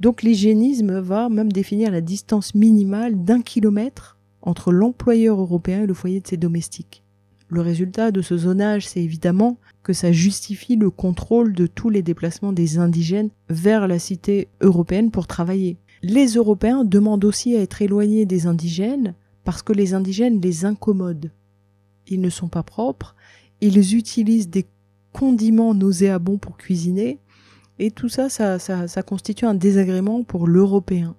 Donc 0.00 0.22
l'hygiénisme 0.22 1.00
va 1.00 1.30
même 1.30 1.50
définir 1.50 1.90
la 1.90 2.02
distance 2.02 2.54
minimale 2.54 3.24
d'un 3.24 3.40
kilomètre 3.40 4.17
entre 4.48 4.72
l'employeur 4.72 5.38
européen 5.38 5.82
et 5.82 5.86
le 5.86 5.92
foyer 5.92 6.20
de 6.20 6.26
ses 6.26 6.38
domestiques. 6.38 7.04
Le 7.50 7.60
résultat 7.60 8.10
de 8.10 8.22
ce 8.22 8.36
zonage, 8.36 8.88
c'est 8.88 9.02
évidemment 9.02 9.58
que 9.82 9.92
ça 9.92 10.10
justifie 10.10 10.76
le 10.76 10.90
contrôle 10.90 11.52
de 11.52 11.66
tous 11.66 11.90
les 11.90 12.02
déplacements 12.02 12.52
des 12.52 12.78
indigènes 12.78 13.28
vers 13.50 13.86
la 13.86 13.98
cité 13.98 14.48
européenne 14.62 15.10
pour 15.10 15.26
travailler. 15.26 15.76
Les 16.02 16.34
Européens 16.34 16.84
demandent 16.84 17.26
aussi 17.26 17.56
à 17.56 17.60
être 17.60 17.82
éloignés 17.82 18.24
des 18.24 18.46
indigènes 18.46 19.14
parce 19.44 19.62
que 19.62 19.74
les 19.74 19.92
indigènes 19.92 20.40
les 20.40 20.64
incommodent. 20.64 21.30
ils 22.06 22.20
ne 22.20 22.30
sont 22.30 22.48
pas 22.48 22.62
propres, 22.62 23.16
ils 23.60 23.94
utilisent 23.94 24.48
des 24.48 24.66
condiments 25.12 25.74
nauséabonds 25.74 26.38
pour 26.38 26.56
cuisiner, 26.56 27.18
et 27.78 27.90
tout 27.90 28.08
ça, 28.08 28.28
ça, 28.28 28.58
ça, 28.58 29.02
constitue 29.02 29.44
un 29.44 29.54
désagrément 29.54 30.22
pour 30.22 30.46
l'Européen. 30.46 31.16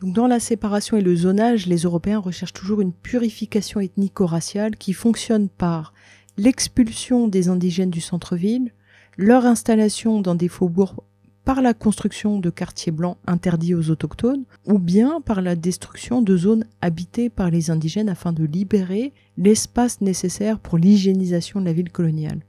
Donc 0.00 0.14
dans 0.14 0.26
la 0.26 0.40
séparation 0.40 0.96
et 0.96 1.02
le 1.02 1.14
zonage, 1.14 1.66
les 1.66 1.78
Européens 1.78 2.20
recherchent 2.20 2.54
toujours 2.54 2.80
une 2.80 2.92
purification 2.92 3.80
ethnico-raciale 3.80 4.76
qui 4.76 4.94
fonctionne 4.94 5.50
par 5.50 5.92
l'expulsion 6.38 7.28
des 7.28 7.48
indigènes 7.48 7.90
du 7.90 8.00
centre-ville, 8.00 8.72
leur 9.18 9.44
installation 9.44 10.22
dans 10.22 10.34
des 10.34 10.48
faubourgs 10.48 11.04
par 11.44 11.60
la 11.60 11.74
construction 11.74 12.38
de 12.38 12.48
quartiers 12.48 12.92
blancs 12.92 13.18
interdits 13.26 13.74
aux 13.74 13.90
autochtones, 13.90 14.44
ou 14.66 14.78
bien 14.78 15.20
par 15.20 15.42
la 15.42 15.54
destruction 15.56 16.22
de 16.22 16.36
zones 16.36 16.64
habitées 16.80 17.28
par 17.28 17.50
les 17.50 17.70
indigènes 17.70 18.08
afin 18.08 18.32
de 18.32 18.44
libérer 18.44 19.12
l'espace 19.36 20.00
nécessaire 20.00 20.60
pour 20.60 20.78
l'hygiénisation 20.78 21.60
de 21.60 21.66
la 21.66 21.72
ville 21.72 21.90
coloniale. 21.90 22.40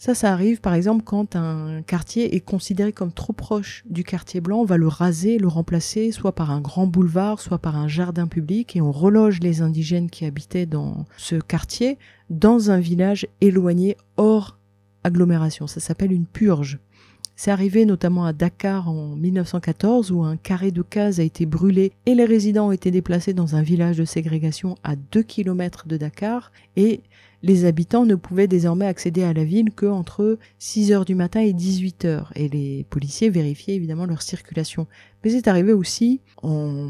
Ça, 0.00 0.14
ça 0.14 0.32
arrive 0.32 0.60
par 0.60 0.74
exemple 0.74 1.02
quand 1.04 1.34
un 1.34 1.82
quartier 1.82 2.36
est 2.36 2.40
considéré 2.40 2.92
comme 2.92 3.12
trop 3.12 3.32
proche 3.32 3.82
du 3.90 4.04
quartier 4.04 4.40
blanc, 4.40 4.60
on 4.60 4.64
va 4.64 4.76
le 4.76 4.86
raser, 4.86 5.38
le 5.38 5.48
remplacer 5.48 6.12
soit 6.12 6.36
par 6.36 6.52
un 6.52 6.60
grand 6.60 6.86
boulevard, 6.86 7.40
soit 7.40 7.58
par 7.58 7.76
un 7.76 7.88
jardin 7.88 8.28
public, 8.28 8.76
et 8.76 8.80
on 8.80 8.92
reloge 8.92 9.40
les 9.40 9.60
indigènes 9.60 10.08
qui 10.08 10.24
habitaient 10.24 10.66
dans 10.66 11.04
ce 11.16 11.34
quartier 11.34 11.98
dans 12.30 12.70
un 12.70 12.78
village 12.78 13.26
éloigné 13.40 13.96
hors 14.16 14.58
agglomération. 15.02 15.66
Ça 15.66 15.80
s'appelle 15.80 16.12
une 16.12 16.26
purge. 16.26 16.78
C'est 17.40 17.52
arrivé 17.52 17.84
notamment 17.84 18.24
à 18.24 18.32
Dakar 18.32 18.88
en 18.88 19.14
1914 19.14 20.10
où 20.10 20.24
un 20.24 20.36
carré 20.36 20.72
de 20.72 20.82
cases 20.82 21.20
a 21.20 21.22
été 21.22 21.46
brûlé 21.46 21.92
et 22.04 22.16
les 22.16 22.24
résidents 22.24 22.66
ont 22.66 22.72
été 22.72 22.90
déplacés 22.90 23.32
dans 23.32 23.54
un 23.54 23.62
village 23.62 23.96
de 23.96 24.04
ségrégation 24.04 24.74
à 24.82 24.96
2 24.96 25.22
km 25.22 25.86
de 25.86 25.96
Dakar 25.96 26.50
et 26.74 27.00
les 27.44 27.64
habitants 27.64 28.04
ne 28.06 28.16
pouvaient 28.16 28.48
désormais 28.48 28.86
accéder 28.86 29.22
à 29.22 29.32
la 29.32 29.44
ville 29.44 29.70
que 29.70 29.86
entre 29.86 30.36
6 30.58 30.90
heures 30.90 31.04
du 31.04 31.14
matin 31.14 31.38
et 31.38 31.52
18 31.52 32.06
heures 32.06 32.32
et 32.34 32.48
les 32.48 32.84
policiers 32.90 33.30
vérifiaient 33.30 33.76
évidemment 33.76 34.06
leur 34.06 34.22
circulation. 34.22 34.88
Mais 35.22 35.30
c'est 35.30 35.46
arrivé 35.46 35.72
aussi 35.72 36.20
en 36.42 36.88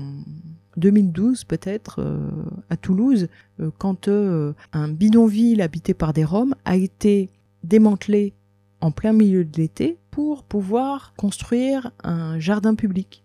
2012 0.78 1.44
peut-être 1.44 2.01
euh, 2.01 2.26
à 2.70 2.78
Toulouse 2.78 3.28
euh, 3.61 3.70
quand 3.76 4.09
euh, 4.09 4.55
un 4.72 4.88
bidonville 4.88 5.61
habité 5.61 5.92
par 5.92 6.14
des 6.14 6.24
Roms 6.24 6.55
a 6.64 6.76
été 6.76 7.28
démantelé 7.64 8.32
en 8.80 8.90
plein 8.90 9.12
milieu 9.12 9.44
de 9.44 9.56
l'été 9.56 9.98
pour 10.10 10.44
pouvoir 10.44 11.14
construire 11.16 11.92
un 12.02 12.38
jardin 12.38 12.74
public. 12.74 13.24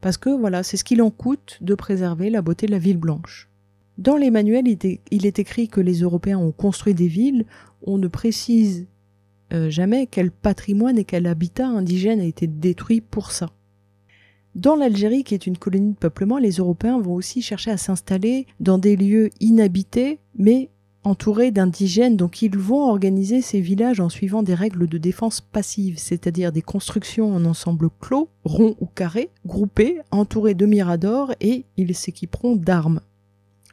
Parce 0.00 0.16
que 0.16 0.30
voilà, 0.30 0.62
c'est 0.62 0.76
ce 0.76 0.84
qu'il 0.84 1.02
en 1.02 1.10
coûte 1.10 1.58
de 1.60 1.74
préserver 1.74 2.30
la 2.30 2.42
beauté 2.42 2.66
de 2.66 2.72
la 2.72 2.78
ville 2.78 2.98
blanche. 2.98 3.48
Dans 3.98 4.16
les 4.16 4.30
manuels, 4.30 4.66
il 4.66 5.26
est 5.26 5.38
écrit 5.38 5.68
que 5.68 5.80
les 5.80 6.00
Européens 6.00 6.38
ont 6.38 6.52
construit 6.52 6.94
des 6.94 7.08
villes, 7.08 7.46
on 7.82 7.98
ne 7.98 8.08
précise 8.08 8.86
euh, 9.52 9.70
jamais 9.70 10.06
quel 10.06 10.30
patrimoine 10.30 10.98
et 10.98 11.04
quel 11.04 11.26
habitat 11.26 11.68
indigène 11.68 12.20
a 12.20 12.24
été 12.24 12.46
détruit 12.46 13.00
pour 13.00 13.30
ça. 13.30 13.50
Dans 14.54 14.76
l'Algérie, 14.76 15.24
qui 15.24 15.34
est 15.34 15.46
une 15.46 15.56
colonie 15.56 15.92
de 15.92 15.98
peuplement, 15.98 16.38
les 16.38 16.52
Européens 16.52 17.00
vont 17.00 17.14
aussi 17.14 17.40
chercher 17.40 17.70
à 17.70 17.76
s'installer 17.76 18.46
dans 18.60 18.78
des 18.78 18.96
lieux 18.96 19.30
inhabités, 19.40 20.18
mais 20.36 20.70
entourés 21.04 21.50
d'indigènes, 21.50 22.16
donc 22.16 22.42
ils 22.42 22.56
vont 22.56 22.88
organiser 22.88 23.42
ces 23.42 23.60
villages 23.60 24.00
en 24.00 24.08
suivant 24.08 24.42
des 24.42 24.54
règles 24.54 24.86
de 24.86 24.98
défense 24.98 25.40
passive, 25.40 25.98
c'est-à-dire 25.98 26.52
des 26.52 26.62
constructions 26.62 27.34
en 27.34 27.44
ensemble 27.44 27.88
clos, 28.00 28.28
ronds 28.44 28.76
ou 28.80 28.86
carrés, 28.86 29.30
groupés, 29.44 29.98
entourés 30.10 30.54
de 30.54 30.66
miradors, 30.66 31.32
et 31.40 31.64
ils 31.76 31.94
s'équiperont 31.94 32.56
d'armes. 32.56 33.00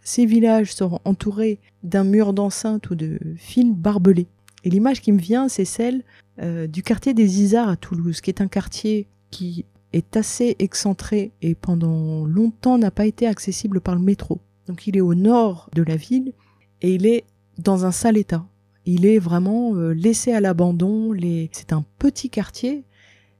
Ces 0.03 0.25
villages 0.25 0.73
seront 0.73 0.99
entourés 1.05 1.59
d'un 1.83 2.03
mur 2.03 2.33
d'enceinte 2.33 2.89
ou 2.89 2.95
de 2.95 3.19
fils 3.35 3.75
barbelés. 3.75 4.27
Et 4.63 4.69
l'image 4.69 5.01
qui 5.01 5.11
me 5.11 5.19
vient, 5.19 5.47
c'est 5.47 5.65
celle 5.65 6.03
euh, 6.41 6.67
du 6.67 6.83
quartier 6.83 7.13
des 7.13 7.41
Isards 7.41 7.69
à 7.69 7.75
Toulouse, 7.75 8.21
qui 8.21 8.31
est 8.31 8.41
un 8.41 8.47
quartier 8.47 9.07
qui 9.29 9.65
est 9.93 10.17
assez 10.17 10.55
excentré 10.59 11.31
et 11.41 11.55
pendant 11.55 12.25
longtemps 12.25 12.77
n'a 12.77 12.91
pas 12.91 13.05
été 13.05 13.27
accessible 13.27 13.81
par 13.81 13.95
le 13.95 14.01
métro. 14.01 14.39
Donc 14.67 14.87
il 14.87 14.97
est 14.97 15.01
au 15.01 15.15
nord 15.15 15.69
de 15.75 15.83
la 15.83 15.95
ville 15.95 16.33
et 16.81 16.95
il 16.95 17.05
est 17.05 17.25
dans 17.57 17.85
un 17.85 17.91
sale 17.91 18.17
état. 18.17 18.45
Il 18.85 19.05
est 19.05 19.19
vraiment 19.19 19.75
euh, 19.75 19.91
laissé 19.91 20.31
à 20.31 20.39
l'abandon. 20.39 21.13
C'est 21.51 21.73
un 21.73 21.85
petit 21.99 22.29
quartier, 22.29 22.85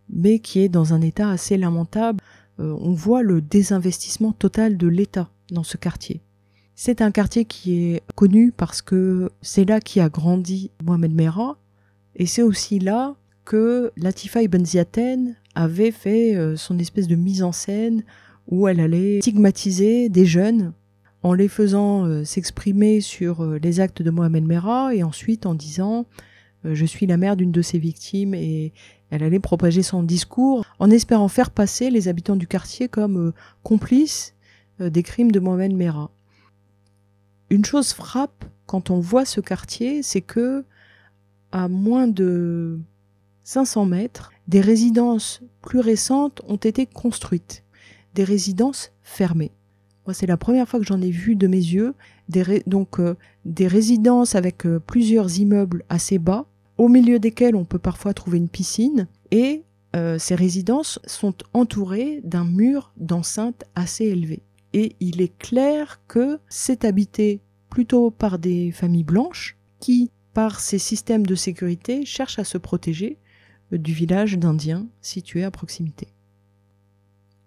mais 0.10 0.40
qui 0.40 0.60
est 0.60 0.70
dans 0.70 0.94
un 0.94 1.02
état 1.02 1.30
assez 1.30 1.58
lamentable. 1.58 2.20
Euh, 2.60 2.76
on 2.82 2.94
voit 2.94 3.24
le 3.24 3.42
désinvestissement 3.42 4.32
total 4.32 4.78
de 4.78 4.88
l'État 4.88 5.30
dans 5.52 5.64
ce 5.64 5.78
quartier. 5.78 6.22
C'est 6.76 7.02
un 7.02 7.12
quartier 7.12 7.46
qui 7.46 7.84
est 7.84 8.04
connu 8.16 8.52
parce 8.52 8.82
que 8.82 9.32
c'est 9.42 9.66
là 9.66 9.80
qui 9.80 10.00
a 10.00 10.10
grandi 10.10 10.72
Mohamed 10.84 11.14
Merah, 11.14 11.58
et 12.16 12.26
c'est 12.26 12.42
aussi 12.42 12.80
là 12.80 13.16
que 13.46 13.92
Latifa 13.98 14.42
Ibn 14.44 14.64
avait 15.56 15.92
fait 15.92 16.36
euh, 16.36 16.56
son 16.56 16.78
espèce 16.80 17.08
de 17.08 17.16
mise 17.16 17.44
en 17.44 17.52
scène 17.52 18.04
où 18.48 18.68
elle 18.68 18.80
allait 18.80 19.20
stigmatiser 19.22 20.10
des 20.10 20.26
jeunes 20.26 20.74
en 21.24 21.34
les 21.34 21.48
faisant 21.48 22.06
euh, 22.06 22.24
s'exprimer 22.24 23.02
sur 23.02 23.44
euh, 23.44 23.60
les 23.62 23.80
actes 23.80 24.02
de 24.02 24.10
Mohamed 24.10 24.46
Merah 24.46 24.96
et 24.96 25.04
ensuite 25.04 25.46
en 25.46 25.54
disant 25.54 26.06
euh, 26.66 26.76
je 26.76 26.86
suis 26.86 27.06
la 27.08 27.18
mère 27.18 27.36
d'une 27.36 27.52
de 27.52 27.62
ses 27.62 27.78
victimes 27.78 28.34
et 28.34 28.74
elle 29.10 29.24
allait 29.24 29.40
propager 29.40 29.84
son 29.84 30.04
discours 30.04 30.66
en 30.80 30.90
espérant 30.90 31.28
faire 31.28 31.52
passer 31.52 31.90
les 31.90 32.08
habitants 32.08 32.36
du 32.36 32.48
quartier 32.48 32.88
comme 32.88 33.34
complices 33.64 34.36
des 34.80 35.04
crimes 35.04 35.32
de 35.32 35.40
Mohamed 35.40 35.74
Merah. 35.74 36.12
Une 37.50 37.66
chose 37.66 37.92
frappe 37.92 38.46
quand 38.66 38.92
on 38.92 39.00
voit 39.00 39.26
ce 39.26 39.42
quartier, 39.42 40.04
c'est 40.04 40.22
que 40.22 40.64
à 41.52 41.68
moins 41.68 42.08
de 42.08 42.80
500 43.44 43.86
mètres, 43.88 44.32
des 44.48 44.62
résidences 44.62 45.42
plus 45.62 45.80
récentes 45.80 46.42
ont 46.48 46.56
été 46.56 46.86
construites, 46.86 47.64
des 48.14 48.24
résidences 48.24 48.92
fermées 49.02 49.52
c'est 50.14 50.26
la 50.26 50.38
première 50.38 50.68
fois 50.68 50.80
que 50.80 50.86
j'en 50.86 51.02
ai 51.02 51.10
vu 51.10 51.36
de 51.36 51.48
mes 51.48 51.58
yeux. 51.58 51.94
Des 52.28 52.64
donc 52.68 53.00
euh, 53.00 53.16
des 53.46 53.68
résidences 53.68 54.36
avec 54.36 54.66
euh, 54.66 54.80
plusieurs 54.80 55.40
immeubles 55.40 55.84
assez 55.90 56.20
bas, 56.20 56.46
au 56.78 56.88
milieu 56.88 57.20
desquels 57.20 57.56
on 57.56 57.66
peut 57.66 57.80
parfois 57.80 58.14
trouver 58.14 58.38
une 58.38 58.50
piscine, 58.50 59.08
et 59.32 59.64
euh, 59.96 60.20
ces 60.20 60.36
résidences 60.36 61.00
sont 61.06 61.34
entourées 61.54 62.22
d'un 62.24 62.46
mur 62.46 62.92
d'enceinte 62.98 63.64
assez 63.76 64.06
élevé. 64.06 64.44
Et 64.74 64.96
il 65.00 65.22
est 65.22 65.36
clair 65.38 66.00
que 66.08 66.40
c'est 66.48 66.86
habité 66.86 67.42
plutôt 67.70 68.12
par 68.12 68.38
des 68.38 68.72
familles 68.72 69.04
blanches 69.04 69.58
qui, 69.80 70.12
par 70.34 70.60
ces 70.60 70.78
systèmes 70.78 71.26
de 71.26 71.36
sécurité, 71.36 72.06
cherchent 72.06 72.40
à 72.40 72.44
se 72.44 72.58
protéger 72.60 73.18
du 73.72 73.94
village 73.94 74.38
d'Indiens 74.38 74.88
situé 75.02 75.44
à 75.44 75.52
proximité 75.52 76.08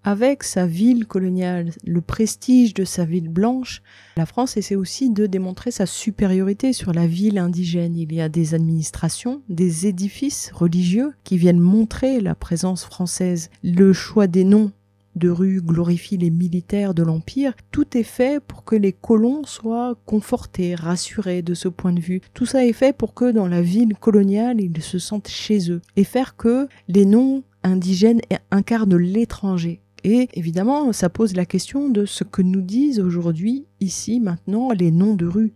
avec 0.04 0.42
sa 0.42 0.66
ville 0.66 1.06
coloniale, 1.06 1.70
le 1.84 2.00
prestige 2.00 2.74
de 2.74 2.84
sa 2.84 3.04
ville 3.04 3.28
blanche, 3.28 3.82
la 4.16 4.26
France 4.26 4.56
essaie 4.56 4.74
aussi 4.74 5.10
de 5.10 5.26
démontrer 5.26 5.70
sa 5.70 5.86
supériorité 5.86 6.72
sur 6.72 6.92
la 6.92 7.06
ville 7.06 7.38
indigène. 7.38 7.96
Il 7.96 8.12
y 8.12 8.20
a 8.20 8.28
des 8.28 8.54
administrations, 8.54 9.42
des 9.48 9.86
édifices 9.86 10.50
religieux 10.52 11.12
qui 11.24 11.38
viennent 11.38 11.60
montrer 11.60 12.20
la 12.20 12.34
présence 12.34 12.84
française. 12.84 13.50
Le 13.62 13.92
choix 13.92 14.26
des 14.26 14.44
noms 14.44 14.72
de 15.14 15.28
rues 15.28 15.60
glorifie 15.60 16.16
les 16.16 16.30
militaires 16.30 16.94
de 16.94 17.02
l'Empire, 17.02 17.52
tout 17.70 17.96
est 17.96 18.02
fait 18.02 18.42
pour 18.42 18.64
que 18.64 18.76
les 18.76 18.92
colons 18.92 19.44
soient 19.44 19.94
confortés, 20.06 20.74
rassurés 20.74 21.42
de 21.42 21.54
ce 21.54 21.68
point 21.68 21.92
de 21.92 22.00
vue. 22.00 22.22
Tout 22.34 22.46
ça 22.46 22.64
est 22.64 22.72
fait 22.72 22.96
pour 22.96 23.14
que 23.14 23.30
dans 23.30 23.46
la 23.46 23.62
ville 23.62 23.94
coloniale, 23.94 24.60
ils 24.60 24.82
se 24.82 24.98
sentent 24.98 25.28
chez 25.28 25.70
eux 25.70 25.82
et 25.96 26.04
faire 26.04 26.36
que 26.36 26.66
les 26.88 27.04
noms 27.04 27.42
indigènes 27.62 28.20
incarnent 28.50 28.96
l'étranger. 28.96 29.80
Et 30.04 30.28
évidemment, 30.34 30.92
ça 30.92 31.08
pose 31.08 31.34
la 31.34 31.46
question 31.46 31.88
de 31.88 32.04
ce 32.06 32.24
que 32.24 32.42
nous 32.42 32.60
disent 32.60 33.00
aujourd'hui, 33.00 33.66
ici, 33.80 34.20
maintenant, 34.20 34.70
les 34.70 34.90
noms 34.90 35.14
de 35.14 35.26
rues. 35.26 35.54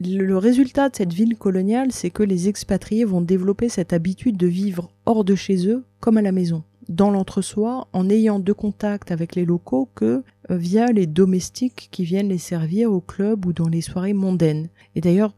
Le 0.00 0.36
résultat 0.36 0.88
de 0.88 0.96
cette 0.96 1.12
ville 1.12 1.36
coloniale, 1.36 1.92
c'est 1.92 2.10
que 2.10 2.22
les 2.22 2.48
expatriés 2.48 3.04
vont 3.04 3.20
développer 3.20 3.68
cette 3.68 3.92
habitude 3.92 4.36
de 4.36 4.46
vivre 4.46 4.90
hors 5.06 5.24
de 5.24 5.34
chez 5.34 5.68
eux, 5.68 5.84
comme 6.00 6.16
à 6.16 6.22
la 6.22 6.32
maison, 6.32 6.64
dans 6.88 7.10
l'entre-soi, 7.10 7.86
en 7.92 8.08
ayant 8.10 8.40
de 8.40 8.52
contact 8.52 9.12
avec 9.12 9.36
les 9.36 9.44
locaux 9.44 9.88
que 9.94 10.24
euh, 10.50 10.56
via 10.56 10.86
les 10.86 11.06
domestiques 11.06 11.88
qui 11.92 12.04
viennent 12.04 12.30
les 12.30 12.38
servir 12.38 12.90
au 12.90 13.00
club 13.00 13.46
ou 13.46 13.52
dans 13.52 13.68
les 13.68 13.82
soirées 13.82 14.14
mondaines. 14.14 14.70
Et 14.96 15.00
d'ailleurs, 15.00 15.36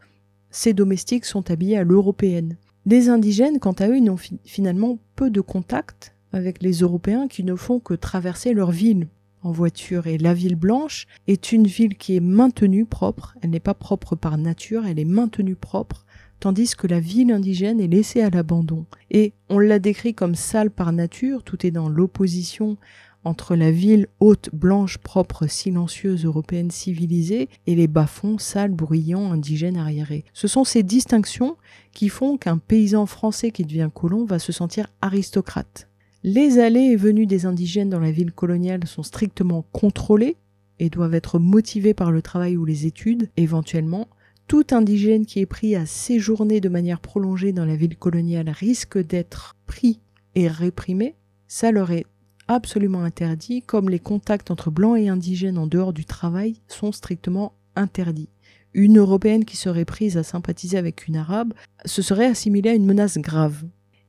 ces 0.49 0.73
domestiques 0.73 1.25
sont 1.25 1.51
habillés 1.51 1.77
à 1.77 1.83
l'européenne. 1.83 2.57
Les 2.87 3.09
indigènes, 3.09 3.59
quant 3.59 3.73
à 3.73 3.89
eux, 3.89 3.99
n'ont 3.99 4.17
finalement 4.45 4.97
peu 5.15 5.29
de 5.29 5.41
contact 5.41 6.14
avec 6.35 6.61
les 6.61 6.79
Européens 6.79 7.27
qui 7.29 7.43
ne 7.45 7.55
font 7.55 7.79
que 7.79 7.93
traverser 7.93 8.53
leur 8.53 8.69
ville 8.69 9.07
en 9.41 9.51
voiture. 9.51 10.05
Et 10.05 10.17
la 10.17 10.33
ville 10.33 10.55
blanche 10.55 11.07
est 11.27 11.53
une 11.53 11.65
ville 11.65 11.95
qui 11.95 12.17
est 12.17 12.21
maintenue 12.21 12.85
propre. 12.85 13.35
Elle 13.41 13.51
n'est 13.51 13.59
pas 13.61 13.73
propre 13.73 14.15
par 14.15 14.37
nature, 14.37 14.85
elle 14.85 14.99
est 14.99 15.05
maintenue 15.05 15.55
propre, 15.55 16.05
tandis 16.41 16.75
que 16.75 16.87
la 16.87 16.99
ville 16.99 17.31
indigène 17.31 17.79
est 17.79 17.87
laissée 17.87 18.21
à 18.21 18.29
l'abandon. 18.29 18.85
Et 19.11 19.33
on 19.49 19.59
l'a 19.59 19.79
décrit 19.79 20.13
comme 20.13 20.35
sale 20.35 20.71
par 20.71 20.91
nature, 20.91 21.41
tout 21.43 21.65
est 21.65 21.71
dans 21.71 21.87
l'opposition 21.87 22.77
entre 23.23 23.55
la 23.55 23.71
ville 23.71 24.07
haute, 24.19 24.49
blanche, 24.53 24.97
propre, 24.99 25.47
silencieuse, 25.47 26.25
européenne 26.25 26.69
civilisée 26.69 27.49
et 27.65 27.75
les 27.75 27.87
bas-fonds 27.87 28.37
sales, 28.37 28.71
bruyants, 28.71 29.31
indigènes, 29.31 29.77
arriérés. 29.77 30.25
Ce 30.33 30.47
sont 30.47 30.63
ces 30.63 30.83
distinctions 30.83 31.55
qui 31.93 32.09
font 32.09 32.37
qu'un 32.37 32.57
paysan 32.59 33.05
français 33.05 33.51
qui 33.51 33.63
devient 33.63 33.89
colon 33.91 34.25
va 34.25 34.37
se 34.37 34.51
sentir 34.51 34.87
aristocrate. 35.01 35.89
Les 36.27 36.57
allées 36.57 36.89
et 36.89 36.95
venues 36.95 37.27
des 37.27 37.45
indigènes 37.45 37.91
dans 37.91 37.99
la 37.99 38.09
ville 38.09 38.31
coloniale 38.31 38.87
sont 38.87 39.03
strictement 39.03 39.63
contrôlées 39.71 40.37
et 40.79 40.89
doivent 40.89 41.13
être 41.13 41.37
motivées 41.37 41.93
par 41.93 42.11
le 42.11 42.23
travail 42.23 42.57
ou 42.57 42.65
les 42.65 42.87
études, 42.87 43.29
éventuellement. 43.37 44.07
Tout 44.47 44.65
indigène 44.71 45.27
qui 45.27 45.39
est 45.39 45.45
pris 45.45 45.75
à 45.75 45.85
séjourner 45.85 46.61
de 46.61 46.67
manière 46.67 46.99
prolongée 46.99 47.51
dans 47.51 47.63
la 47.63 47.75
ville 47.75 47.95
coloniale 47.95 48.49
risque 48.49 48.97
d'être 48.97 49.55
pris 49.67 49.99
et 50.33 50.47
réprimé. 50.47 51.13
Ça 51.47 51.71
leur 51.71 51.91
est 51.91 52.07
absolument 52.47 53.03
interdit, 53.03 53.61
comme 53.61 53.87
les 53.87 53.99
contacts 53.99 54.49
entre 54.49 54.71
blancs 54.71 54.97
et 54.97 55.09
indigènes 55.09 55.59
en 55.59 55.67
dehors 55.67 55.93
du 55.93 56.05
travail 56.05 56.59
sont 56.67 56.91
strictement 56.91 57.53
interdits. 57.75 58.29
Une 58.73 58.97
Européenne 58.97 59.45
qui 59.45 59.57
serait 59.57 59.85
prise 59.85 60.17
à 60.17 60.23
sympathiser 60.23 60.79
avec 60.79 61.07
une 61.07 61.17
Arabe, 61.17 61.53
se 61.85 62.01
serait 62.01 62.25
assimilée 62.25 62.71
à 62.71 62.73
une 62.73 62.87
menace 62.87 63.19
grave. 63.19 63.63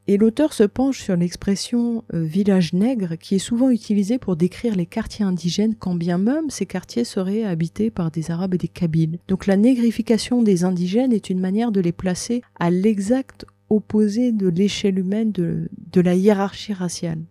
Et 0.08 0.18
l'auteur 0.18 0.52
se 0.52 0.62
penche 0.62 1.02
sur 1.02 1.16
l'expression 1.16 2.04
euh, 2.14 2.22
village 2.22 2.72
nègre 2.72 3.16
qui 3.18 3.34
est 3.34 3.40
souvent 3.40 3.70
utilisée 3.70 4.18
pour 4.18 4.36
décrire 4.36 4.76
les 4.76 4.86
quartiers 4.86 5.24
indigènes 5.24 5.74
quand 5.74 5.96
bien 5.96 6.16
même 6.16 6.48
ces 6.48 6.64
quartiers 6.64 7.04
seraient 7.04 7.42
habités 7.42 7.90
par 7.90 8.12
des 8.12 8.30
Arabes 8.30 8.54
et 8.54 8.58
des 8.58 8.68
Kabyles. 8.68 9.18
Donc 9.26 9.46
la 9.46 9.56
négrification 9.56 10.42
des 10.42 10.62
indigènes 10.62 11.12
est 11.12 11.28
une 11.28 11.40
manière 11.40 11.72
de 11.72 11.80
les 11.80 11.92
placer 11.92 12.42
à 12.60 12.70
l'exact 12.70 13.46
opposé 13.68 14.30
de 14.30 14.46
l'échelle 14.46 15.00
humaine 15.00 15.32
de, 15.32 15.68
de 15.92 16.00
la 16.00 16.14
hiérarchie 16.14 16.72
raciale. 16.72 17.22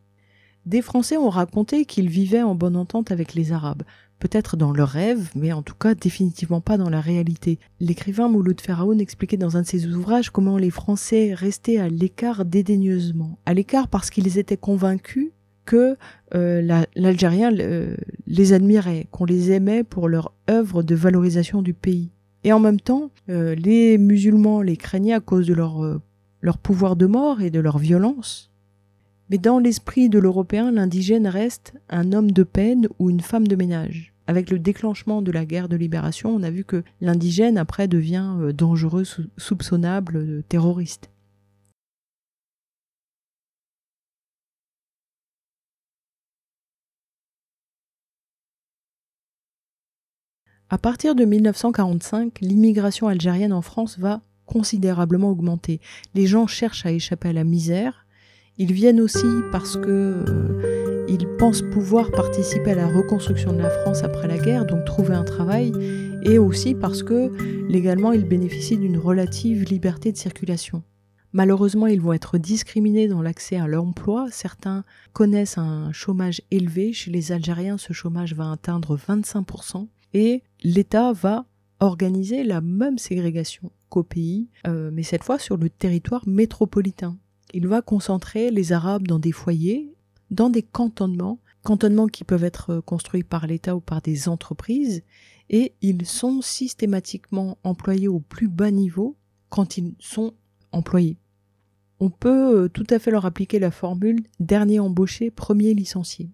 Des 0.65 0.82
Français 0.82 1.15
ont 1.15 1.30
raconté 1.30 1.86
qu'ils 1.86 2.09
vivaient 2.09 2.41
en 2.41 2.55
bonne 2.55 2.76
entente 2.76 3.11
avec 3.11 3.36
les 3.36 3.51
Arabes, 3.51 3.84
peut-être 4.26 4.57
dans 4.57 4.73
leurs 4.73 4.89
rêves, 4.89 5.30
mais 5.36 5.53
en 5.53 5.61
tout 5.61 5.76
cas 5.76 5.93
définitivement 5.93 6.59
pas 6.59 6.80
dans 6.80 6.89
la 6.89 6.99
réalité. 6.99 7.59
L'écrivain 7.80 8.28
Mouloud 8.28 8.59
Pharaon 8.59 8.97
expliquait 8.97 9.38
dans 9.38 9.55
un 9.55 9.61
de 9.61 9.67
ses 9.67 9.86
ouvrages 9.86 10.32
comment 10.32 10.57
les 10.57 10.71
Français 10.71 11.36
restaient 11.36 11.78
à 11.78 11.89
l'écart 11.89 12.43
dédaigneusement. 12.43 13.38
À 13.45 13.53
l'écart 13.53 13.88
parce 13.88 14.09
qu'ils 14.09 14.39
étaient 14.39 14.57
convaincus 14.57 15.30
que 15.65 15.95
euh, 16.34 16.84
l'Algérien 16.95 17.55
euh, 17.55 17.95
les 18.26 18.53
admirait, 18.53 19.05
qu'on 19.11 19.26
les 19.26 19.51
aimait 19.51 19.84
pour 19.84 20.09
leur 20.09 20.34
œuvre 20.49 20.82
de 20.82 20.95
valorisation 20.95 21.61
du 21.61 21.76
pays. 21.76 22.09
Et 22.43 22.51
en 22.51 22.59
même 22.59 22.80
temps, 22.80 23.11
euh, 23.30 23.53
les 23.53 23.99
musulmans 23.99 24.63
les 24.63 24.76
craignaient 24.76 25.13
à 25.13 25.19
cause 25.19 25.45
de 25.45 25.53
leur, 25.53 25.99
leur 26.41 26.57
pouvoir 26.57 26.95
de 26.95 27.05
mort 27.05 27.43
et 27.43 27.51
de 27.51 27.59
leur 27.59 27.78
violence. 27.78 28.49
Mais 29.30 29.38
dans 29.38 29.59
l'esprit 29.59 30.09
de 30.09 30.17
l'Européen, 30.17 30.71
l'indigène 30.71 31.28
reste 31.28 31.76
un 31.89 32.11
homme 32.11 32.32
de 32.32 32.41
peine 32.41 32.88
ou 32.97 33.11
une 33.11 33.21
femme 33.21 33.47
de 33.47 33.55
ménage. 33.55 34.14
Avec 34.28 34.49
le 34.49 34.57
déclenchement 34.57 35.21
de 35.21 35.32
la 35.32 35.45
guerre 35.45 35.69
de 35.69 35.76
libération, 35.76 36.34
on 36.34 36.43
a 36.43 36.49
vu 36.49 36.63
que 36.63 36.84
l'indigène 37.01 37.57
après 37.57 37.88
devient 37.88 38.36
euh, 38.39 38.53
dangereux, 38.53 39.03
soupçonnable, 39.38 40.17
euh, 40.17 40.43
terroriste. 40.49 41.09
À 50.69 50.80
partir 50.80 51.13
de 51.13 51.26
1945, 51.26 52.39
l'immigration 52.41 53.07
algérienne 53.07 53.53
en 53.53 53.61
France 53.61 53.99
va 53.99 54.21
considérablement 54.47 55.30
augmenter. 55.30 55.80
Les 56.15 56.26
gens 56.26 56.47
cherchent 56.47 56.88
à 56.88 56.91
échapper 56.91 57.30
à 57.30 57.34
la 57.34 57.43
misère, 57.43 58.05
ils 58.57 58.73
viennent 58.73 59.01
aussi 59.01 59.28
parce 59.51 59.76
que 59.76 60.74
ils 61.07 61.27
pensent 61.37 61.61
pouvoir 61.61 62.11
participer 62.11 62.71
à 62.71 62.75
la 62.75 62.87
reconstruction 62.87 63.53
de 63.53 63.59
la 63.59 63.69
France 63.69 64.03
après 64.03 64.27
la 64.27 64.37
guerre, 64.37 64.65
donc 64.65 64.85
trouver 64.85 65.13
un 65.13 65.23
travail, 65.23 65.71
et 66.23 66.37
aussi 66.39 66.73
parce 66.75 67.03
que 67.03 67.31
légalement 67.67 68.11
ils 68.11 68.25
bénéficient 68.25 68.77
d'une 68.77 68.97
relative 68.97 69.63
liberté 69.63 70.11
de 70.11 70.17
circulation. 70.17 70.83
Malheureusement, 71.33 71.87
ils 71.87 71.99
vont 71.99 72.13
être 72.13 72.37
discriminés 72.37 73.09
dans 73.09 73.21
l'accès 73.21 73.57
à 73.57 73.67
l'emploi. 73.67 74.27
Certains 74.31 74.85
connaissent 75.11 75.57
un 75.57 75.91
chômage 75.91 76.41
élevé. 76.49 76.93
Chez 76.93 77.11
les 77.11 77.33
Algériens, 77.33 77.77
ce 77.77 77.91
chômage 77.91 78.33
va 78.33 78.53
atteindre 78.53 78.97
25%. 78.97 79.89
Et 80.13 80.43
l'État 80.63 81.11
va 81.11 81.45
organiser 81.81 82.45
la 82.45 82.61
même 82.61 82.97
ségrégation 82.97 83.69
qu'au 83.89 84.03
pays, 84.03 84.47
euh, 84.65 84.91
mais 84.93 85.03
cette 85.03 85.25
fois 85.25 85.37
sur 85.37 85.57
le 85.57 85.69
territoire 85.69 86.25
métropolitain. 86.25 87.17
Il 87.53 87.67
va 87.67 87.81
concentrer 87.81 88.49
les 88.49 88.71
Arabes 88.71 89.05
dans 89.05 89.19
des 89.19 89.33
foyers, 89.33 89.94
dans 90.32 90.49
des 90.49 90.63
cantonnements, 90.63 91.39
cantonnements 91.63 92.07
qui 92.07 92.23
peuvent 92.23 92.43
être 92.43 92.80
construits 92.80 93.23
par 93.23 93.47
l'État 93.47 93.76
ou 93.76 93.82
par 93.82 94.01
des 94.01 94.28
entreprises, 94.30 95.03
et 95.49 95.73
ils 95.82 96.05
sont 96.05 96.41
systématiquement 96.41 97.57
employés 97.63 98.07
au 98.07 98.19
plus 98.19 98.47
bas 98.47 98.71
niveau 98.71 99.15
quand 99.49 99.78
ils 99.78 99.93
sont 99.99 100.34
employés. 100.71 101.17
On 101.99 102.09
peut 102.09 102.63
euh, 102.63 102.67
tout 102.67 102.88
à 102.89 102.99
fait 102.99 103.11
leur 103.11 103.26
appliquer 103.26 103.59
la 103.59 103.71
formule 103.71 104.23
dernier 104.39 104.80
embauché, 104.80 105.32
premier 105.32 105.73
licencié, 105.73 106.30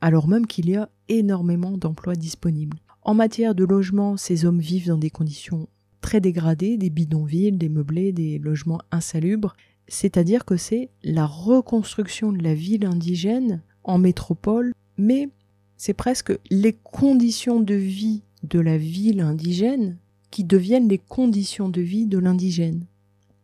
alors 0.00 0.26
même 0.26 0.46
qu'il 0.46 0.68
y 0.68 0.76
a 0.76 0.90
énormément 1.08 1.76
d'emplois 1.78 2.16
disponibles. 2.16 2.78
En 3.02 3.14
matière 3.14 3.54
de 3.54 3.64
logement, 3.64 4.16
ces 4.16 4.44
hommes 4.44 4.58
vivent 4.58 4.88
dans 4.88 4.98
des 4.98 5.10
conditions 5.10 5.68
très 6.00 6.20
dégradées, 6.20 6.76
des 6.76 6.90
bidonvilles, 6.90 7.52
des 7.52 7.68
meublés, 7.68 8.12
des 8.12 8.38
logements 8.38 8.80
insalubres, 8.90 9.54
c'est-à-dire 9.88 10.44
que 10.44 10.56
c'est 10.56 10.90
la 11.02 11.26
reconstruction 11.26 12.32
de 12.32 12.42
la 12.42 12.54
ville 12.54 12.86
indigène 12.86 13.62
en 13.84 13.98
métropole, 13.98 14.72
mais 14.98 15.28
c'est 15.76 15.94
presque 15.94 16.36
les 16.50 16.72
conditions 16.72 17.60
de 17.60 17.74
vie 17.74 18.22
de 18.42 18.60
la 18.60 18.78
ville 18.78 19.20
indigène 19.20 19.98
qui 20.30 20.44
deviennent 20.44 20.88
les 20.88 20.98
conditions 20.98 21.68
de 21.68 21.80
vie 21.80 22.06
de 22.06 22.18
l'indigène. 22.18 22.86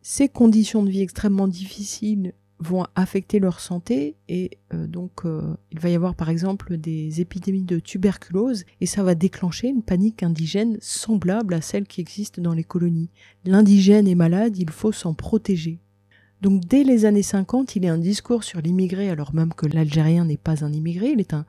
Ces 0.02 0.28
conditions 0.28 0.82
de 0.82 0.90
vie 0.90 1.00
extrêmement 1.00 1.48
difficiles 1.48 2.34
vont 2.58 2.86
affecter 2.94 3.38
leur 3.38 3.60
santé 3.60 4.16
et 4.28 4.58
euh, 4.72 4.86
donc 4.86 5.24
euh, 5.24 5.54
il 5.72 5.80
va 5.80 5.90
y 5.90 5.94
avoir 5.94 6.14
par 6.14 6.30
exemple 6.30 6.76
des 6.76 7.20
épidémies 7.20 7.64
de 7.64 7.78
tuberculose 7.78 8.64
et 8.80 8.86
ça 8.86 9.02
va 9.02 9.14
déclencher 9.14 9.68
une 9.68 9.82
panique 9.82 10.22
indigène 10.22 10.78
semblable 10.80 11.54
à 11.54 11.60
celle 11.60 11.86
qui 11.86 12.00
existe 12.00 12.40
dans 12.40 12.54
les 12.54 12.64
colonies. 12.64 13.10
L'indigène 13.44 14.06
est 14.06 14.14
malade, 14.14 14.58
il 14.58 14.70
faut 14.70 14.92
s'en 14.92 15.14
protéger. 15.14 15.80
Donc 16.42 16.64
dès 16.64 16.82
les 16.82 17.04
années 17.04 17.22
50, 17.22 17.76
il 17.76 17.84
y 17.84 17.88
a 17.88 17.92
un 17.92 17.98
discours 17.98 18.42
sur 18.42 18.60
l'immigré, 18.60 19.08
alors 19.10 19.32
même 19.32 19.54
que 19.54 19.66
l'Algérien 19.66 20.24
n'est 20.24 20.36
pas 20.36 20.64
un 20.64 20.72
immigré, 20.72 21.10
il 21.10 21.20
est 21.20 21.34
un, 21.34 21.46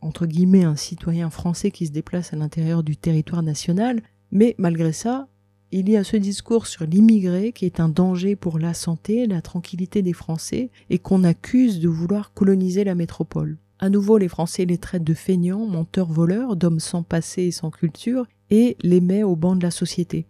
entre 0.00 0.24
guillemets, 0.24 0.64
un 0.64 0.76
citoyen 0.76 1.28
français 1.28 1.70
qui 1.70 1.86
se 1.86 1.92
déplace 1.92 2.32
à 2.32 2.36
l'intérieur 2.36 2.82
du 2.82 2.96
territoire 2.96 3.42
national, 3.42 4.02
mais 4.32 4.54
malgré 4.56 4.92
ça, 4.92 5.28
il 5.72 5.90
y 5.90 5.96
a 5.98 6.04
ce 6.04 6.16
discours 6.16 6.66
sur 6.66 6.86
l'immigré 6.86 7.52
qui 7.52 7.66
est 7.66 7.80
un 7.80 7.90
danger 7.90 8.34
pour 8.34 8.58
la 8.58 8.72
santé, 8.72 9.26
la 9.26 9.42
tranquillité 9.42 10.00
des 10.00 10.14
Français, 10.14 10.70
et 10.88 10.98
qu'on 10.98 11.22
accuse 11.22 11.78
de 11.78 11.90
vouloir 11.90 12.32
coloniser 12.32 12.82
la 12.82 12.94
métropole. 12.94 13.58
À 13.78 13.90
nouveau, 13.90 14.16
les 14.16 14.28
Français 14.28 14.64
les 14.64 14.78
traitent 14.78 15.04
de 15.04 15.14
feignants, 15.14 15.66
menteurs, 15.66 16.10
voleurs, 16.10 16.56
d'hommes 16.56 16.80
sans 16.80 17.02
passé 17.02 17.42
et 17.42 17.52
sans 17.52 17.70
culture, 17.70 18.26
et 18.48 18.78
les 18.82 19.02
met 19.02 19.22
au 19.22 19.36
banc 19.36 19.54
de 19.54 19.62
la 19.62 19.70
société. 19.70 20.24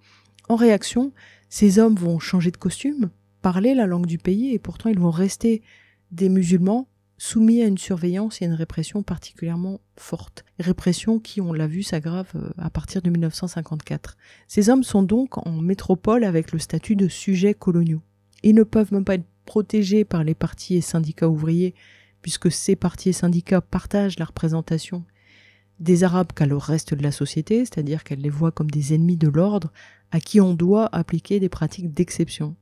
En 0.48 0.56
réaction, 0.56 1.12
ces 1.48 1.78
hommes 1.78 1.94
vont 1.94 2.18
changer 2.18 2.50
de 2.50 2.56
costume, 2.56 3.10
parler 3.42 3.74
la 3.74 3.86
langue 3.86 4.06
du 4.06 4.18
pays 4.18 4.52
et 4.52 4.58
pourtant 4.58 4.88
ils 4.90 4.98
vont 4.98 5.10
rester 5.10 5.62
des 6.10 6.28
musulmans 6.28 6.88
soumis 7.20 7.62
à 7.62 7.66
une 7.66 7.78
surveillance 7.78 8.40
et 8.40 8.46
à 8.46 8.48
une 8.48 8.54
répression 8.54 9.02
particulièrement 9.02 9.80
forte. 9.96 10.44
Répression 10.58 11.18
qui, 11.18 11.42
on 11.42 11.52
l'a 11.52 11.66
vu, 11.66 11.82
s'aggrave 11.82 12.30
euh, 12.34 12.50
à 12.56 12.70
partir 12.70 13.02
de 13.02 13.10
1954. 13.10 14.16
Ces 14.48 14.70
hommes 14.70 14.82
sont 14.82 15.02
donc 15.02 15.46
en 15.46 15.52
métropole 15.60 16.24
avec 16.24 16.50
le 16.50 16.58
statut 16.58 16.96
de 16.96 17.08
sujets 17.08 17.52
coloniaux. 17.52 18.00
Ils 18.42 18.54
ne 18.54 18.62
peuvent 18.62 18.92
même 18.92 19.04
pas 19.04 19.16
être 19.16 19.26
protégés 19.44 20.04
par 20.04 20.24
les 20.24 20.34
partis 20.34 20.76
et 20.76 20.80
syndicats 20.80 21.28
ouvriers, 21.28 21.74
puisque 22.22 22.50
ces 22.50 22.74
partis 22.74 23.10
et 23.10 23.12
syndicats 23.12 23.60
partagent 23.60 24.18
la 24.18 24.24
représentation 24.24 25.04
des 25.78 26.04
Arabes 26.04 26.32
qu'à 26.34 26.46
le 26.46 26.56
reste 26.56 26.94
de 26.94 27.02
la 27.02 27.12
société, 27.12 27.64
c'est-à-dire 27.66 28.02
qu'elles 28.02 28.20
les 28.20 28.30
voient 28.30 28.52
comme 28.52 28.70
des 28.70 28.94
ennemis 28.94 29.16
de 29.16 29.28
l'ordre 29.28 29.72
à 30.10 30.20
qui 30.20 30.40
on 30.40 30.54
doit 30.54 30.88
appliquer 30.92 31.38
des 31.38 31.48
pratiques 31.48 31.92
d'exception. 31.92 32.56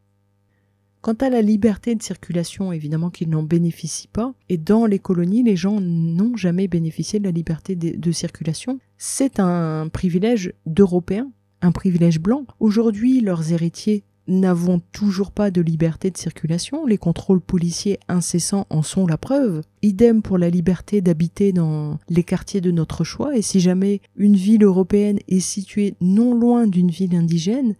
Quant 1.01 1.15
à 1.15 1.31
la 1.31 1.43
liberté 1.43 1.95
de 1.95 2.03
circulation, 2.03 2.73
évidemment 2.73 3.11
qu'ils 3.11 3.31
n'en 3.31 3.43
bénéficient 3.43 4.09
pas, 4.09 4.35
et 4.49 4.59
dans 4.59 4.85
les 4.85 4.99
colonies, 4.99 5.45
les 5.45 5.57
gens 5.57 5.81
n'ont 5.81 6.37
jamais 6.37 6.67
bénéficié 6.67 7.21
de 7.21 7.25
la 7.25 7.31
liberté 7.31 7.77
de, 7.77 8.13
circulation. 8.13 8.81
C'est 8.97 9.39
un 9.39 9.89
privilège 9.89 10.53
d'Européens, 10.67 11.31
un 11.63 11.73
privilège 11.73 12.19
blanc. 12.19 12.47
Aujourd'hui, 12.59 13.21
leurs 13.21 13.53
héritiers 13.53 14.03
n'avons 14.29 14.81
toujours 14.93 15.31
pas 15.31 15.51
de 15.51 15.61
liberté 15.61 16.11
de 16.11 16.19
circulation, 16.19 16.85
les 16.85 16.99
contrôles 16.99 17.41
policiers 17.41 17.99
incessants 18.09 18.67
en 18.69 18.83
sont 18.83 19.07
la 19.07 19.17
preuve. 19.17 19.63
Idem 19.83 20.21
pour 20.21 20.37
la 20.37 20.51
liberté 20.51 21.01
d'habiter 21.01 21.53
dans 21.53 21.99
les 22.09 22.25
quartiers 22.25 22.61
de 22.61 22.71
notre 22.71 23.05
choix, 23.05 23.37
et 23.37 23.43
si 23.43 23.61
jamais 23.61 24.01
une 24.17 24.37
ville 24.37 24.65
européenne 24.65 25.19
est 25.29 25.41
située 25.41 25.95
non 26.01 26.35
loin 26.35 26.67
d'une 26.67 26.91
ville 26.91 27.15
indigène, 27.15 27.75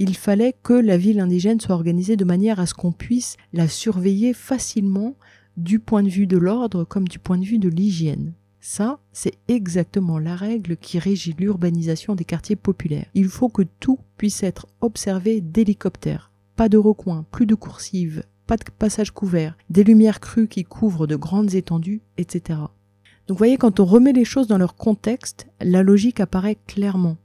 il 0.00 0.16
fallait 0.16 0.54
que 0.62 0.72
la 0.72 0.96
ville 0.96 1.20
indigène 1.20 1.60
soit 1.60 1.74
organisée 1.74 2.16
de 2.16 2.24
manière 2.24 2.58
à 2.58 2.64
ce 2.64 2.72
qu'on 2.72 2.90
puisse 2.90 3.36
la 3.52 3.68
surveiller 3.68 4.32
facilement 4.32 5.14
du 5.58 5.78
point 5.78 6.02
de 6.02 6.08
vue 6.08 6.26
de 6.26 6.38
l'ordre 6.38 6.84
comme 6.84 7.06
du 7.06 7.18
point 7.18 7.36
de 7.36 7.44
vue 7.44 7.58
de 7.58 7.68
l'hygiène. 7.68 8.32
Ça, 8.62 8.98
c'est 9.12 9.34
exactement 9.46 10.18
la 10.18 10.36
règle 10.36 10.78
qui 10.78 10.98
régit 10.98 11.36
l'urbanisation 11.38 12.14
des 12.14 12.24
quartiers 12.24 12.56
populaires. 12.56 13.10
Il 13.12 13.28
faut 13.28 13.50
que 13.50 13.60
tout 13.78 13.98
puisse 14.16 14.42
être 14.42 14.66
observé 14.80 15.42
d'hélicoptère. 15.42 16.32
Pas 16.56 16.70
de 16.70 16.78
recoins, 16.78 17.26
plus 17.30 17.44
de 17.44 17.54
coursives, 17.54 18.24
pas 18.46 18.56
de 18.56 18.64
passage 18.78 19.10
couvert, 19.10 19.54
des 19.68 19.84
lumières 19.84 20.20
crues 20.20 20.48
qui 20.48 20.64
couvrent 20.64 21.06
de 21.06 21.16
grandes 21.16 21.54
étendues, 21.54 22.00
etc. 22.16 22.58
Donc 23.26 23.36
vous 23.36 23.36
voyez, 23.36 23.58
quand 23.58 23.80
on 23.80 23.84
remet 23.84 24.14
les 24.14 24.24
choses 24.24 24.46
dans 24.46 24.58
leur 24.58 24.76
contexte, 24.76 25.46
la 25.60 25.82
logique 25.82 26.20
apparaît 26.20 26.56
clairement. 26.66 27.18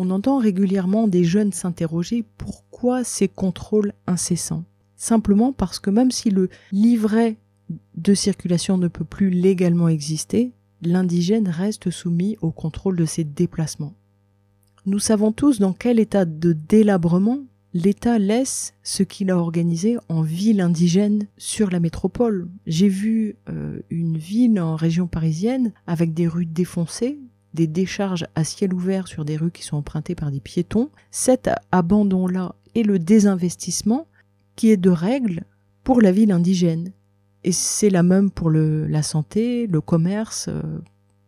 On 0.00 0.10
entend 0.10 0.38
régulièrement 0.38 1.08
des 1.08 1.24
jeunes 1.24 1.52
s'interroger 1.52 2.24
pourquoi 2.36 3.02
ces 3.02 3.26
contrôles 3.26 3.94
incessants 4.06 4.62
Simplement 4.94 5.52
parce 5.52 5.80
que 5.80 5.90
même 5.90 6.12
si 6.12 6.30
le 6.30 6.50
livret 6.70 7.36
de 7.96 8.14
circulation 8.14 8.78
ne 8.78 8.86
peut 8.86 9.04
plus 9.04 9.30
légalement 9.30 9.88
exister, 9.88 10.52
l'indigène 10.82 11.48
reste 11.48 11.90
soumis 11.90 12.36
au 12.42 12.52
contrôle 12.52 12.94
de 12.94 13.06
ses 13.06 13.24
déplacements. 13.24 13.94
Nous 14.86 15.00
savons 15.00 15.32
tous 15.32 15.58
dans 15.58 15.72
quel 15.72 15.98
état 15.98 16.24
de 16.24 16.52
délabrement 16.52 17.40
l'État 17.74 18.20
laisse 18.20 18.74
ce 18.84 19.02
qu'il 19.02 19.32
a 19.32 19.36
organisé 19.36 19.98
en 20.08 20.22
ville 20.22 20.60
indigène 20.60 21.26
sur 21.38 21.70
la 21.70 21.80
métropole. 21.80 22.48
J'ai 22.66 22.88
vu 22.88 23.34
euh, 23.48 23.80
une 23.90 24.16
ville 24.16 24.60
en 24.60 24.76
région 24.76 25.08
parisienne 25.08 25.72
avec 25.88 26.14
des 26.14 26.28
rues 26.28 26.46
défoncées, 26.46 27.18
des 27.54 27.66
décharges 27.66 28.26
à 28.34 28.44
ciel 28.44 28.72
ouvert 28.74 29.08
sur 29.08 29.24
des 29.24 29.36
rues 29.36 29.50
qui 29.50 29.62
sont 29.62 29.76
empruntées 29.76 30.14
par 30.14 30.30
des 30.30 30.40
piétons. 30.40 30.90
Cet 31.10 31.50
abandon-là 31.72 32.54
et 32.74 32.82
le 32.82 32.98
désinvestissement 32.98 34.06
qui 34.56 34.70
est 34.70 34.76
de 34.76 34.90
règle 34.90 35.44
pour 35.84 36.00
la 36.00 36.12
ville 36.12 36.32
indigène. 36.32 36.92
Et 37.44 37.52
c'est 37.52 37.90
la 37.90 38.02
même 38.02 38.30
pour 38.30 38.50
la 38.50 39.02
santé, 39.02 39.66
le 39.66 39.80
commerce, 39.80 40.48
euh, 40.48 40.62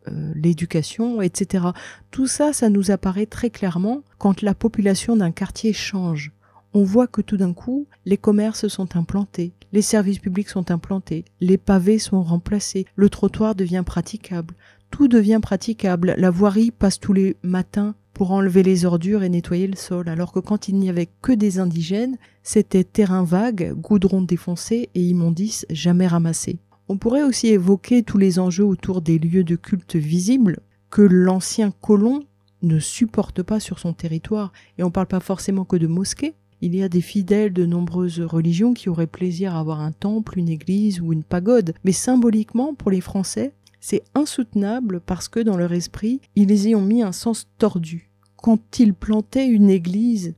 euh, 0.09 0.33
l'éducation, 0.35 1.23
etc. 1.23 1.67
Tout 2.11 2.27
ça, 2.27 2.53
ça 2.53 2.69
nous 2.69 2.91
apparaît 2.91 3.27
très 3.27 3.51
clairement 3.51 4.03
quand 4.19 4.43
la 4.43 4.55
population 4.55 5.17
d'un 5.17 5.31
quartier 5.31 5.73
change. 5.73 6.33
On 6.73 6.85
voit 6.85 7.07
que 7.07 7.21
tout 7.21 7.37
d'un 7.37 7.53
coup, 7.53 7.87
les 8.07 8.17
commerces 8.17 8.69
sont 8.69 8.97
implantés, 8.97 9.53
les 9.73 9.83
services 9.83 10.19
publics 10.19 10.49
sont 10.49 10.71
implantés, 10.71 11.25
les 11.41 11.59
pavés 11.59 11.99
sont 11.99 12.23
remplacés, 12.23 12.87
le 12.97 13.11
trottoir 13.11 13.55
devient 13.55 13.83
praticable, 13.85 14.55
tout 14.91 15.09
devient 15.09 15.41
praticable, 15.43 16.15
la 16.19 16.31
voirie 16.31 16.71
passe 16.71 17.01
tous 17.01 17.13
les 17.13 17.37
matins 17.43 17.95
pour 18.13 18.33
enlever 18.33 18.63
les 18.63 18.85
ordures 18.85 19.23
et 19.23 19.29
nettoyer 19.29 19.67
le 19.67 19.77
sol, 19.77 20.09
alors 20.09 20.33
que 20.33 20.41
quand 20.41 20.69
il 20.69 20.77
n'y 20.77 20.91
avait 20.91 21.09
que 21.23 21.33
des 21.33 21.59
indigènes, 21.59 22.19
c'était 22.43 22.85
terrain 22.85 23.25
vague, 23.25 23.73
goudron 23.75 24.23
défoncé 24.23 24.91
et 24.95 25.03
immondices 25.03 25.65
jamais 25.71 26.07
ramassés. 26.07 26.59
On 26.89 26.99
pourrait 26.99 27.23
aussi 27.23 27.49
évoquer 27.49 28.03
tous 28.03 28.19
les 28.19 28.39
enjeux 28.39 28.65
autour 28.65 29.01
des 29.01 29.19
lieux 29.19 29.45
de 29.45 29.57
culte 29.57 29.97
visibles 29.97 30.59
que 30.91 31.03
l'ancien 31.03 31.71
colon 31.71 32.25
ne 32.63 32.79
supporte 32.79 33.43
pas 33.43 33.61
sur 33.61 33.79
son 33.79 33.93
territoire, 33.93 34.53
et 34.77 34.83
on 34.83 34.89
ne 34.89 34.93
parle 34.93 35.07
pas 35.07 35.21
forcément 35.21 35.65
que 35.65 35.77
de 35.77 35.87
mosquées. 35.87 36.35
Il 36.63 36.75
y 36.75 36.83
a 36.83 36.91
des 36.91 37.01
fidèles 37.01 37.55
de 37.55 37.65
nombreuses 37.65 38.21
religions 38.21 38.75
qui 38.75 38.91
auraient 38.91 39.07
plaisir 39.07 39.55
à 39.55 39.61
avoir 39.61 39.81
un 39.81 39.93
temple, 39.93 40.39
une 40.39 40.51
église 40.51 41.01
ou 41.01 41.15
une 41.15 41.23
pagode, 41.23 41.73
mais 41.85 41.93
symboliquement, 41.93 42.75
pour 42.75 42.91
les 42.91 43.01
Français, 43.01 43.55
c'est 43.81 44.03
insoutenable 44.15 45.01
parce 45.01 45.29
que 45.29 45.41
dans 45.41 45.57
leur 45.57 45.73
esprit, 45.73 46.21
ils 46.37 46.69
y 46.69 46.75
ont 46.75 46.85
mis 46.85 47.03
un 47.03 47.13
sens 47.13 47.49
tordu. 47.59 48.11
Quand 48.37 48.79
ils 48.79 48.95
plantaient 48.95 49.49
une 49.49 49.71
église, 49.71 50.35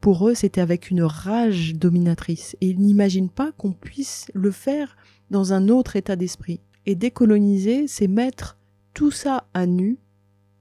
pour 0.00 0.28
eux, 0.28 0.34
c'était 0.34 0.60
avec 0.60 0.90
une 0.90 1.02
rage 1.02 1.74
dominatrice, 1.74 2.56
et 2.60 2.68
ils 2.68 2.80
n'imaginent 2.80 3.28
pas 3.28 3.52
qu'on 3.52 3.72
puisse 3.72 4.30
le 4.34 4.50
faire 4.50 4.96
dans 5.30 5.52
un 5.52 5.68
autre 5.68 5.96
état 5.96 6.16
d'esprit. 6.16 6.60
Et 6.86 6.94
décoloniser, 6.94 7.86
c'est 7.86 8.08
mettre 8.08 8.58
tout 8.94 9.10
ça 9.10 9.44
à 9.52 9.66
nu 9.66 9.98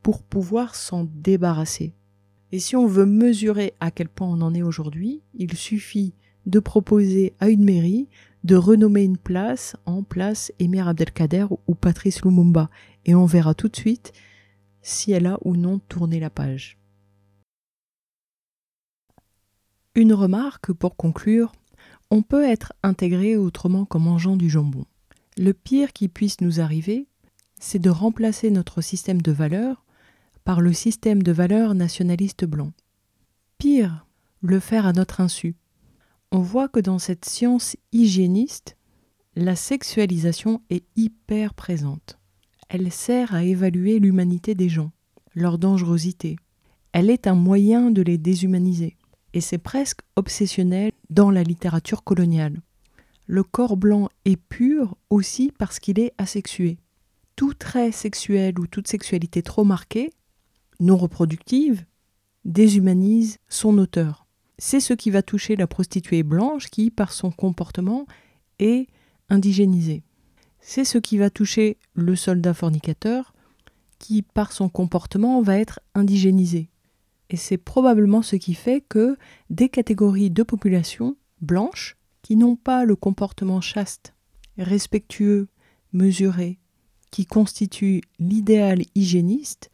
pour 0.03 0.21
pouvoir 0.21 0.75
s'en 0.75 1.07
débarrasser. 1.13 1.93
Et 2.51 2.59
si 2.59 2.75
on 2.75 2.87
veut 2.87 3.05
mesurer 3.05 3.73
à 3.79 3.91
quel 3.91 4.09
point 4.09 4.27
on 4.27 4.41
en 4.41 4.53
est 4.53 4.63
aujourd'hui, 4.63 5.21
il 5.35 5.55
suffit 5.55 6.13
de 6.45 6.59
proposer 6.59 7.33
à 7.39 7.49
une 7.49 7.63
mairie 7.63 8.07
de 8.43 8.55
renommer 8.55 9.03
une 9.03 9.17
place 9.17 9.75
en 9.85 10.03
place 10.03 10.51
Emir 10.59 10.87
Abdelkader 10.87 11.47
ou 11.67 11.75
Patrice 11.75 12.23
Lumumba, 12.23 12.69
et 13.05 13.15
on 13.15 13.25
verra 13.25 13.53
tout 13.53 13.67
de 13.67 13.75
suite 13.75 14.13
si 14.81 15.11
elle 15.11 15.27
a 15.27 15.37
ou 15.43 15.55
non 15.55 15.79
tourné 15.79 16.19
la 16.19 16.29
page. 16.29 16.77
Une 19.95 20.13
remarque 20.13 20.71
pour 20.71 20.95
conclure, 20.95 21.51
on 22.11 22.21
peut 22.21 22.45
être 22.45 22.73
intégré 22.83 23.35
autrement 23.35 23.85
qu'en 23.85 23.99
mangeant 23.99 24.37
du 24.37 24.49
jambon. 24.49 24.85
Le 25.37 25.53
pire 25.53 25.93
qui 25.93 26.07
puisse 26.07 26.41
nous 26.41 26.59
arriver, 26.59 27.07
c'est 27.59 27.79
de 27.79 27.89
remplacer 27.89 28.49
notre 28.51 28.81
système 28.81 29.21
de 29.21 29.31
valeurs 29.31 29.83
par 30.43 30.61
le 30.61 30.73
système 30.73 31.21
de 31.21 31.31
valeurs 31.31 31.75
nationaliste 31.75 32.45
blanc. 32.45 32.71
Pire, 33.57 34.05
le 34.41 34.59
faire 34.59 34.85
à 34.85 34.93
notre 34.93 35.21
insu, 35.21 35.55
on 36.31 36.39
voit 36.39 36.67
que 36.67 36.79
dans 36.79 36.99
cette 36.99 37.25
science 37.25 37.75
hygiéniste, 37.91 38.77
la 39.35 39.55
sexualisation 39.55 40.61
est 40.69 40.85
hyper 40.95 41.53
présente. 41.53 42.19
Elle 42.69 42.91
sert 42.91 43.33
à 43.33 43.43
évaluer 43.43 43.99
l'humanité 43.99 44.53
des 44.53 44.69
gens, 44.69 44.91
leur 45.33 45.57
dangerosité. 45.57 46.35
Elle 46.91 47.09
est 47.09 47.25
un 47.25 47.35
moyen 47.35 47.89
de 47.89 48.01
les 48.01 48.17
déshumaniser. 48.17 48.95
Et 49.33 49.41
c'est 49.41 49.59
presque 49.59 50.01
obsessionnel 50.15 50.91
dans 51.09 51.31
la 51.31 51.43
littérature 51.43 52.03
coloniale. 52.03 52.61
Le 53.25 53.43
corps 53.43 53.77
blanc 53.77 54.09
est 54.25 54.37
pur 54.37 54.97
aussi 55.09 55.51
parce 55.57 55.79
qu'il 55.79 55.99
est 55.99 56.13
asexué. 56.17 56.77
Tout 57.35 57.53
trait 57.53 57.91
sexuel 57.91 58.59
ou 58.59 58.67
toute 58.67 58.87
sexualité 58.87 59.43
trop 59.43 59.63
marquée, 59.63 60.11
non 60.79 60.97
reproductive, 60.97 61.85
déshumanise 62.43 63.37
son 63.47 63.77
auteur 63.77 64.25
c'est 64.59 64.81
ce 64.81 64.93
qui 64.93 65.09
va 65.09 65.23
toucher 65.23 65.55
la 65.55 65.67
prostituée 65.67 66.21
blanche 66.21 66.67
qui, 66.69 66.91
par 66.91 67.13
son 67.13 67.31
comportement, 67.31 68.05
est 68.59 68.87
indigénisée. 69.29 70.03
C'est 70.59 70.83
ce 70.83 70.97
qui 70.97 71.17
va 71.17 71.29
toucher 71.29 71.77
le 71.93 72.15
soldat 72.15 72.53
fornicateur 72.53 73.33
qui, 73.97 74.21
par 74.21 74.51
son 74.51 74.69
comportement, 74.69 75.41
va 75.41 75.57
être 75.57 75.79
indigénisé. 75.95 76.69
Et 77.29 77.37
c'est 77.37 77.57
probablement 77.57 78.21
ce 78.21 78.35
qui 78.35 78.53
fait 78.53 78.81
que 78.81 79.17
des 79.49 79.69
catégories 79.69 80.29
de 80.29 80.43
population 80.43 81.15
blanches 81.41 81.97
qui 82.21 82.35
n'ont 82.35 82.57
pas 82.57 82.83
le 82.83 82.95
comportement 82.95 83.61
chaste, 83.61 84.13
respectueux, 84.57 85.47
mesuré, 85.93 86.59
qui 87.11 87.25
constitue 87.25 88.01
l'idéal 88.19 88.81
hygiéniste, 88.93 89.71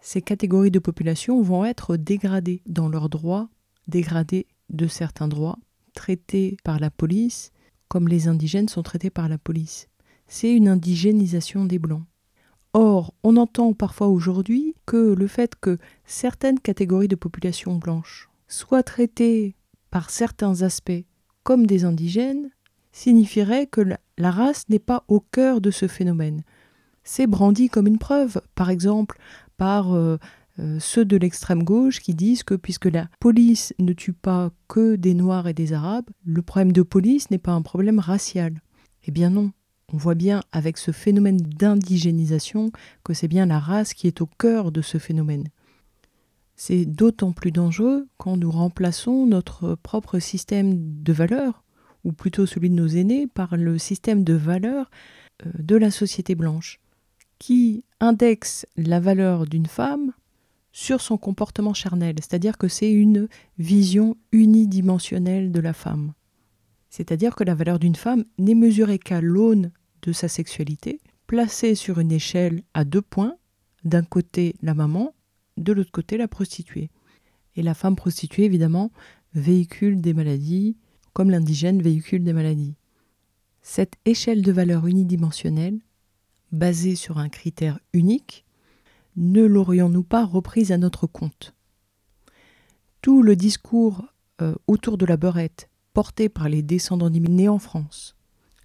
ces 0.00 0.22
catégories 0.22 0.70
de 0.70 0.78
population 0.78 1.42
vont 1.42 1.64
être 1.64 1.96
dégradées 1.96 2.62
dans 2.66 2.88
leurs 2.88 3.08
droits 3.08 3.48
dégradés 3.88 4.46
de 4.70 4.86
certains 4.86 5.28
droits, 5.28 5.58
traités 5.94 6.56
par 6.64 6.78
la 6.78 6.90
police, 6.90 7.52
comme 7.88 8.08
les 8.08 8.28
indigènes 8.28 8.68
sont 8.68 8.82
traités 8.82 9.10
par 9.10 9.28
la 9.28 9.38
police. 9.38 9.88
C'est 10.26 10.52
une 10.52 10.68
indigénisation 10.68 11.64
des 11.64 11.78
Blancs. 11.78 12.04
Or, 12.72 13.14
on 13.22 13.36
entend 13.36 13.72
parfois 13.72 14.08
aujourd'hui 14.08 14.74
que 14.84 15.14
le 15.14 15.26
fait 15.26 15.54
que 15.58 15.78
certaines 16.04 16.60
catégories 16.60 17.08
de 17.08 17.14
population 17.14 17.76
blanches 17.76 18.28
soient 18.48 18.82
traitées 18.82 19.56
par 19.90 20.10
certains 20.10 20.62
aspects 20.62 21.04
comme 21.42 21.66
des 21.66 21.84
indigènes 21.84 22.50
signifierait 22.92 23.66
que 23.66 23.80
la 24.18 24.30
race 24.30 24.68
n'est 24.68 24.78
pas 24.78 25.04
au 25.08 25.20
cœur 25.20 25.60
de 25.60 25.70
ce 25.70 25.86
phénomène. 25.88 26.42
C'est 27.02 27.26
brandi 27.26 27.68
comme 27.68 27.86
une 27.86 27.98
preuve, 27.98 28.40
par 28.54 28.68
exemple 28.68 29.16
par 29.56 29.94
euh, 29.94 30.18
euh, 30.58 30.78
ceux 30.80 31.04
de 31.04 31.16
l'extrême 31.16 31.62
gauche 31.62 32.00
qui 32.00 32.14
disent 32.14 32.42
que 32.42 32.54
puisque 32.54 32.86
la 32.86 33.08
police 33.20 33.74
ne 33.78 33.92
tue 33.92 34.12
pas 34.12 34.50
que 34.68 34.96
des 34.96 35.14
Noirs 35.14 35.48
et 35.48 35.54
des 35.54 35.72
Arabes, 35.72 36.08
le 36.24 36.42
problème 36.42 36.72
de 36.72 36.82
police 36.82 37.30
n'est 37.30 37.38
pas 37.38 37.52
un 37.52 37.62
problème 37.62 37.98
racial. 37.98 38.60
Eh 39.04 39.10
bien 39.10 39.30
non, 39.30 39.52
on 39.92 39.98
voit 39.98 40.14
bien 40.14 40.42
avec 40.52 40.78
ce 40.78 40.90
phénomène 40.90 41.36
d'indigénisation 41.36 42.72
que 43.04 43.14
c'est 43.14 43.28
bien 43.28 43.46
la 43.46 43.60
race 43.60 43.94
qui 43.94 44.06
est 44.06 44.20
au 44.20 44.26
cœur 44.26 44.72
de 44.72 44.82
ce 44.82 44.98
phénomène. 44.98 45.48
C'est 46.56 46.86
d'autant 46.86 47.32
plus 47.32 47.52
dangereux 47.52 48.08
quand 48.16 48.36
nous 48.36 48.50
remplaçons 48.50 49.26
notre 49.26 49.74
propre 49.74 50.18
système 50.18 51.02
de 51.02 51.12
valeurs, 51.12 51.62
ou 52.02 52.12
plutôt 52.12 52.46
celui 52.46 52.70
de 52.70 52.74
nos 52.74 52.88
aînés, 52.88 53.26
par 53.26 53.56
le 53.56 53.76
système 53.78 54.24
de 54.24 54.32
valeurs 54.32 54.90
euh, 55.44 55.50
de 55.58 55.76
la 55.76 55.90
société 55.90 56.34
blanche, 56.34 56.80
qui 57.38 57.84
indexe 58.00 58.66
la 58.76 59.00
valeur 59.00 59.46
d'une 59.46 59.66
femme 59.66 60.12
sur 60.76 61.00
son 61.00 61.16
comportement 61.16 61.72
charnel, 61.72 62.16
c'est-à-dire 62.20 62.58
que 62.58 62.68
c'est 62.68 62.92
une 62.92 63.28
vision 63.56 64.18
unidimensionnelle 64.30 65.50
de 65.50 65.58
la 65.58 65.72
femme. 65.72 66.12
C'est-à-dire 66.90 67.34
que 67.34 67.44
la 67.44 67.54
valeur 67.54 67.78
d'une 67.78 67.94
femme 67.94 68.26
n'est 68.36 68.54
mesurée 68.54 68.98
qu'à 68.98 69.22
l'aune 69.22 69.72
de 70.02 70.12
sa 70.12 70.28
sexualité, 70.28 71.00
placée 71.26 71.76
sur 71.76 71.98
une 71.98 72.12
échelle 72.12 72.62
à 72.74 72.84
deux 72.84 73.00
points, 73.00 73.36
d'un 73.84 74.02
côté 74.02 74.54
la 74.60 74.74
maman, 74.74 75.14
de 75.56 75.72
l'autre 75.72 75.92
côté 75.92 76.18
la 76.18 76.28
prostituée. 76.28 76.90
Et 77.54 77.62
la 77.62 77.72
femme 77.72 77.96
prostituée, 77.96 78.44
évidemment, 78.44 78.92
véhicule 79.32 80.02
des 80.02 80.12
maladies, 80.12 80.76
comme 81.14 81.30
l'indigène 81.30 81.80
véhicule 81.80 82.22
des 82.22 82.34
maladies. 82.34 82.74
Cette 83.62 83.94
échelle 84.04 84.42
de 84.42 84.52
valeur 84.52 84.86
unidimensionnelle, 84.86 85.78
basée 86.52 86.96
sur 86.96 87.16
un 87.16 87.30
critère 87.30 87.80
unique, 87.94 88.45
ne 89.16 89.42
l'aurions-nous 89.42 90.02
pas 90.02 90.24
reprise 90.24 90.72
à 90.72 90.78
notre 90.78 91.06
compte? 91.06 91.54
Tout 93.02 93.22
le 93.22 93.36
discours 93.36 94.04
euh, 94.42 94.54
autour 94.66 94.98
de 94.98 95.06
la 95.06 95.16
beurette, 95.16 95.70
porté 95.92 96.28
par 96.28 96.48
les 96.48 96.62
descendants 96.62 97.10
d'immigrés 97.10 97.48
en 97.48 97.58
France, 97.58 98.16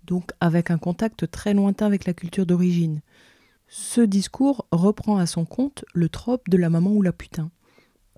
donc 0.05 0.31
avec 0.39 0.71
un 0.71 0.77
contact 0.77 1.29
très 1.31 1.53
lointain 1.53 1.85
avec 1.85 2.05
la 2.05 2.13
culture 2.13 2.45
d'origine, 2.45 3.01
ce 3.67 4.01
discours 4.01 4.67
reprend 4.71 5.17
à 5.17 5.25
son 5.25 5.45
compte 5.45 5.85
le 5.93 6.09
trope 6.09 6.49
de 6.49 6.57
la 6.57 6.69
maman 6.69 6.91
ou 6.91 7.01
la 7.01 7.13
putain. 7.13 7.51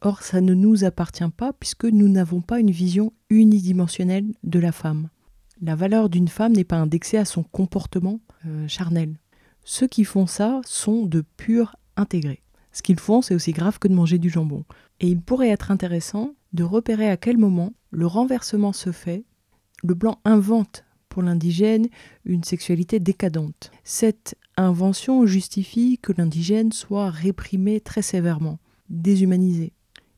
Or, 0.01 0.23
ça 0.23 0.41
ne 0.41 0.55
nous 0.55 0.83
appartient 0.83 1.29
pas 1.37 1.53
puisque 1.53 1.85
nous 1.85 2.09
n'avons 2.09 2.41
pas 2.41 2.59
une 2.59 2.71
vision 2.71 3.13
unidimensionnelle 3.29 4.33
de 4.43 4.59
la 4.59 4.71
femme. 4.71 5.09
La 5.61 5.75
valeur 5.75 6.09
d'une 6.09 6.27
femme 6.27 6.53
n'est 6.53 6.63
pas 6.63 6.77
indexée 6.77 7.17
à 7.17 7.25
son 7.25 7.43
comportement 7.43 8.19
euh, 8.47 8.67
charnel. 8.67 9.15
Ceux 9.63 9.87
qui 9.87 10.03
font 10.03 10.25
ça 10.25 10.59
sont 10.65 11.05
de 11.05 11.23
purs 11.37 11.75
intégrés. 11.95 12.41
Ce 12.71 12.81
qu'ils 12.81 12.99
font, 12.99 13.21
c'est 13.21 13.35
aussi 13.35 13.51
grave 13.51 13.79
que 13.79 13.87
de 13.87 13.93
manger 13.93 14.17
du 14.17 14.29
jambon. 14.29 14.65
Et 14.99 15.07
il 15.07 15.21
pourrait 15.21 15.49
être 15.49 15.71
intéressant 15.71 16.33
de 16.53 16.63
repérer 16.63 17.09
à 17.09 17.17
quel 17.17 17.37
moment 17.37 17.73
le 17.91 18.07
renversement 18.07 18.73
se 18.73 18.91
fait. 18.91 19.23
Le 19.83 19.93
blanc 19.93 20.19
invente 20.25 20.83
pour 21.09 21.21
l'indigène 21.21 21.87
une 22.25 22.43
sexualité 22.43 22.99
décadente. 22.99 23.71
Cette 23.83 24.35
invention 24.57 25.27
justifie 25.27 25.99
que 26.01 26.13
l'indigène 26.17 26.71
soit 26.71 27.11
réprimé 27.11 27.79
très 27.79 28.01
sévèrement, 28.01 28.59
déshumanisé. 28.89 29.73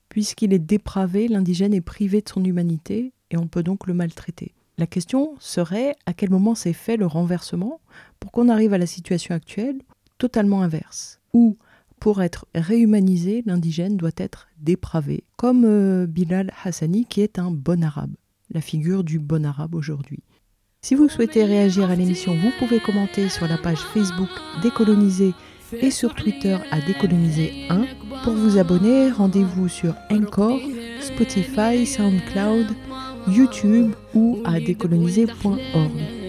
Puisqu'il 0.07 0.53
est 0.53 0.59
dépravé, 0.59 1.27
l'indigène 1.27 1.73
est 1.73 1.81
privé 1.81 2.21
de 2.21 2.29
son 2.29 2.43
humanité 2.43 3.11
et 3.31 3.37
on 3.37 3.47
peut 3.47 3.63
donc 3.63 3.87
le 3.87 3.93
maltraiter. 3.93 4.53
La 4.77 4.87
question 4.87 5.35
serait 5.39 5.95
à 6.05 6.13
quel 6.13 6.29
moment 6.29 6.55
s'est 6.55 6.73
fait 6.73 6.95
le 6.95 7.05
renversement 7.05 7.81
pour 8.19 8.31
qu'on 8.31 8.49
arrive 8.49 8.73
à 8.73 8.77
la 8.77 8.85
situation 8.85 9.35
actuelle 9.35 9.81
totalement 10.17 10.61
inverse, 10.61 11.19
pour 11.99 12.21
être 12.21 12.45
réhumanisé, 12.53 13.43
l'indigène 13.45 13.97
doit 13.97 14.11
être 14.17 14.47
dépravé, 14.59 15.23
comme 15.37 15.65
euh, 15.65 16.05
Bilal 16.07 16.51
Hassani 16.63 17.05
qui 17.05 17.21
est 17.21 17.39
un 17.39 17.51
bon 17.51 17.83
arabe, 17.83 18.13
la 18.51 18.61
figure 18.61 19.03
du 19.03 19.19
bon 19.19 19.45
arabe 19.45 19.75
aujourd'hui. 19.75 20.23
Si 20.81 20.93
vous 20.93 21.09
souhaitez 21.09 21.43
réagir 21.43 21.89
à 21.89 21.95
l'émission, 21.95 22.35
vous 22.35 22.51
pouvez 22.59 22.79
commenter 22.79 23.27
sur 23.29 23.47
la 23.47 23.57
page 23.57 23.79
Facebook 23.79 24.29
Décoloniser 24.61 25.33
et 25.73 25.89
sur 25.89 26.13
Twitter 26.13 26.57
à 26.69 26.79
Décoloniser 26.79 27.51
1. 27.69 27.85
Pour 28.23 28.33
vous 28.33 28.59
abonner, 28.59 29.09
rendez-vous 29.09 29.67
sur 29.67 29.95
Encore, 30.11 30.59
Spotify, 31.01 31.87
SoundCloud, 31.87 32.67
YouTube 33.27 33.93
ou 34.13 34.41
à 34.45 34.59
décoloniser.org. 34.59 36.24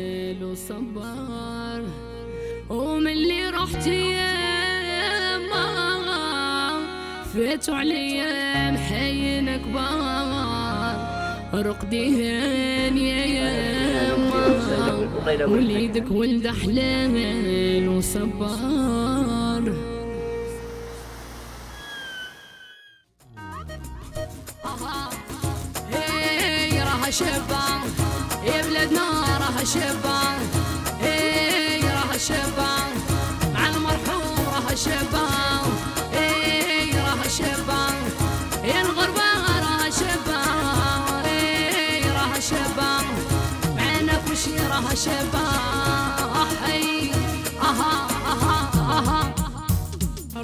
لفيت 7.37 7.71
عليا 7.71 8.71
محين 8.71 9.57
كبار. 9.57 10.97
رقديهن 11.55 12.99
يا 12.99 13.25
يما 14.15 15.45
وليدك 15.45 16.11
ولد 16.11 16.47
حلال 16.49 17.89
وصبار. 17.89 19.65
هي 25.93 26.83
يا 28.47 28.63
بلدنا 28.63 29.09
راها 29.39 29.65
شبان 29.65 30.26
وشي 44.97 45.11
راها 45.11 46.17
شبا 46.33 46.45
حي 46.67 47.11
أها 47.63 48.09
أها 48.33 48.71
أها 48.99 49.35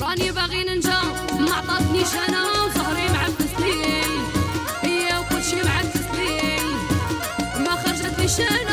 راني 0.01 0.33
باغي 0.33 0.65
ننجا 0.65 1.01
ما 1.41 1.55
عطاتنيش 1.55 2.09
أنا 2.29 2.43
وزهري 2.43 3.09
معفس 3.09 3.61
لي 3.61 4.03
هي 4.83 5.19
وكل 5.19 5.45
شي 5.45 5.57
معفس 5.57 6.07
لي 6.17 6.59
ما 7.65 7.75
أنا 8.41 8.72